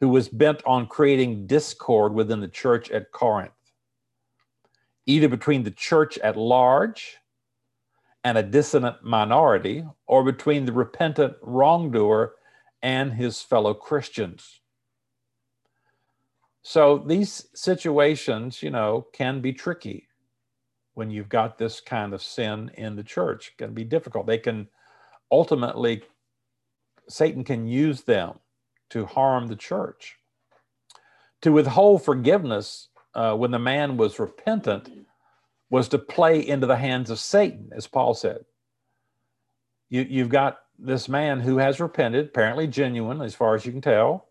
who 0.00 0.08
was 0.08 0.28
bent 0.28 0.62
on 0.66 0.86
creating 0.86 1.46
discord 1.46 2.12
within 2.12 2.40
the 2.40 2.48
church 2.48 2.90
at 2.90 3.12
Corinth, 3.12 3.52
either 5.06 5.28
between 5.28 5.62
the 5.62 5.72
church 5.72 6.18
at 6.18 6.36
large 6.36 7.19
and 8.22 8.36
a 8.36 8.42
dissonant 8.42 9.02
minority, 9.02 9.84
or 10.06 10.22
between 10.24 10.66
the 10.66 10.72
repentant 10.72 11.34
wrongdoer 11.42 12.34
and 12.82 13.12
his 13.12 13.40
fellow 13.40 13.74
Christians. 13.74 14.60
So 16.62 16.98
these 16.98 17.46
situations, 17.54 18.62
you 18.62 18.70
know, 18.70 19.06
can 19.12 19.40
be 19.40 19.52
tricky 19.52 20.08
when 20.94 21.10
you've 21.10 21.28
got 21.28 21.56
this 21.56 21.80
kind 21.80 22.12
of 22.12 22.22
sin 22.22 22.70
in 22.74 22.96
the 22.96 23.02
church. 23.02 23.48
It 23.48 23.62
can 23.62 23.72
be 23.72 23.84
difficult. 23.84 24.26
They 24.26 24.38
can 24.38 24.68
ultimately, 25.30 26.02
Satan 27.08 27.44
can 27.44 27.66
use 27.66 28.02
them 28.02 28.34
to 28.90 29.06
harm 29.06 29.46
the 29.46 29.56
church. 29.56 30.16
To 31.42 31.52
withhold 31.52 32.04
forgiveness 32.04 32.88
uh, 33.14 33.34
when 33.34 33.50
the 33.50 33.58
man 33.58 33.96
was 33.96 34.18
repentant 34.18 34.90
was 35.70 35.88
to 35.88 35.98
play 35.98 36.46
into 36.46 36.66
the 36.66 36.76
hands 36.76 37.10
of 37.10 37.18
Satan, 37.18 37.70
as 37.74 37.86
Paul 37.86 38.14
said. 38.14 38.44
You, 39.88 40.06
you've 40.08 40.28
got 40.28 40.58
this 40.78 41.08
man 41.08 41.40
who 41.40 41.58
has 41.58 41.80
repented, 41.80 42.26
apparently 42.26 42.66
genuine 42.66 43.22
as 43.22 43.34
far 43.34 43.54
as 43.54 43.64
you 43.64 43.72
can 43.72 43.80
tell, 43.80 44.26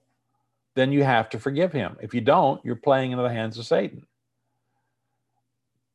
then 0.75 0.91
you 0.91 1.03
have 1.03 1.29
to 1.29 1.39
forgive 1.39 1.71
him. 1.71 1.97
If 2.01 2.13
you 2.13 2.21
don't, 2.21 2.63
you're 2.63 2.75
playing 2.75 3.11
into 3.11 3.23
the 3.23 3.33
hands 3.33 3.57
of 3.57 3.65
Satan. 3.65 4.05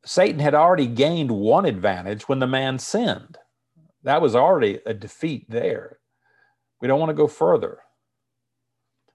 Satan 0.05 0.39
had 0.39 0.53
already 0.53 0.87
gained 0.87 1.31
one 1.31 1.65
advantage 1.65 2.27
when 2.29 2.39
the 2.39 2.47
man 2.47 2.77
sinned. 2.77 3.37
That 4.03 4.21
was 4.21 4.35
already 4.35 4.79
a 4.85 4.93
defeat 4.93 5.49
there. 5.49 5.99
We 6.79 6.87
don't 6.87 6.99
want 6.99 7.09
to 7.09 7.15
go 7.15 7.27
further. 7.27 7.79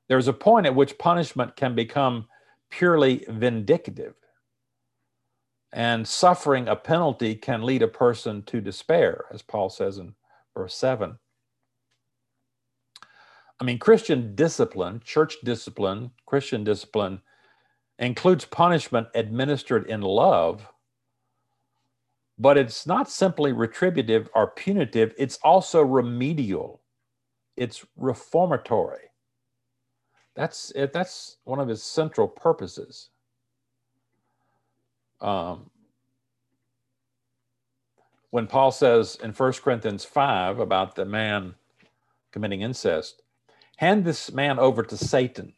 There's 0.08 0.26
a 0.26 0.32
point 0.32 0.66
at 0.66 0.74
which 0.74 0.98
punishment 0.98 1.54
can 1.54 1.76
become 1.76 2.26
purely 2.70 3.24
vindictive, 3.28 4.14
and 5.72 6.06
suffering 6.06 6.68
a 6.68 6.76
penalty 6.76 7.34
can 7.34 7.62
lead 7.62 7.82
a 7.82 7.88
person 7.88 8.42
to 8.42 8.60
despair, 8.60 9.26
as 9.32 9.42
Paul 9.42 9.70
says 9.70 9.98
in 9.98 10.14
verse 10.54 10.74
7. 10.74 11.18
I 13.60 13.64
mean, 13.64 13.78
Christian 13.78 14.34
discipline, 14.34 15.00
church 15.04 15.36
discipline, 15.44 16.10
Christian 16.26 16.64
discipline 16.64 17.20
includes 17.98 18.46
punishment 18.46 19.08
administered 19.14 19.86
in 19.86 20.00
love, 20.00 20.66
but 22.38 22.56
it's 22.56 22.86
not 22.86 23.10
simply 23.10 23.52
retributive 23.52 24.30
or 24.34 24.50
punitive, 24.52 25.12
it's 25.18 25.38
also 25.44 25.82
remedial, 25.82 26.80
it's 27.56 27.84
reformatory. 27.96 29.10
That's, 30.34 30.72
that's 30.74 31.36
one 31.44 31.60
of 31.60 31.68
his 31.68 31.82
central 31.82 32.26
purposes. 32.26 33.10
Um, 35.20 35.70
when 38.30 38.46
Paul 38.46 38.70
says 38.70 39.18
in 39.22 39.32
1 39.32 39.52
Corinthians 39.54 40.04
5 40.04 40.60
about 40.60 40.94
the 40.94 41.04
man 41.04 41.54
committing 42.30 42.62
incest, 42.62 43.22
hand 43.76 44.04
this 44.04 44.32
man 44.32 44.58
over 44.58 44.82
to 44.82 44.96
Satan, 44.96 45.52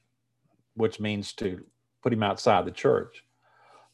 which 0.74 0.98
means 0.98 1.32
to 1.34 1.64
put 2.02 2.12
him 2.12 2.22
outside 2.22 2.64
the 2.64 2.70
church, 2.70 3.24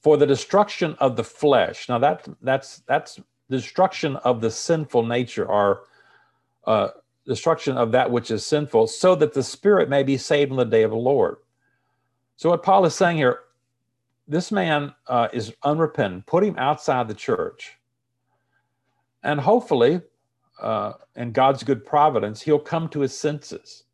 for 0.01 0.17
the 0.17 0.27
destruction 0.27 0.95
of 1.01 1.17
the 1.17 1.25
flesh. 1.25 1.89
Now 1.89 1.99
that 1.99 2.27
that's 2.41 2.79
that's 2.87 3.19
destruction 3.51 4.17
of 4.17 4.41
the 4.41 4.51
sinful 4.51 5.05
nature, 5.05 5.47
or 5.47 5.83
uh, 6.65 6.89
destruction 7.27 7.77
of 7.77 7.93
that 7.93 8.11
which 8.11 8.31
is 8.31 8.47
sinful, 8.47 8.87
so 8.87 9.17
that 9.17 9.35
the 9.35 9.43
spirit 9.43 9.89
may 9.89 10.05
be 10.05 10.17
saved 10.17 10.53
on 10.53 10.57
the 10.57 10.65
day 10.65 10.85
of 10.85 10.93
the 10.93 10.97
Lord. 10.97 11.39
So 12.37 12.51
what 12.51 12.63
Paul 12.63 12.85
is 12.85 12.95
saying 12.95 13.17
here, 13.17 13.41
this 14.29 14.53
man 14.53 14.95
uh, 15.09 15.29
is 15.33 15.53
unrepentant. 15.65 16.27
Put 16.27 16.45
him 16.45 16.57
outside 16.59 17.09
the 17.09 17.15
church, 17.15 17.79
and 19.25 19.41
hopefully, 19.41 20.03
uh, 20.61 20.93
in 21.17 21.33
God's 21.33 21.63
good 21.65 21.85
providence, 21.85 22.43
he'll 22.43 22.59
come 22.59 22.89
to 22.91 23.01
his 23.01 23.17
senses 23.19 23.85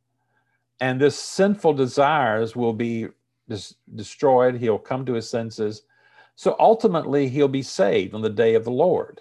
and 0.80 1.00
this 1.00 1.18
sinful 1.18 1.74
desires 1.74 2.56
will 2.56 2.72
be 2.72 3.08
dis- 3.48 3.74
destroyed. 3.94 4.56
He'll 4.56 4.78
come 4.78 5.06
to 5.06 5.14
his 5.14 5.28
senses. 5.28 5.82
So 6.36 6.56
ultimately, 6.58 7.28
he'll 7.28 7.48
be 7.48 7.62
saved 7.62 8.14
on 8.14 8.22
the 8.22 8.30
day 8.30 8.54
of 8.54 8.64
the 8.64 8.70
Lord. 8.70 9.20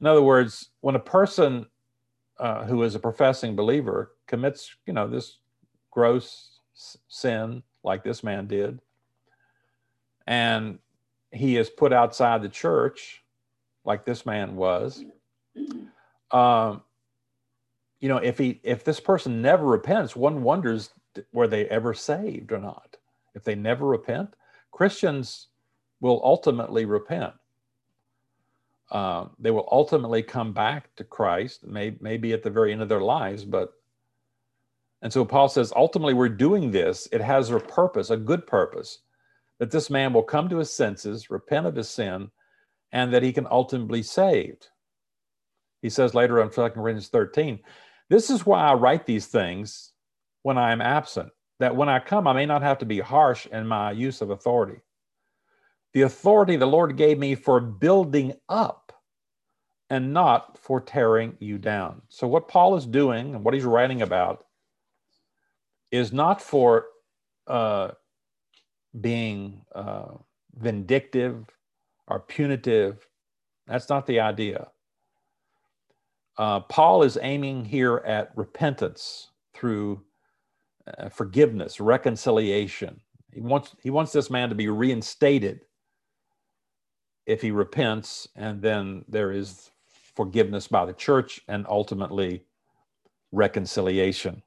In 0.00 0.06
other 0.06 0.22
words, 0.22 0.70
when 0.80 0.94
a 0.94 1.00
person 1.00 1.66
uh, 2.38 2.64
who 2.64 2.82
is 2.82 2.94
a 2.94 3.00
professing 3.00 3.56
believer 3.56 4.12
commits, 4.26 4.74
you 4.86 4.92
know, 4.92 5.08
this 5.08 5.38
gross 5.90 6.60
sin 7.08 7.62
like 7.82 8.04
this 8.04 8.22
man 8.22 8.46
did, 8.46 8.80
and 10.26 10.78
he 11.32 11.56
is 11.56 11.70
put 11.70 11.92
outside 11.92 12.42
the 12.42 12.48
church 12.48 13.22
like 13.84 14.04
this 14.04 14.24
man 14.24 14.56
was, 14.56 15.04
um, 16.30 16.82
you 18.00 18.08
know, 18.08 18.18
if 18.18 18.38
he 18.38 18.60
if 18.62 18.84
this 18.84 19.00
person 19.00 19.42
never 19.42 19.64
repents, 19.64 20.16
one 20.16 20.42
wonders 20.42 20.90
were 21.32 21.48
they 21.48 21.66
ever 21.66 21.94
saved 21.94 22.52
or 22.52 22.58
not. 22.58 22.96
If 23.34 23.44
they 23.44 23.54
never 23.54 23.86
repent, 23.86 24.34
Christians 24.70 25.48
will 26.00 26.20
ultimately 26.24 26.84
repent. 26.84 27.34
Uh, 28.90 29.26
they 29.38 29.50
will 29.50 29.68
ultimately 29.72 30.22
come 30.22 30.52
back 30.52 30.94
to 30.96 31.04
Christ, 31.04 31.66
may, 31.66 31.96
maybe 32.00 32.32
at 32.32 32.42
the 32.42 32.50
very 32.50 32.72
end 32.72 32.82
of 32.82 32.88
their 32.88 33.00
lives, 33.00 33.44
but 33.44 33.72
and 35.04 35.12
so 35.12 35.22
Paul 35.22 35.50
says, 35.50 35.70
ultimately, 35.76 36.14
we're 36.14 36.30
doing 36.30 36.70
this. 36.70 37.06
It 37.12 37.20
has 37.20 37.50
a 37.50 37.60
purpose, 37.60 38.08
a 38.08 38.16
good 38.16 38.46
purpose, 38.46 39.00
that 39.58 39.70
this 39.70 39.90
man 39.90 40.12
will 40.12 40.22
come 40.22 40.48
to 40.48 40.58
his 40.58 40.70
senses, 40.70 41.30
repent 41.30 41.66
of 41.66 41.76
his 41.76 41.88
sin, 41.88 42.30
and 42.92 43.12
that 43.12 43.22
he 43.22 43.32
can 43.32 43.46
ultimately 43.50 44.00
be 44.00 44.04
saved. 44.04 44.68
He 45.82 45.90
says 45.90 46.14
later 46.14 46.40
on 46.40 46.50
2 46.50 46.70
Corinthians 46.70 47.08
13, 47.08 47.60
this 48.08 48.30
is 48.30 48.46
why 48.46 48.64
I 48.64 48.74
write 48.74 49.06
these 49.06 49.26
things 49.26 49.92
when 50.42 50.58
I 50.58 50.72
am 50.72 50.80
absent, 50.80 51.30
that 51.60 51.76
when 51.76 51.88
I 51.88 51.98
come, 51.98 52.26
I 52.26 52.32
may 52.32 52.46
not 52.46 52.62
have 52.62 52.78
to 52.78 52.86
be 52.86 53.00
harsh 53.00 53.46
in 53.46 53.66
my 53.66 53.92
use 53.92 54.20
of 54.20 54.30
authority. 54.30 54.80
The 55.92 56.02
authority 56.02 56.56
the 56.56 56.66
Lord 56.66 56.96
gave 56.96 57.18
me 57.18 57.34
for 57.34 57.60
building 57.60 58.34
up 58.48 58.92
and 59.90 60.12
not 60.12 60.58
for 60.58 60.80
tearing 60.80 61.36
you 61.38 61.58
down. 61.58 62.02
So, 62.08 62.26
what 62.26 62.48
Paul 62.48 62.76
is 62.76 62.86
doing 62.86 63.34
and 63.34 63.44
what 63.44 63.54
he's 63.54 63.64
writing 63.64 64.02
about 64.02 64.44
is 65.90 66.12
not 66.12 66.42
for 66.42 66.86
uh, 67.46 67.90
being 69.00 69.62
uh, 69.74 70.12
vindictive 70.56 71.46
or 72.08 72.20
punitive. 72.20 73.08
That's 73.66 73.88
not 73.88 74.06
the 74.06 74.20
idea. 74.20 74.68
Uh, 76.36 76.60
Paul 76.60 77.02
is 77.02 77.18
aiming 77.22 77.64
here 77.64 78.02
at 78.06 78.32
repentance 78.36 79.28
through 79.54 80.02
uh, 80.98 81.08
forgiveness, 81.08 81.80
reconciliation. 81.80 83.00
He 83.32 83.40
wants, 83.40 83.74
he 83.82 83.90
wants 83.90 84.12
this 84.12 84.30
man 84.30 84.48
to 84.48 84.54
be 84.54 84.68
reinstated 84.68 85.60
if 87.26 87.40
he 87.40 87.50
repents, 87.50 88.28
and 88.36 88.60
then 88.60 89.04
there 89.08 89.32
is 89.32 89.70
forgiveness 90.14 90.68
by 90.68 90.84
the 90.84 90.92
church 90.92 91.40
and 91.48 91.66
ultimately 91.68 92.44
reconciliation. 93.32 94.42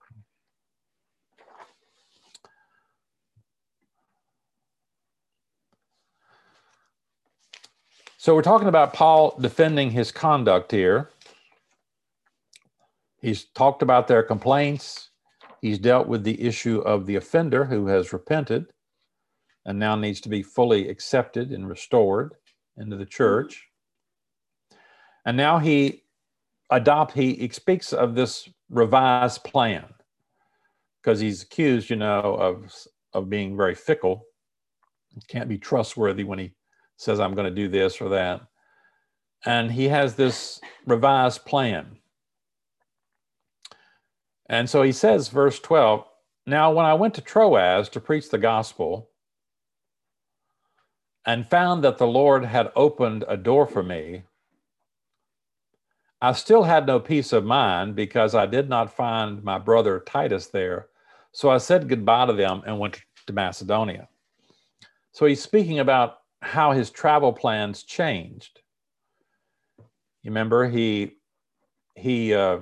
So 8.28 8.36
we're 8.36 8.42
talking 8.42 8.68
about 8.68 8.92
Paul 8.92 9.38
defending 9.40 9.90
his 9.90 10.12
conduct 10.12 10.70
here. 10.70 11.12
He's 13.22 13.46
talked 13.46 13.82
about 13.82 14.10
their 14.10 14.22
complaints. 14.22 15.12
He's 15.62 15.80
dealt 15.80 16.10
with 16.10 16.26
the 16.26 16.42
issue 16.42 16.80
of 16.80 17.06
the 17.06 17.16
offender 17.16 17.64
who 17.64 17.88
has 17.88 18.12
repented 18.12 18.66
and 19.66 19.80
now 19.80 19.96
needs 19.96 20.20
to 20.20 20.28
be 20.28 20.44
fully 20.44 20.90
accepted 20.90 21.54
and 21.54 21.70
restored 21.70 22.34
into 22.76 22.98
the 22.98 23.06
church. 23.06 23.66
And 25.26 25.38
now 25.38 25.58
he 25.60 26.04
adopt 26.70 27.14
he 27.14 27.48
speaks 27.54 27.94
of 27.94 28.14
this 28.14 28.50
revised 28.70 29.46
plan 29.46 29.86
because 31.02 31.22
he's 31.22 31.44
accused, 31.44 31.90
you 31.90 31.96
know, 31.96 32.20
of 32.20 32.76
of 33.14 33.30
being 33.30 33.56
very 33.56 33.74
fickle. 33.74 34.26
Can't 35.30 35.48
be 35.48 35.58
trustworthy 35.58 36.26
when 36.26 36.40
he 36.40 36.52
says 36.98 37.20
I'm 37.20 37.36
going 37.36 37.48
to 37.50 37.56
do 37.56 37.68
this 37.68 38.02
or 38.02 38.10
that. 38.10 38.42
And 39.46 39.72
he 39.72 39.86
has 39.86 40.16
this 40.16 40.60
revised 40.86 41.46
plan. 41.46 41.98
And 44.50 44.70
so 44.70 44.82
he 44.82 44.92
says, 44.92 45.30
verse 45.30 45.60
12, 45.60 46.06
now 46.46 46.72
when 46.72 46.86
I 46.86 46.94
went 46.94 47.14
to 47.16 47.22
Troas 47.22 47.90
to 47.90 48.00
preach 48.00 48.30
the 48.30 48.38
gospel, 48.38 49.10
and 51.28 51.46
found 51.50 51.84
that 51.84 51.98
the 51.98 52.08
Lord 52.08 52.46
had 52.46 52.72
opened 52.74 53.26
a 53.28 53.36
door 53.36 53.68
for 53.68 53.84
me, 53.84 54.24
I 56.22 56.32
still 56.32 56.64
had 56.64 56.88
no 56.88 57.02
peace 57.02 57.34
of 57.34 57.44
mind 57.44 57.96
because 57.96 58.34
I 58.34 58.46
did 58.46 58.70
not 58.70 58.96
find 58.96 59.44
my 59.44 59.60
brother 59.60 60.00
Titus 60.00 60.48
there. 60.48 60.88
So 61.34 61.50
I 61.50 61.58
said 61.58 61.90
goodbye 61.90 62.28
to 62.28 62.34
them 62.34 62.64
and 62.66 62.80
went 62.80 63.02
to 63.28 63.34
Macedonia. 63.34 64.08
So 65.12 65.26
he's 65.26 65.44
speaking 65.44 65.80
about 65.80 66.20
how 66.48 66.72
his 66.72 66.90
travel 66.90 67.34
plans 67.34 67.84
changed. 67.84 68.62
You 70.24 70.32
remember 70.32 70.68
he 70.70 71.18
he 71.96 72.34
uh, 72.34 72.60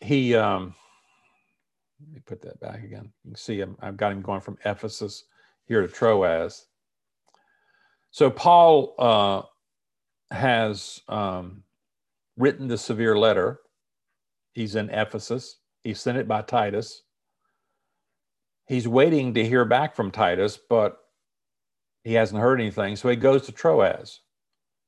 he 0.00 0.34
um, 0.34 0.74
let 2.00 2.14
me 2.14 2.20
put 2.24 2.40
that 2.42 2.58
back 2.60 2.82
again. 2.82 3.12
You 3.24 3.30
can 3.32 3.36
see 3.36 3.58
him, 3.58 3.76
I've 3.80 3.96
got 3.96 4.12
him 4.12 4.22
going 4.22 4.40
from 4.40 4.58
Ephesus 4.64 5.24
here 5.66 5.82
to 5.82 5.88
Troas. 5.88 6.66
So 8.10 8.30
Paul 8.30 8.94
uh, 8.98 9.42
has 10.34 11.00
um, 11.08 11.62
written 12.36 12.68
the 12.68 12.78
severe 12.78 13.18
letter. 13.18 13.60
He's 14.52 14.76
in 14.76 14.88
Ephesus. 14.90 15.58
He 15.82 15.94
sent 15.94 16.18
it 16.18 16.26
by 16.26 16.42
Titus. 16.42 17.02
He's 18.68 18.86
waiting 18.86 19.34
to 19.34 19.44
hear 19.44 19.64
back 19.64 19.96
from 19.96 20.10
Titus, 20.10 20.58
but 20.68 20.98
he 22.04 22.14
hasn't 22.14 22.40
heard 22.40 22.60
anything. 22.60 22.96
So 22.96 23.08
he 23.08 23.16
goes 23.16 23.46
to 23.46 23.52
Troas. 23.52 24.20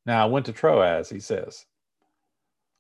Now, 0.07 0.23
I 0.23 0.29
went 0.29 0.47
to 0.47 0.53
Troas, 0.53 1.11
he 1.11 1.21
says, 1.21 1.67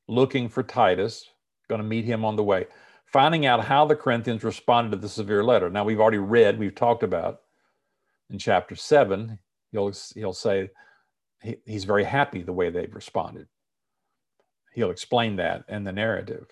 looking 0.08 0.48
for 0.48 0.62
Titus, 0.62 1.24
going 1.68 1.80
to 1.80 1.86
meet 1.86 2.04
him 2.04 2.24
on 2.24 2.36
the 2.36 2.42
way 2.42 2.66
finding 3.10 3.44
out 3.44 3.64
how 3.64 3.84
the 3.84 3.96
Corinthians 3.96 4.44
responded 4.44 4.90
to 4.90 4.96
the 4.96 5.08
severe 5.08 5.42
letter. 5.42 5.68
Now, 5.68 5.84
we've 5.84 6.00
already 6.00 6.18
read, 6.18 6.58
we've 6.58 6.74
talked 6.74 7.02
about 7.02 7.40
in 8.30 8.38
chapter 8.38 8.76
seven, 8.76 9.38
he'll, 9.72 9.92
he'll 10.14 10.32
say 10.32 10.70
he, 11.42 11.56
he's 11.66 11.84
very 11.84 12.04
happy 12.04 12.42
the 12.42 12.52
way 12.52 12.70
they've 12.70 12.94
responded. 12.94 13.48
He'll 14.74 14.90
explain 14.90 15.36
that 15.36 15.64
in 15.68 15.82
the 15.82 15.92
narrative. 15.92 16.46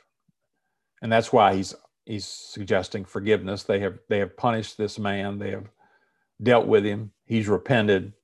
And 1.00 1.12
that's 1.12 1.32
why 1.32 1.54
he's, 1.54 1.74
he's 2.08 2.24
suggesting 2.24 3.04
forgiveness. 3.04 3.62
They 3.62 3.80
have, 3.80 3.98
they 4.08 4.18
have 4.18 4.36
punished 4.36 4.78
this 4.78 4.98
man, 4.98 5.38
they 5.38 5.50
have 5.50 5.68
dealt 6.42 6.66
with 6.66 6.84
him, 6.84 7.12
he's 7.26 7.48
repented. 7.48 8.14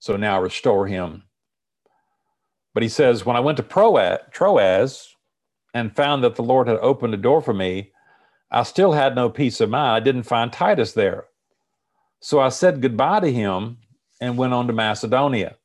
So 0.00 0.16
now 0.16 0.40
restore 0.40 0.86
him. 0.86 1.24
But 2.72 2.82
he 2.82 2.88
says, 2.88 3.26
when 3.26 3.36
I 3.36 3.40
went 3.40 3.56
to 3.58 4.22
Troas, 4.30 5.14
and 5.74 5.94
found 5.94 6.24
that 6.24 6.36
the 6.36 6.42
Lord 6.42 6.66
had 6.66 6.78
opened 6.78 7.14
a 7.14 7.18
door 7.18 7.42
for 7.42 7.52
me, 7.52 7.92
I 8.50 8.62
still 8.62 8.92
had 8.92 9.14
no 9.14 9.28
peace 9.28 9.60
of 9.60 9.70
mind. 9.70 9.96
I 9.96 10.00
didn't 10.00 10.22
find 10.22 10.52
Titus 10.52 10.92
there. 10.92 11.26
So 12.20 12.40
I 12.40 12.48
said 12.48 12.80
goodbye 12.80 13.20
to 13.20 13.32
him 13.32 13.78
and 14.20 14.38
went 14.38 14.54
on 14.54 14.66
to 14.66 14.72
Macedonia. 14.72 15.56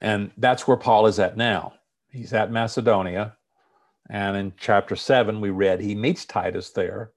And 0.00 0.30
that's 0.36 0.68
where 0.68 0.76
Paul 0.76 1.06
is 1.06 1.18
at 1.18 1.36
now. 1.36 1.74
He's 2.10 2.32
at 2.32 2.52
Macedonia. 2.52 3.36
And 4.10 4.36
in 4.36 4.52
chapter 4.58 4.96
seven, 4.96 5.40
we 5.40 5.50
read 5.50 5.80
he 5.80 5.94
meets 5.94 6.24
Titus 6.24 6.70
there. 6.70 7.12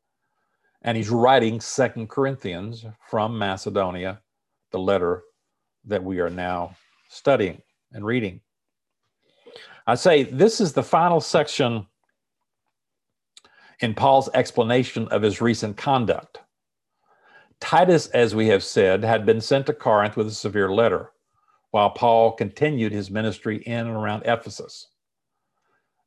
And 0.84 0.96
he's 0.96 1.10
writing 1.10 1.60
Second 1.60 2.10
Corinthians 2.10 2.86
from 3.10 3.38
Macedonia, 3.38 4.22
the 4.72 4.80
letter 4.80 5.24
that 5.86 6.04
we 6.04 6.20
are 6.20 6.30
now 6.30 6.76
studying 7.10 7.62
and 7.92 8.06
reading. 8.06 8.42
I 9.88 9.96
say 9.96 10.24
this 10.24 10.62
is 10.62 10.74
the 10.74 10.84
final 10.84 11.20
section 11.20 11.88
in 13.80 13.96
Paul's 13.96 14.30
explanation 14.34 15.08
of 15.08 15.24
his 15.24 15.42
recent 15.42 15.76
conduct. 15.76 16.40
Titus, 17.60 18.08
as 18.08 18.36
we 18.36 18.48
have 18.48 18.64
said, 18.64 19.04
had 19.04 19.26
been 19.26 19.42
sent 19.42 19.66
to 19.66 19.74
Corinth 19.74 20.16
with 20.16 20.28
a 20.28 20.32
severe 20.32 20.72
letter, 20.72 21.12
while 21.72 21.90
Paul 21.90 22.34
continued 22.34 22.92
his 22.92 23.10
ministry 23.10 23.58
in 23.58 23.88
and 23.88 23.96
around 23.96 24.24
Ephesus. 24.26 24.90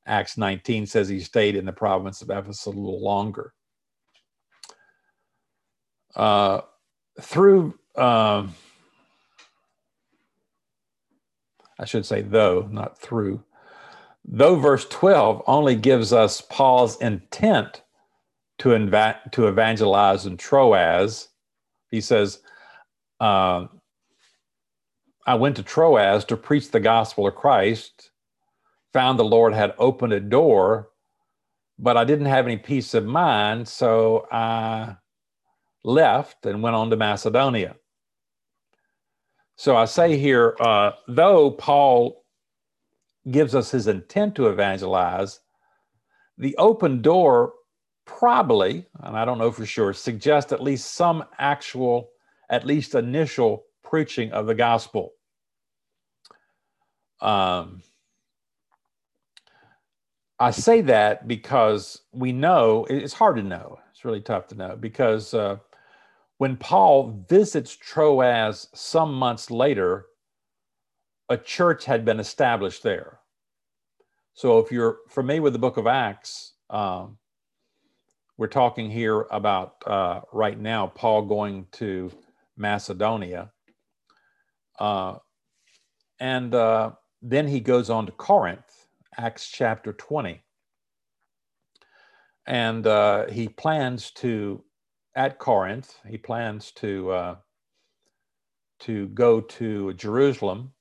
Acts 0.06 0.38
19 0.38 0.86
says 0.86 1.08
he 1.08 1.20
stayed 1.20 1.56
in 1.56 1.64
the 1.64 1.72
province 1.72 2.22
of 2.22 2.30
Ephesus 2.30 2.66
a 2.66 2.70
little 2.70 3.02
longer. 3.02 3.52
Uh, 6.14 6.60
through, 7.20 7.78
uh, 7.96 8.46
I 11.78 11.84
should 11.84 12.06
say, 12.06 12.22
though, 12.22 12.68
not 12.70 12.98
through, 12.98 13.42
Though 14.28 14.56
verse 14.56 14.86
12 14.88 15.42
only 15.46 15.76
gives 15.76 16.12
us 16.12 16.40
Paul's 16.40 17.00
intent 17.00 17.82
to, 18.58 18.70
inv- 18.70 19.30
to 19.32 19.46
evangelize 19.46 20.26
in 20.26 20.36
Troas, 20.36 21.28
he 21.90 22.00
says, 22.00 22.40
uh, 23.20 23.66
I 25.26 25.34
went 25.36 25.56
to 25.56 25.62
Troas 25.62 26.24
to 26.26 26.36
preach 26.36 26.70
the 26.70 26.80
gospel 26.80 27.28
of 27.28 27.36
Christ, 27.36 28.10
found 28.96 29.18
the 29.18 29.24
Lord 29.24 29.52
had 29.52 29.74
opened 29.76 30.14
a 30.14 30.20
door, 30.20 30.88
but 31.78 31.98
I 31.98 32.04
didn't 32.04 32.32
have 32.32 32.46
any 32.46 32.56
peace 32.56 32.94
of 32.94 33.04
mind, 33.04 33.68
so 33.68 34.26
I 34.32 34.96
left 35.84 36.46
and 36.46 36.62
went 36.62 36.76
on 36.76 36.88
to 36.88 36.96
Macedonia. 36.96 37.76
So 39.56 39.76
I 39.76 39.84
say 39.84 40.16
here, 40.16 40.56
uh, 40.60 40.92
though 41.08 41.50
Paul 41.50 42.24
gives 43.30 43.54
us 43.54 43.70
his 43.70 43.86
intent 43.86 44.34
to 44.36 44.46
evangelize, 44.46 45.40
the 46.38 46.56
open 46.56 47.02
door 47.02 47.52
probably, 48.06 48.86
and 49.00 49.14
I 49.14 49.26
don't 49.26 49.36
know 49.36 49.52
for 49.52 49.66
sure, 49.66 49.92
suggests 49.92 50.52
at 50.52 50.62
least 50.62 50.94
some 50.94 51.22
actual, 51.38 52.08
at 52.48 52.64
least 52.64 52.94
initial 52.94 53.64
preaching 53.84 54.32
of 54.32 54.46
the 54.46 54.54
gospel. 54.54 55.12
Um, 57.20 57.82
I 60.38 60.50
say 60.50 60.82
that 60.82 61.26
because 61.26 62.02
we 62.12 62.32
know 62.32 62.86
it's 62.90 63.14
hard 63.14 63.36
to 63.36 63.42
know. 63.42 63.78
It's 63.90 64.04
really 64.04 64.20
tough 64.20 64.48
to 64.48 64.54
know 64.54 64.76
because 64.78 65.32
uh, 65.32 65.56
when 66.38 66.56
Paul 66.56 67.24
visits 67.28 67.74
Troas 67.74 68.68
some 68.74 69.14
months 69.14 69.50
later, 69.50 70.06
a 71.28 71.38
church 71.38 71.84
had 71.86 72.04
been 72.04 72.20
established 72.20 72.82
there. 72.82 73.20
So 74.34 74.58
if 74.58 74.70
you're 74.70 74.98
familiar 75.08 75.42
with 75.42 75.54
the 75.54 75.58
book 75.58 75.78
of 75.78 75.86
Acts, 75.86 76.52
um, 76.68 77.16
we're 78.36 78.48
talking 78.48 78.90
here 78.90 79.22
about 79.30 79.76
uh, 79.86 80.20
right 80.32 80.60
now 80.60 80.88
Paul 80.88 81.22
going 81.22 81.66
to 81.72 82.12
Macedonia. 82.58 83.50
Uh, 84.78 85.16
and 86.20 86.54
uh, 86.54 86.90
then 87.22 87.48
he 87.48 87.60
goes 87.60 87.88
on 87.88 88.04
to 88.04 88.12
Corinth, 88.12 88.65
Acts 89.18 89.48
chapter 89.50 89.92
20. 89.92 90.40
and 92.46 92.86
uh, 92.86 93.26
he 93.28 93.48
plans 93.48 94.10
to 94.12 94.64
at 95.16 95.38
Corinth. 95.38 95.96
He 96.08 96.18
plans 96.18 96.72
to 96.72 97.10
uh, 97.10 97.36
to 98.80 99.08
go 99.08 99.40
to 99.40 99.94
Jerusalem, 99.94 100.72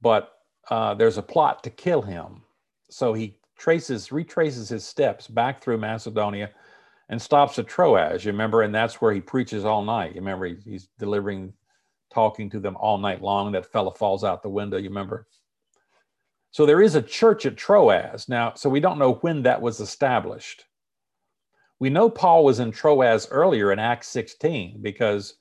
but 0.00 0.32
uh, 0.70 0.94
there's 0.94 1.18
a 1.18 1.22
plot 1.22 1.64
to 1.64 1.70
kill 1.70 2.02
him. 2.02 2.42
So 2.90 3.14
he 3.14 3.38
traces 3.58 4.12
retraces 4.12 4.68
his 4.70 4.84
steps 4.86 5.28
back 5.28 5.62
through 5.62 5.78
Macedonia 5.78 6.50
and 7.10 7.20
stops 7.22 7.58
at 7.58 7.68
Troas. 7.68 8.24
You 8.24 8.32
remember, 8.32 8.62
and 8.62 8.74
that's 8.74 9.00
where 9.02 9.12
he 9.14 9.20
preaches 9.20 9.64
all 9.64 9.84
night. 9.84 10.14
You 10.14 10.20
remember, 10.22 10.46
he's 10.46 10.88
delivering, 10.98 11.54
talking 12.12 12.50
to 12.50 12.60
them 12.60 12.76
all 12.78 12.98
night 12.98 13.22
long. 13.22 13.52
That 13.52 13.66
fellow 13.66 13.92
falls 13.92 14.24
out 14.24 14.42
the 14.42 14.50
window. 14.50 14.78
You 14.78 14.88
remember. 14.90 15.26
So 16.50 16.66
there 16.66 16.80
is 16.80 16.94
a 16.94 17.02
church 17.02 17.46
at 17.46 17.56
Troas 17.56 18.28
now. 18.28 18.54
So 18.54 18.68
we 18.68 18.80
don't 18.80 18.98
know 18.98 19.14
when 19.14 19.42
that 19.42 19.60
was 19.60 19.80
established. 19.80 20.64
We 21.78 21.90
know 21.90 22.10
Paul 22.10 22.44
was 22.44 22.60
in 22.60 22.72
Troas 22.72 23.28
earlier 23.30 23.72
in 23.72 23.78
Acts 23.78 24.08
16 24.08 24.80
because 24.82 25.34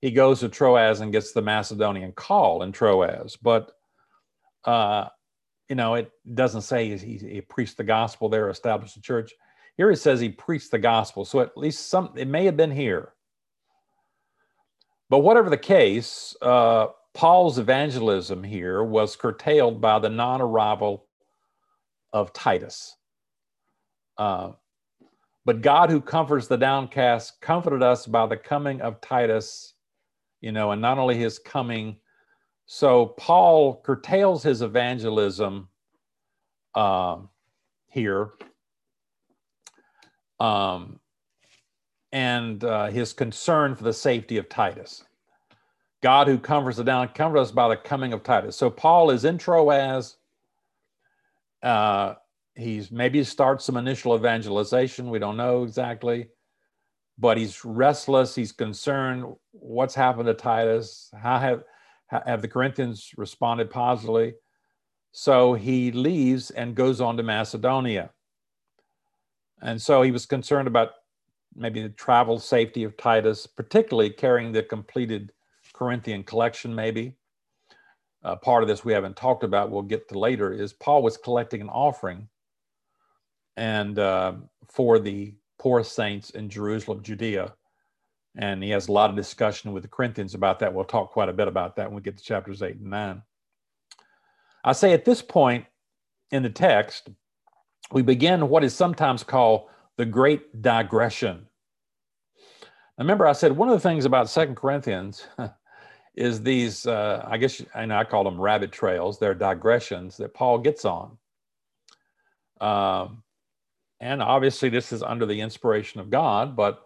he 0.00 0.10
goes 0.10 0.40
to 0.40 0.48
Troas 0.48 1.00
and 1.00 1.12
gets 1.12 1.32
the 1.32 1.42
Macedonian 1.42 2.12
call 2.12 2.62
in 2.62 2.72
Troas. 2.72 3.36
But, 3.36 3.72
uh, 4.64 5.08
you 5.68 5.76
know, 5.76 5.94
it 5.94 6.10
doesn't 6.34 6.62
say 6.62 6.96
he, 6.96 7.16
he 7.16 7.40
preached 7.40 7.76
the 7.76 7.84
gospel 7.84 8.28
there, 8.28 8.50
established 8.50 8.96
a 8.96 9.00
church. 9.00 9.32
Here 9.76 9.90
it 9.90 9.96
says 9.96 10.20
he 10.20 10.28
preached 10.28 10.70
the 10.70 10.78
gospel. 10.78 11.24
So 11.24 11.40
at 11.40 11.56
least 11.56 11.88
some, 11.88 12.12
it 12.16 12.28
may 12.28 12.44
have 12.44 12.56
been 12.56 12.70
here. 12.70 13.12
But 15.08 15.20
whatever 15.20 15.48
the 15.48 15.56
case, 15.56 16.36
uh, 16.42 16.88
Paul's 17.18 17.58
evangelism 17.58 18.44
here 18.44 18.84
was 18.84 19.16
curtailed 19.16 19.80
by 19.80 19.98
the 19.98 20.08
non 20.08 20.40
arrival 20.40 21.08
of 22.12 22.32
Titus. 22.32 22.94
Uh, 24.16 24.52
but 25.44 25.60
God, 25.60 25.90
who 25.90 26.00
comforts 26.00 26.46
the 26.46 26.56
downcast, 26.56 27.40
comforted 27.40 27.82
us 27.82 28.06
by 28.06 28.26
the 28.26 28.36
coming 28.36 28.80
of 28.82 29.00
Titus, 29.00 29.74
you 30.40 30.52
know, 30.52 30.70
and 30.70 30.80
not 30.80 30.98
only 30.98 31.16
his 31.16 31.40
coming. 31.40 31.96
So 32.66 33.06
Paul 33.06 33.80
curtails 33.84 34.44
his 34.44 34.62
evangelism 34.62 35.70
uh, 36.76 37.16
here. 37.88 38.30
Um, 40.38 41.00
and 42.12 42.62
uh, 42.62 42.86
his 42.90 43.12
concern 43.12 43.74
for 43.74 43.82
the 43.82 43.92
safety 43.92 44.36
of 44.36 44.48
Titus. 44.48 45.02
God 46.02 46.28
who 46.28 46.38
comforts 46.38 46.76
the 46.76 46.84
down, 46.84 47.08
comforts 47.08 47.48
us 47.48 47.52
by 47.52 47.68
the 47.68 47.76
coming 47.76 48.12
of 48.12 48.22
Titus. 48.22 48.56
So 48.56 48.70
Paul 48.70 49.10
is 49.10 49.24
in 49.24 49.38
Troas. 49.38 50.16
Uh, 51.62 52.14
he's 52.54 52.90
maybe 52.90 53.24
starts 53.24 53.64
some 53.64 53.76
initial 53.76 54.14
evangelization. 54.14 55.10
We 55.10 55.18
don't 55.18 55.36
know 55.36 55.64
exactly, 55.64 56.28
but 57.18 57.36
he's 57.36 57.64
restless. 57.64 58.34
He's 58.34 58.52
concerned. 58.52 59.24
What's 59.52 59.94
happened 59.94 60.26
to 60.26 60.34
Titus? 60.34 61.10
How 61.20 61.38
have 61.38 61.64
have 62.10 62.42
the 62.42 62.48
Corinthians 62.48 63.10
responded 63.16 63.70
positively? 63.70 64.34
So 65.12 65.54
he 65.54 65.90
leaves 65.90 66.50
and 66.50 66.76
goes 66.76 67.00
on 67.00 67.16
to 67.16 67.22
Macedonia. 67.22 68.10
And 69.60 69.82
so 69.82 70.02
he 70.02 70.12
was 70.12 70.26
concerned 70.26 70.68
about 70.68 70.90
maybe 71.54 71.82
the 71.82 71.88
travel 71.88 72.38
safety 72.38 72.84
of 72.84 72.96
Titus, 72.96 73.46
particularly 73.46 74.10
carrying 74.10 74.52
the 74.52 74.62
completed 74.62 75.32
Corinthian 75.78 76.24
collection, 76.24 76.74
maybe. 76.74 77.14
Uh, 78.24 78.34
part 78.34 78.64
of 78.64 78.68
this 78.68 78.84
we 78.84 78.92
haven't 78.92 79.16
talked 79.16 79.44
about, 79.44 79.70
we'll 79.70 79.82
get 79.82 80.08
to 80.08 80.18
later, 80.18 80.52
is 80.52 80.72
Paul 80.72 81.02
was 81.02 81.16
collecting 81.16 81.60
an 81.60 81.68
offering 81.68 82.28
and 83.56 83.98
uh, 83.98 84.32
for 84.68 84.98
the 84.98 85.34
poor 85.58 85.84
saints 85.84 86.30
in 86.30 86.48
Jerusalem, 86.48 87.02
Judea. 87.02 87.54
And 88.36 88.62
he 88.62 88.70
has 88.70 88.88
a 88.88 88.92
lot 88.92 89.10
of 89.10 89.16
discussion 89.16 89.72
with 89.72 89.84
the 89.84 89.88
Corinthians 89.88 90.34
about 90.34 90.58
that. 90.58 90.74
We'll 90.74 90.84
talk 90.84 91.12
quite 91.12 91.28
a 91.28 91.32
bit 91.32 91.48
about 91.48 91.76
that 91.76 91.86
when 91.86 91.96
we 91.96 92.02
get 92.02 92.16
to 92.18 92.24
chapters 92.24 92.62
eight 92.62 92.76
and 92.76 92.90
nine. 92.90 93.22
I 94.64 94.72
say 94.72 94.92
at 94.92 95.04
this 95.04 95.22
point 95.22 95.64
in 96.32 96.42
the 96.42 96.50
text, 96.50 97.08
we 97.92 98.02
begin 98.02 98.48
what 98.48 98.64
is 98.64 98.74
sometimes 98.74 99.22
called 99.22 99.68
the 99.96 100.04
great 100.04 100.60
digression. 100.60 101.46
Remember, 102.98 103.26
I 103.28 103.32
said 103.32 103.52
one 103.52 103.68
of 103.68 103.74
the 103.74 103.88
things 103.88 104.04
about 104.04 104.28
Second 104.28 104.56
Corinthians 104.56 105.26
is 106.18 106.42
these, 106.42 106.84
uh, 106.84 107.24
I 107.28 107.36
guess, 107.36 107.62
and 107.76 107.92
I 107.92 108.02
call 108.02 108.24
them 108.24 108.40
rabbit 108.40 108.72
trails. 108.72 109.20
They're 109.20 109.34
digressions 109.34 110.16
that 110.16 110.34
Paul 110.34 110.58
gets 110.58 110.84
on. 110.84 111.16
Um, 112.60 113.22
and 114.00 114.20
obviously 114.20 114.68
this 114.68 114.92
is 114.92 115.04
under 115.04 115.26
the 115.26 115.40
inspiration 115.40 116.00
of 116.00 116.10
God, 116.10 116.56
but 116.56 116.82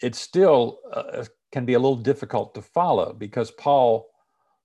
it 0.00 0.14
still 0.14 0.78
uh, 0.92 1.24
can 1.50 1.64
be 1.64 1.74
a 1.74 1.80
little 1.80 1.96
difficult 1.96 2.54
to 2.54 2.62
follow 2.62 3.12
because 3.12 3.50
Paul 3.50 4.08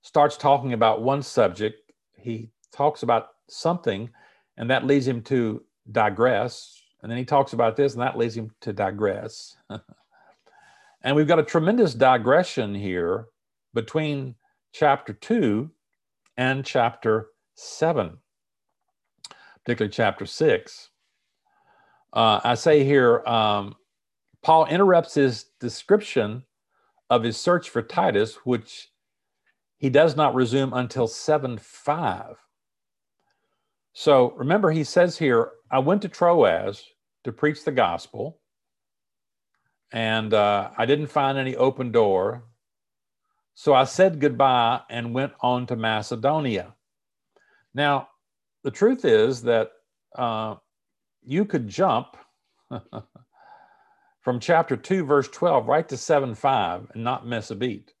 starts 0.02 0.36
talking 0.36 0.72
about 0.72 1.02
one 1.02 1.20
subject, 1.20 1.90
he 2.16 2.50
talks 2.72 3.02
about 3.02 3.30
something, 3.48 4.08
and 4.56 4.70
that 4.70 4.86
leads 4.86 5.08
him 5.08 5.20
to 5.22 5.64
digress. 5.90 6.80
And 7.02 7.10
then 7.10 7.18
he 7.18 7.24
talks 7.24 7.54
about 7.54 7.74
this, 7.74 7.94
and 7.94 8.02
that 8.02 8.16
leads 8.16 8.36
him 8.36 8.52
to 8.60 8.72
digress. 8.72 9.56
and 11.02 11.16
we've 11.16 11.26
got 11.26 11.40
a 11.40 11.44
tremendous 11.44 11.92
digression 11.92 12.72
here 12.72 13.26
between 13.76 14.34
chapter 14.72 15.12
2 15.12 15.70
and 16.36 16.64
chapter 16.64 17.28
7, 17.54 18.18
particularly 19.64 19.92
chapter 19.92 20.26
6. 20.26 20.90
Uh, 22.12 22.40
I 22.42 22.54
say 22.56 22.82
here, 22.82 23.22
um, 23.26 23.76
Paul 24.42 24.66
interrupts 24.66 25.14
his 25.14 25.44
description 25.60 26.42
of 27.10 27.22
his 27.22 27.36
search 27.36 27.70
for 27.70 27.82
Titus, 27.82 28.36
which 28.44 28.88
he 29.76 29.90
does 29.90 30.16
not 30.16 30.34
resume 30.34 30.72
until 30.72 31.06
7 31.06 31.58
5. 31.58 32.36
So 33.92 34.32
remember, 34.32 34.70
he 34.70 34.84
says 34.84 35.18
here, 35.18 35.52
I 35.70 35.78
went 35.78 36.02
to 36.02 36.08
Troas 36.08 36.84
to 37.24 37.32
preach 37.32 37.64
the 37.64 37.72
gospel, 37.72 38.40
and 39.92 40.32
uh, 40.32 40.70
I 40.76 40.86
didn't 40.86 41.08
find 41.08 41.38
any 41.38 41.56
open 41.56 41.92
door. 41.92 42.44
So 43.58 43.72
I 43.72 43.84
said 43.84 44.20
goodbye 44.20 44.82
and 44.90 45.14
went 45.14 45.32
on 45.40 45.66
to 45.68 45.76
Macedonia. 45.76 46.74
Now, 47.72 48.08
the 48.64 48.70
truth 48.70 49.06
is 49.06 49.42
that 49.42 49.70
uh, 50.14 50.56
you 51.24 51.46
could 51.46 51.66
jump 51.66 52.18
from 54.20 54.40
chapter 54.40 54.76
2, 54.76 55.06
verse 55.06 55.28
12, 55.28 55.66
right 55.66 55.88
to 55.88 55.96
7 55.96 56.34
5 56.34 56.90
and 56.92 57.02
not 57.02 57.26
miss 57.26 57.50
a 57.50 57.54
beat. 57.54 57.94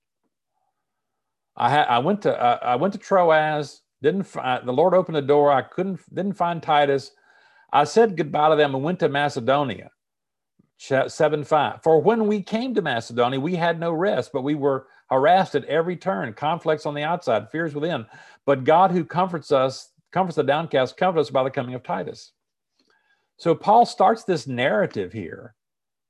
I, 1.56 1.70
ha- 1.70 1.86
I 1.88 2.00
went 2.00 2.20
to 2.22 2.38
uh, 2.38 2.58
I 2.62 2.76
went 2.76 2.92
to 2.92 3.00
Troas. 3.00 3.80
Didn't 4.02 4.24
find, 4.24 4.68
the 4.68 4.72
Lord 4.74 4.92
opened 4.92 5.16
the 5.16 5.22
door. 5.22 5.50
I 5.50 5.62
couldn't 5.62 6.00
didn't 6.14 6.34
find 6.34 6.62
Titus. 6.62 7.12
I 7.72 7.84
said 7.84 8.18
goodbye 8.18 8.50
to 8.50 8.56
them 8.56 8.74
and 8.74 8.84
went 8.84 9.00
to 9.00 9.08
Macedonia. 9.08 9.90
Seven 10.76 11.44
five. 11.44 11.82
For 11.82 11.98
when 12.02 12.26
we 12.26 12.42
came 12.42 12.74
to 12.74 12.82
Macedonia, 12.82 13.40
we 13.40 13.56
had 13.56 13.80
no 13.80 13.92
rest, 13.92 14.32
but 14.34 14.42
we 14.42 14.54
were 14.54 14.86
harassed 15.10 15.54
at 15.54 15.64
every 15.64 15.96
turn, 15.96 16.32
conflicts 16.34 16.86
on 16.86 16.94
the 16.94 17.02
outside, 17.02 17.50
fears 17.50 17.74
within. 17.74 18.06
But 18.44 18.64
God, 18.64 18.90
who 18.90 19.04
comforts 19.04 19.52
us, 19.52 19.90
comforts 20.12 20.36
the 20.36 20.42
downcast, 20.42 20.96
comforts 20.96 21.28
us 21.28 21.32
by 21.32 21.44
the 21.44 21.50
coming 21.50 21.74
of 21.74 21.82
Titus. 21.82 22.32
So 23.36 23.54
Paul 23.54 23.86
starts 23.86 24.24
this 24.24 24.46
narrative 24.46 25.12
here, 25.12 25.54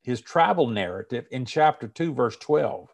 his 0.02 0.20
travel 0.20 0.68
narrative 0.68 1.26
in 1.30 1.44
chapter 1.44 1.88
2, 1.88 2.14
verse 2.14 2.36
12. 2.36 2.88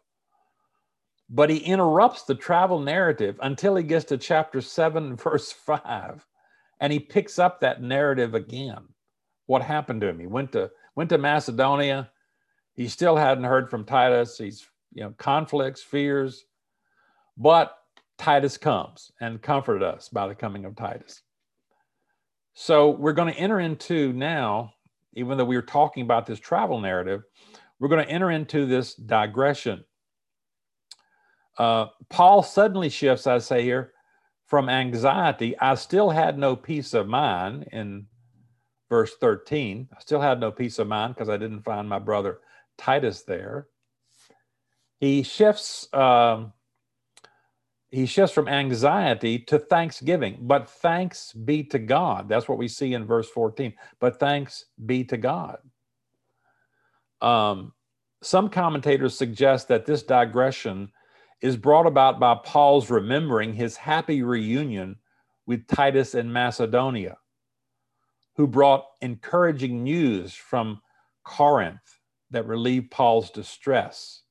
But 1.29 1.49
he 1.49 1.57
interrupts 1.57 2.23
the 2.23 2.35
travel 2.35 2.79
narrative 2.79 3.39
until 3.41 3.75
he 3.75 3.83
gets 3.83 4.05
to 4.05 4.17
chapter 4.17 4.61
7, 4.61 5.15
verse 5.17 5.51
5. 5.51 6.25
And 6.79 6.91
he 6.91 6.99
picks 6.99 7.39
up 7.39 7.59
that 7.59 7.81
narrative 7.81 8.33
again. 8.33 8.83
What 9.45 9.61
happened 9.61 10.01
to 10.01 10.07
him? 10.07 10.19
He 10.19 10.27
went 10.27 10.51
to 10.53 10.71
went 10.95 11.09
to 11.09 11.17
Macedonia. 11.17 12.09
He 12.75 12.87
still 12.87 13.15
hadn't 13.15 13.43
heard 13.43 13.69
from 13.69 13.85
Titus. 13.85 14.37
He's, 14.37 14.67
you 14.93 15.03
know, 15.03 15.13
conflicts, 15.17 15.81
fears. 15.81 16.45
But 17.37 17.75
Titus 18.17 18.57
comes 18.57 19.11
and 19.19 19.41
comforted 19.41 19.83
us 19.83 20.09
by 20.09 20.27
the 20.27 20.35
coming 20.35 20.65
of 20.65 20.75
Titus. 20.75 21.21
So 22.53 22.91
we're 22.91 23.13
going 23.13 23.33
to 23.33 23.39
enter 23.39 23.59
into 23.59 24.13
now, 24.13 24.73
even 25.13 25.37
though 25.37 25.45
we 25.45 25.55
were 25.55 25.63
talking 25.63 26.03
about 26.03 26.25
this 26.25 26.39
travel 26.39 26.79
narrative, 26.79 27.23
we're 27.79 27.89
going 27.89 28.05
to 28.05 28.11
enter 28.11 28.31
into 28.31 28.65
this 28.65 28.93
digression. 28.93 29.83
Uh, 31.57 31.87
Paul 32.09 32.43
suddenly 32.43 32.89
shifts, 32.89 33.27
I 33.27 33.39
say 33.39 33.63
here, 33.63 33.93
from 34.45 34.69
anxiety. 34.69 35.57
I 35.59 35.75
still 35.75 36.09
had 36.09 36.37
no 36.37 36.55
peace 36.55 36.93
of 36.93 37.07
mind 37.07 37.67
in 37.71 38.05
verse 38.89 39.13
13. 39.19 39.89
I 39.91 39.99
still 39.99 40.21
had 40.21 40.39
no 40.39 40.51
peace 40.51 40.77
of 40.77 40.87
mind 40.87 41.15
because 41.15 41.29
I 41.29 41.37
didn't 41.37 41.63
find 41.63 41.89
my 41.89 41.99
brother 41.99 42.39
Titus 42.77 43.23
there. 43.23 43.67
He 45.03 45.21
shifts 45.21 45.89
um, 45.91 46.53
he 47.91 48.05
shifts 48.05 48.33
from 48.33 48.47
anxiety 48.47 49.37
to 49.37 49.59
thanksgiving. 49.59 50.37
But 50.39 50.69
thanks 50.69 51.33
be 51.33 51.65
to 51.65 51.77
God. 51.77 52.29
That's 52.29 52.47
what 52.47 52.57
we 52.57 52.69
see 52.69 52.93
in 52.93 53.05
verse 53.05 53.29
14. 53.29 53.73
But 53.99 54.17
thanks 54.17 54.63
be 54.85 55.03
to 55.03 55.17
God. 55.17 55.57
Um, 57.19 57.73
some 58.21 58.47
commentators 58.47 59.17
suggest 59.17 59.67
that 59.67 59.85
this 59.85 60.03
digression 60.03 60.89
is 61.41 61.57
brought 61.57 61.85
about 61.85 62.17
by 62.17 62.35
Paul's 62.35 62.89
remembering 62.89 63.53
his 63.53 63.75
happy 63.75 64.23
reunion 64.23 64.95
with 65.45 65.67
Titus 65.67 66.15
in 66.15 66.31
Macedonia, 66.31 67.17
who 68.37 68.47
brought 68.47 68.85
encouraging 69.01 69.83
news 69.83 70.33
from 70.33 70.79
Corinth 71.25 71.99
that 72.31 72.47
relieved 72.47 72.89
Paul's 72.89 73.31
distress. 73.31 74.22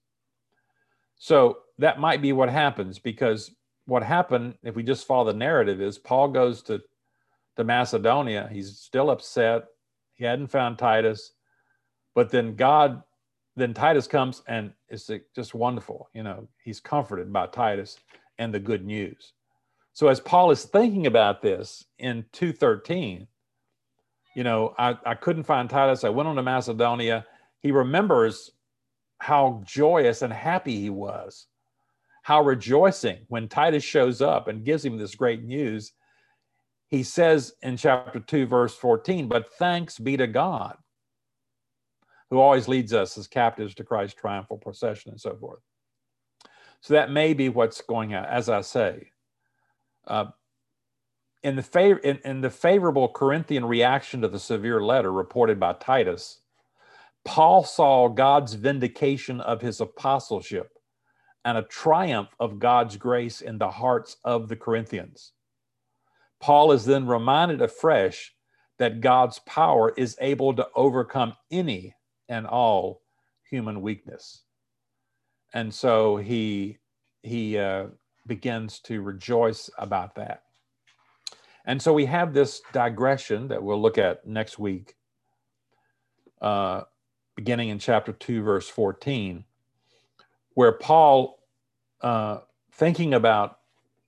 So 1.22 1.58
that 1.78 2.00
might 2.00 2.20
be 2.20 2.32
what 2.32 2.50
happens 2.50 2.98
because 2.98 3.52
what 3.86 4.02
happened, 4.02 4.56
if 4.64 4.74
we 4.74 4.82
just 4.82 5.06
follow 5.06 5.26
the 5.26 5.38
narrative, 5.38 5.80
is 5.80 5.96
Paul 5.96 6.26
goes 6.26 6.62
to, 6.62 6.82
to 7.54 7.62
Macedonia. 7.62 8.50
He's 8.50 8.76
still 8.76 9.08
upset. 9.08 9.66
He 10.14 10.24
hadn't 10.24 10.48
found 10.48 10.78
Titus. 10.78 11.30
But 12.16 12.32
then 12.32 12.56
God, 12.56 13.04
then 13.54 13.72
Titus 13.72 14.08
comes 14.08 14.42
and 14.48 14.72
it's 14.88 15.08
just 15.32 15.54
wonderful. 15.54 16.08
You 16.12 16.24
know, 16.24 16.48
he's 16.64 16.80
comforted 16.80 17.32
by 17.32 17.46
Titus 17.46 18.00
and 18.38 18.52
the 18.52 18.58
good 18.58 18.84
news. 18.84 19.32
So 19.92 20.08
as 20.08 20.18
Paul 20.18 20.50
is 20.50 20.64
thinking 20.64 21.06
about 21.06 21.40
this 21.40 21.84
in 22.00 22.24
213, 22.32 23.28
you 24.34 24.42
know, 24.42 24.74
I, 24.76 24.98
I 25.06 25.14
couldn't 25.14 25.44
find 25.44 25.70
Titus. 25.70 26.02
I 26.02 26.08
went 26.08 26.28
on 26.28 26.34
to 26.34 26.42
Macedonia. 26.42 27.24
He 27.60 27.70
remembers 27.70 28.50
how 29.22 29.62
joyous 29.64 30.22
and 30.22 30.32
happy 30.32 30.80
he 30.80 30.90
was, 30.90 31.46
how 32.24 32.42
rejoicing 32.42 33.18
when 33.28 33.46
Titus 33.46 33.84
shows 33.84 34.20
up 34.20 34.48
and 34.48 34.64
gives 34.64 34.84
him 34.84 34.98
this 34.98 35.14
great 35.14 35.44
news. 35.44 35.92
He 36.88 37.04
says 37.04 37.52
in 37.62 37.76
chapter 37.76 38.18
2, 38.18 38.46
verse 38.46 38.74
14, 38.74 39.28
but 39.28 39.54
thanks 39.54 39.96
be 39.96 40.16
to 40.16 40.26
God 40.26 40.76
who 42.30 42.40
always 42.40 42.66
leads 42.66 42.92
us 42.92 43.16
as 43.16 43.28
captives 43.28 43.76
to 43.76 43.84
Christ's 43.84 44.20
triumphal 44.20 44.58
procession 44.58 45.12
and 45.12 45.20
so 45.20 45.36
forth. 45.36 45.60
So 46.80 46.94
that 46.94 47.12
may 47.12 47.32
be 47.32 47.48
what's 47.48 47.80
going 47.80 48.16
on, 48.16 48.24
as 48.24 48.48
I 48.48 48.62
say. 48.62 49.12
Uh, 50.04 50.26
in, 51.44 51.54
the 51.54 51.62
fav- 51.62 52.00
in, 52.00 52.18
in 52.24 52.40
the 52.40 52.50
favorable 52.50 53.08
Corinthian 53.08 53.64
reaction 53.64 54.20
to 54.22 54.28
the 54.28 54.40
severe 54.40 54.82
letter 54.82 55.12
reported 55.12 55.60
by 55.60 55.74
Titus, 55.74 56.41
Paul 57.24 57.64
saw 57.64 58.08
God's 58.08 58.54
vindication 58.54 59.40
of 59.40 59.60
his 59.60 59.80
apostleship 59.80 60.70
and 61.44 61.58
a 61.58 61.62
triumph 61.62 62.28
of 62.40 62.58
God's 62.58 62.96
grace 62.96 63.40
in 63.40 63.58
the 63.58 63.70
hearts 63.70 64.16
of 64.24 64.48
the 64.48 64.56
Corinthians. 64.56 65.32
Paul 66.40 66.72
is 66.72 66.84
then 66.84 67.06
reminded 67.06 67.62
afresh 67.62 68.34
that 68.78 69.00
God's 69.00 69.38
power 69.40 69.92
is 69.96 70.16
able 70.20 70.54
to 70.54 70.66
overcome 70.74 71.34
any 71.50 71.94
and 72.28 72.46
all 72.46 73.02
human 73.48 73.80
weakness. 73.80 74.42
And 75.54 75.72
so 75.72 76.16
he 76.16 76.78
he 77.22 77.58
uh, 77.58 77.86
begins 78.26 78.80
to 78.80 79.02
rejoice 79.02 79.70
about 79.78 80.16
that. 80.16 80.42
And 81.64 81.80
so 81.80 81.92
we 81.92 82.06
have 82.06 82.34
this 82.34 82.60
digression 82.72 83.48
that 83.48 83.62
we'll 83.62 83.80
look 83.80 83.98
at 83.98 84.26
next 84.26 84.58
week, 84.58 84.96
uh, 86.40 86.82
beginning 87.42 87.70
in 87.70 87.78
chapter 87.80 88.12
2, 88.12 88.40
verse 88.44 88.68
14, 88.68 89.42
where 90.54 90.70
Paul, 90.70 91.40
uh, 92.00 92.38
thinking 92.70 93.12
about 93.12 93.58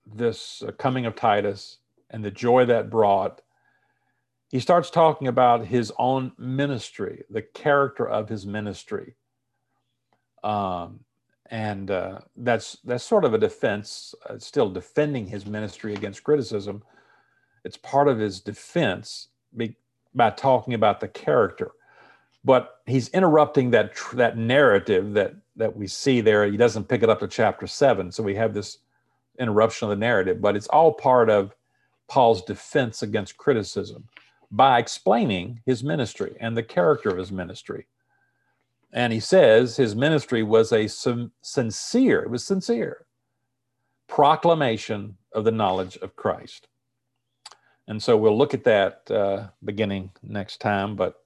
this 0.07 0.63
uh, 0.63 0.71
coming 0.71 1.05
of 1.05 1.17
Titus 1.17 1.79
and 2.11 2.25
the 2.25 2.31
joy 2.31 2.65
that 2.67 2.91
brought, 2.91 3.43
he 4.53 4.61
starts 4.61 4.89
talking 4.89 5.27
about 5.27 5.67
his 5.67 5.93
own 5.99 6.31
ministry, 6.39 7.25
the 7.29 7.43
character 7.43 8.09
of 8.09 8.29
his 8.29 8.47
ministry. 8.47 9.17
Um, 10.45 11.01
and 11.51 11.91
uh, 11.91 12.21
that's 12.37 12.79
that's 12.85 13.03
sort 13.03 13.25
of 13.25 13.35
a 13.35 13.39
defense, 13.39 14.15
uh, 14.31 14.39
still 14.39 14.71
defending 14.71 15.27
his 15.27 15.45
ministry 15.45 15.93
against 15.93 16.23
criticism. 16.23 16.85
It's 17.65 17.79
part 17.79 18.07
of 18.07 18.21
his 18.21 18.39
defense 18.39 19.27
be, 19.57 19.75
by 20.15 20.31
talking 20.31 20.75
about 20.75 21.01
the 21.01 21.09
character, 21.09 21.73
but 22.45 22.81
he's 22.87 23.09
interrupting 23.09 23.71
that 23.71 23.95
tr- 23.95 24.17
that 24.17 24.37
narrative 24.37 25.15
that 25.15 25.35
that 25.57 25.77
we 25.77 25.87
see 25.87 26.21
there. 26.21 26.51
He 26.51 26.57
doesn't 26.57 26.89
pick 26.89 27.03
it 27.03 27.11
up 27.11 27.21
to 27.21 27.29
chapter 27.29 27.67
seven, 27.67 28.11
so 28.13 28.23
we 28.23 28.35
have 28.35 28.55
this 28.55 28.79
interruption 29.39 29.87
of 29.87 29.91
the 29.91 30.05
narrative. 30.05 30.41
But 30.41 30.57
it's 30.57 30.69
all 30.69 30.93
part 30.93 31.31
of 31.31 31.55
Paul's 32.09 32.43
defense 32.43 33.03
against 33.03 33.37
criticism 33.37 34.09
by 34.51 34.79
explaining 34.79 35.61
his 35.67 35.83
ministry 35.83 36.37
and 36.41 36.57
the 36.57 36.63
character 36.63 37.09
of 37.09 37.19
his 37.19 37.33
ministry. 37.33 37.87
And 38.93 39.13
he 39.13 39.21
says 39.21 39.77
his 39.77 39.97
ministry 39.97 40.45
was 40.45 40.73
a 40.73 40.87
sincere, 40.87 42.23
it 42.23 42.31
was 42.31 42.45
sincere 42.45 43.07
proclamation 44.07 45.17
of 45.33 45.45
the 45.45 45.51
knowledge 45.51 45.97
of 45.97 46.15
Christ. 46.15 46.69
And 47.89 48.03
so 48.03 48.17
we'll 48.17 48.39
look 48.39 48.55
at 48.55 48.65
that 48.65 49.11
uh, 49.11 49.49
beginning 49.65 50.11
next 50.23 50.61
time, 50.61 50.95
but 50.95 51.24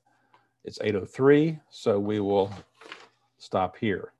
it's 0.65 0.79
8.03, 0.79 1.61
so 1.71 1.99
we 1.99 2.21
will 2.21 2.53
stop 3.39 3.77
here. 3.77 4.13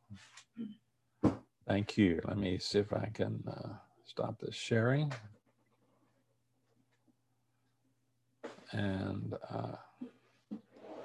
Thank 1.67 1.99
you. 1.99 2.21
Let 2.27 2.39
me 2.39 2.59
see 2.59 2.79
if 2.79 2.93
I 2.93 3.11
can 3.13 3.43
uh, 3.47 3.75
stop 4.07 4.41
this 4.41 4.55
sharing. 4.55 5.13
and 8.73 9.35
uh, 9.51 9.73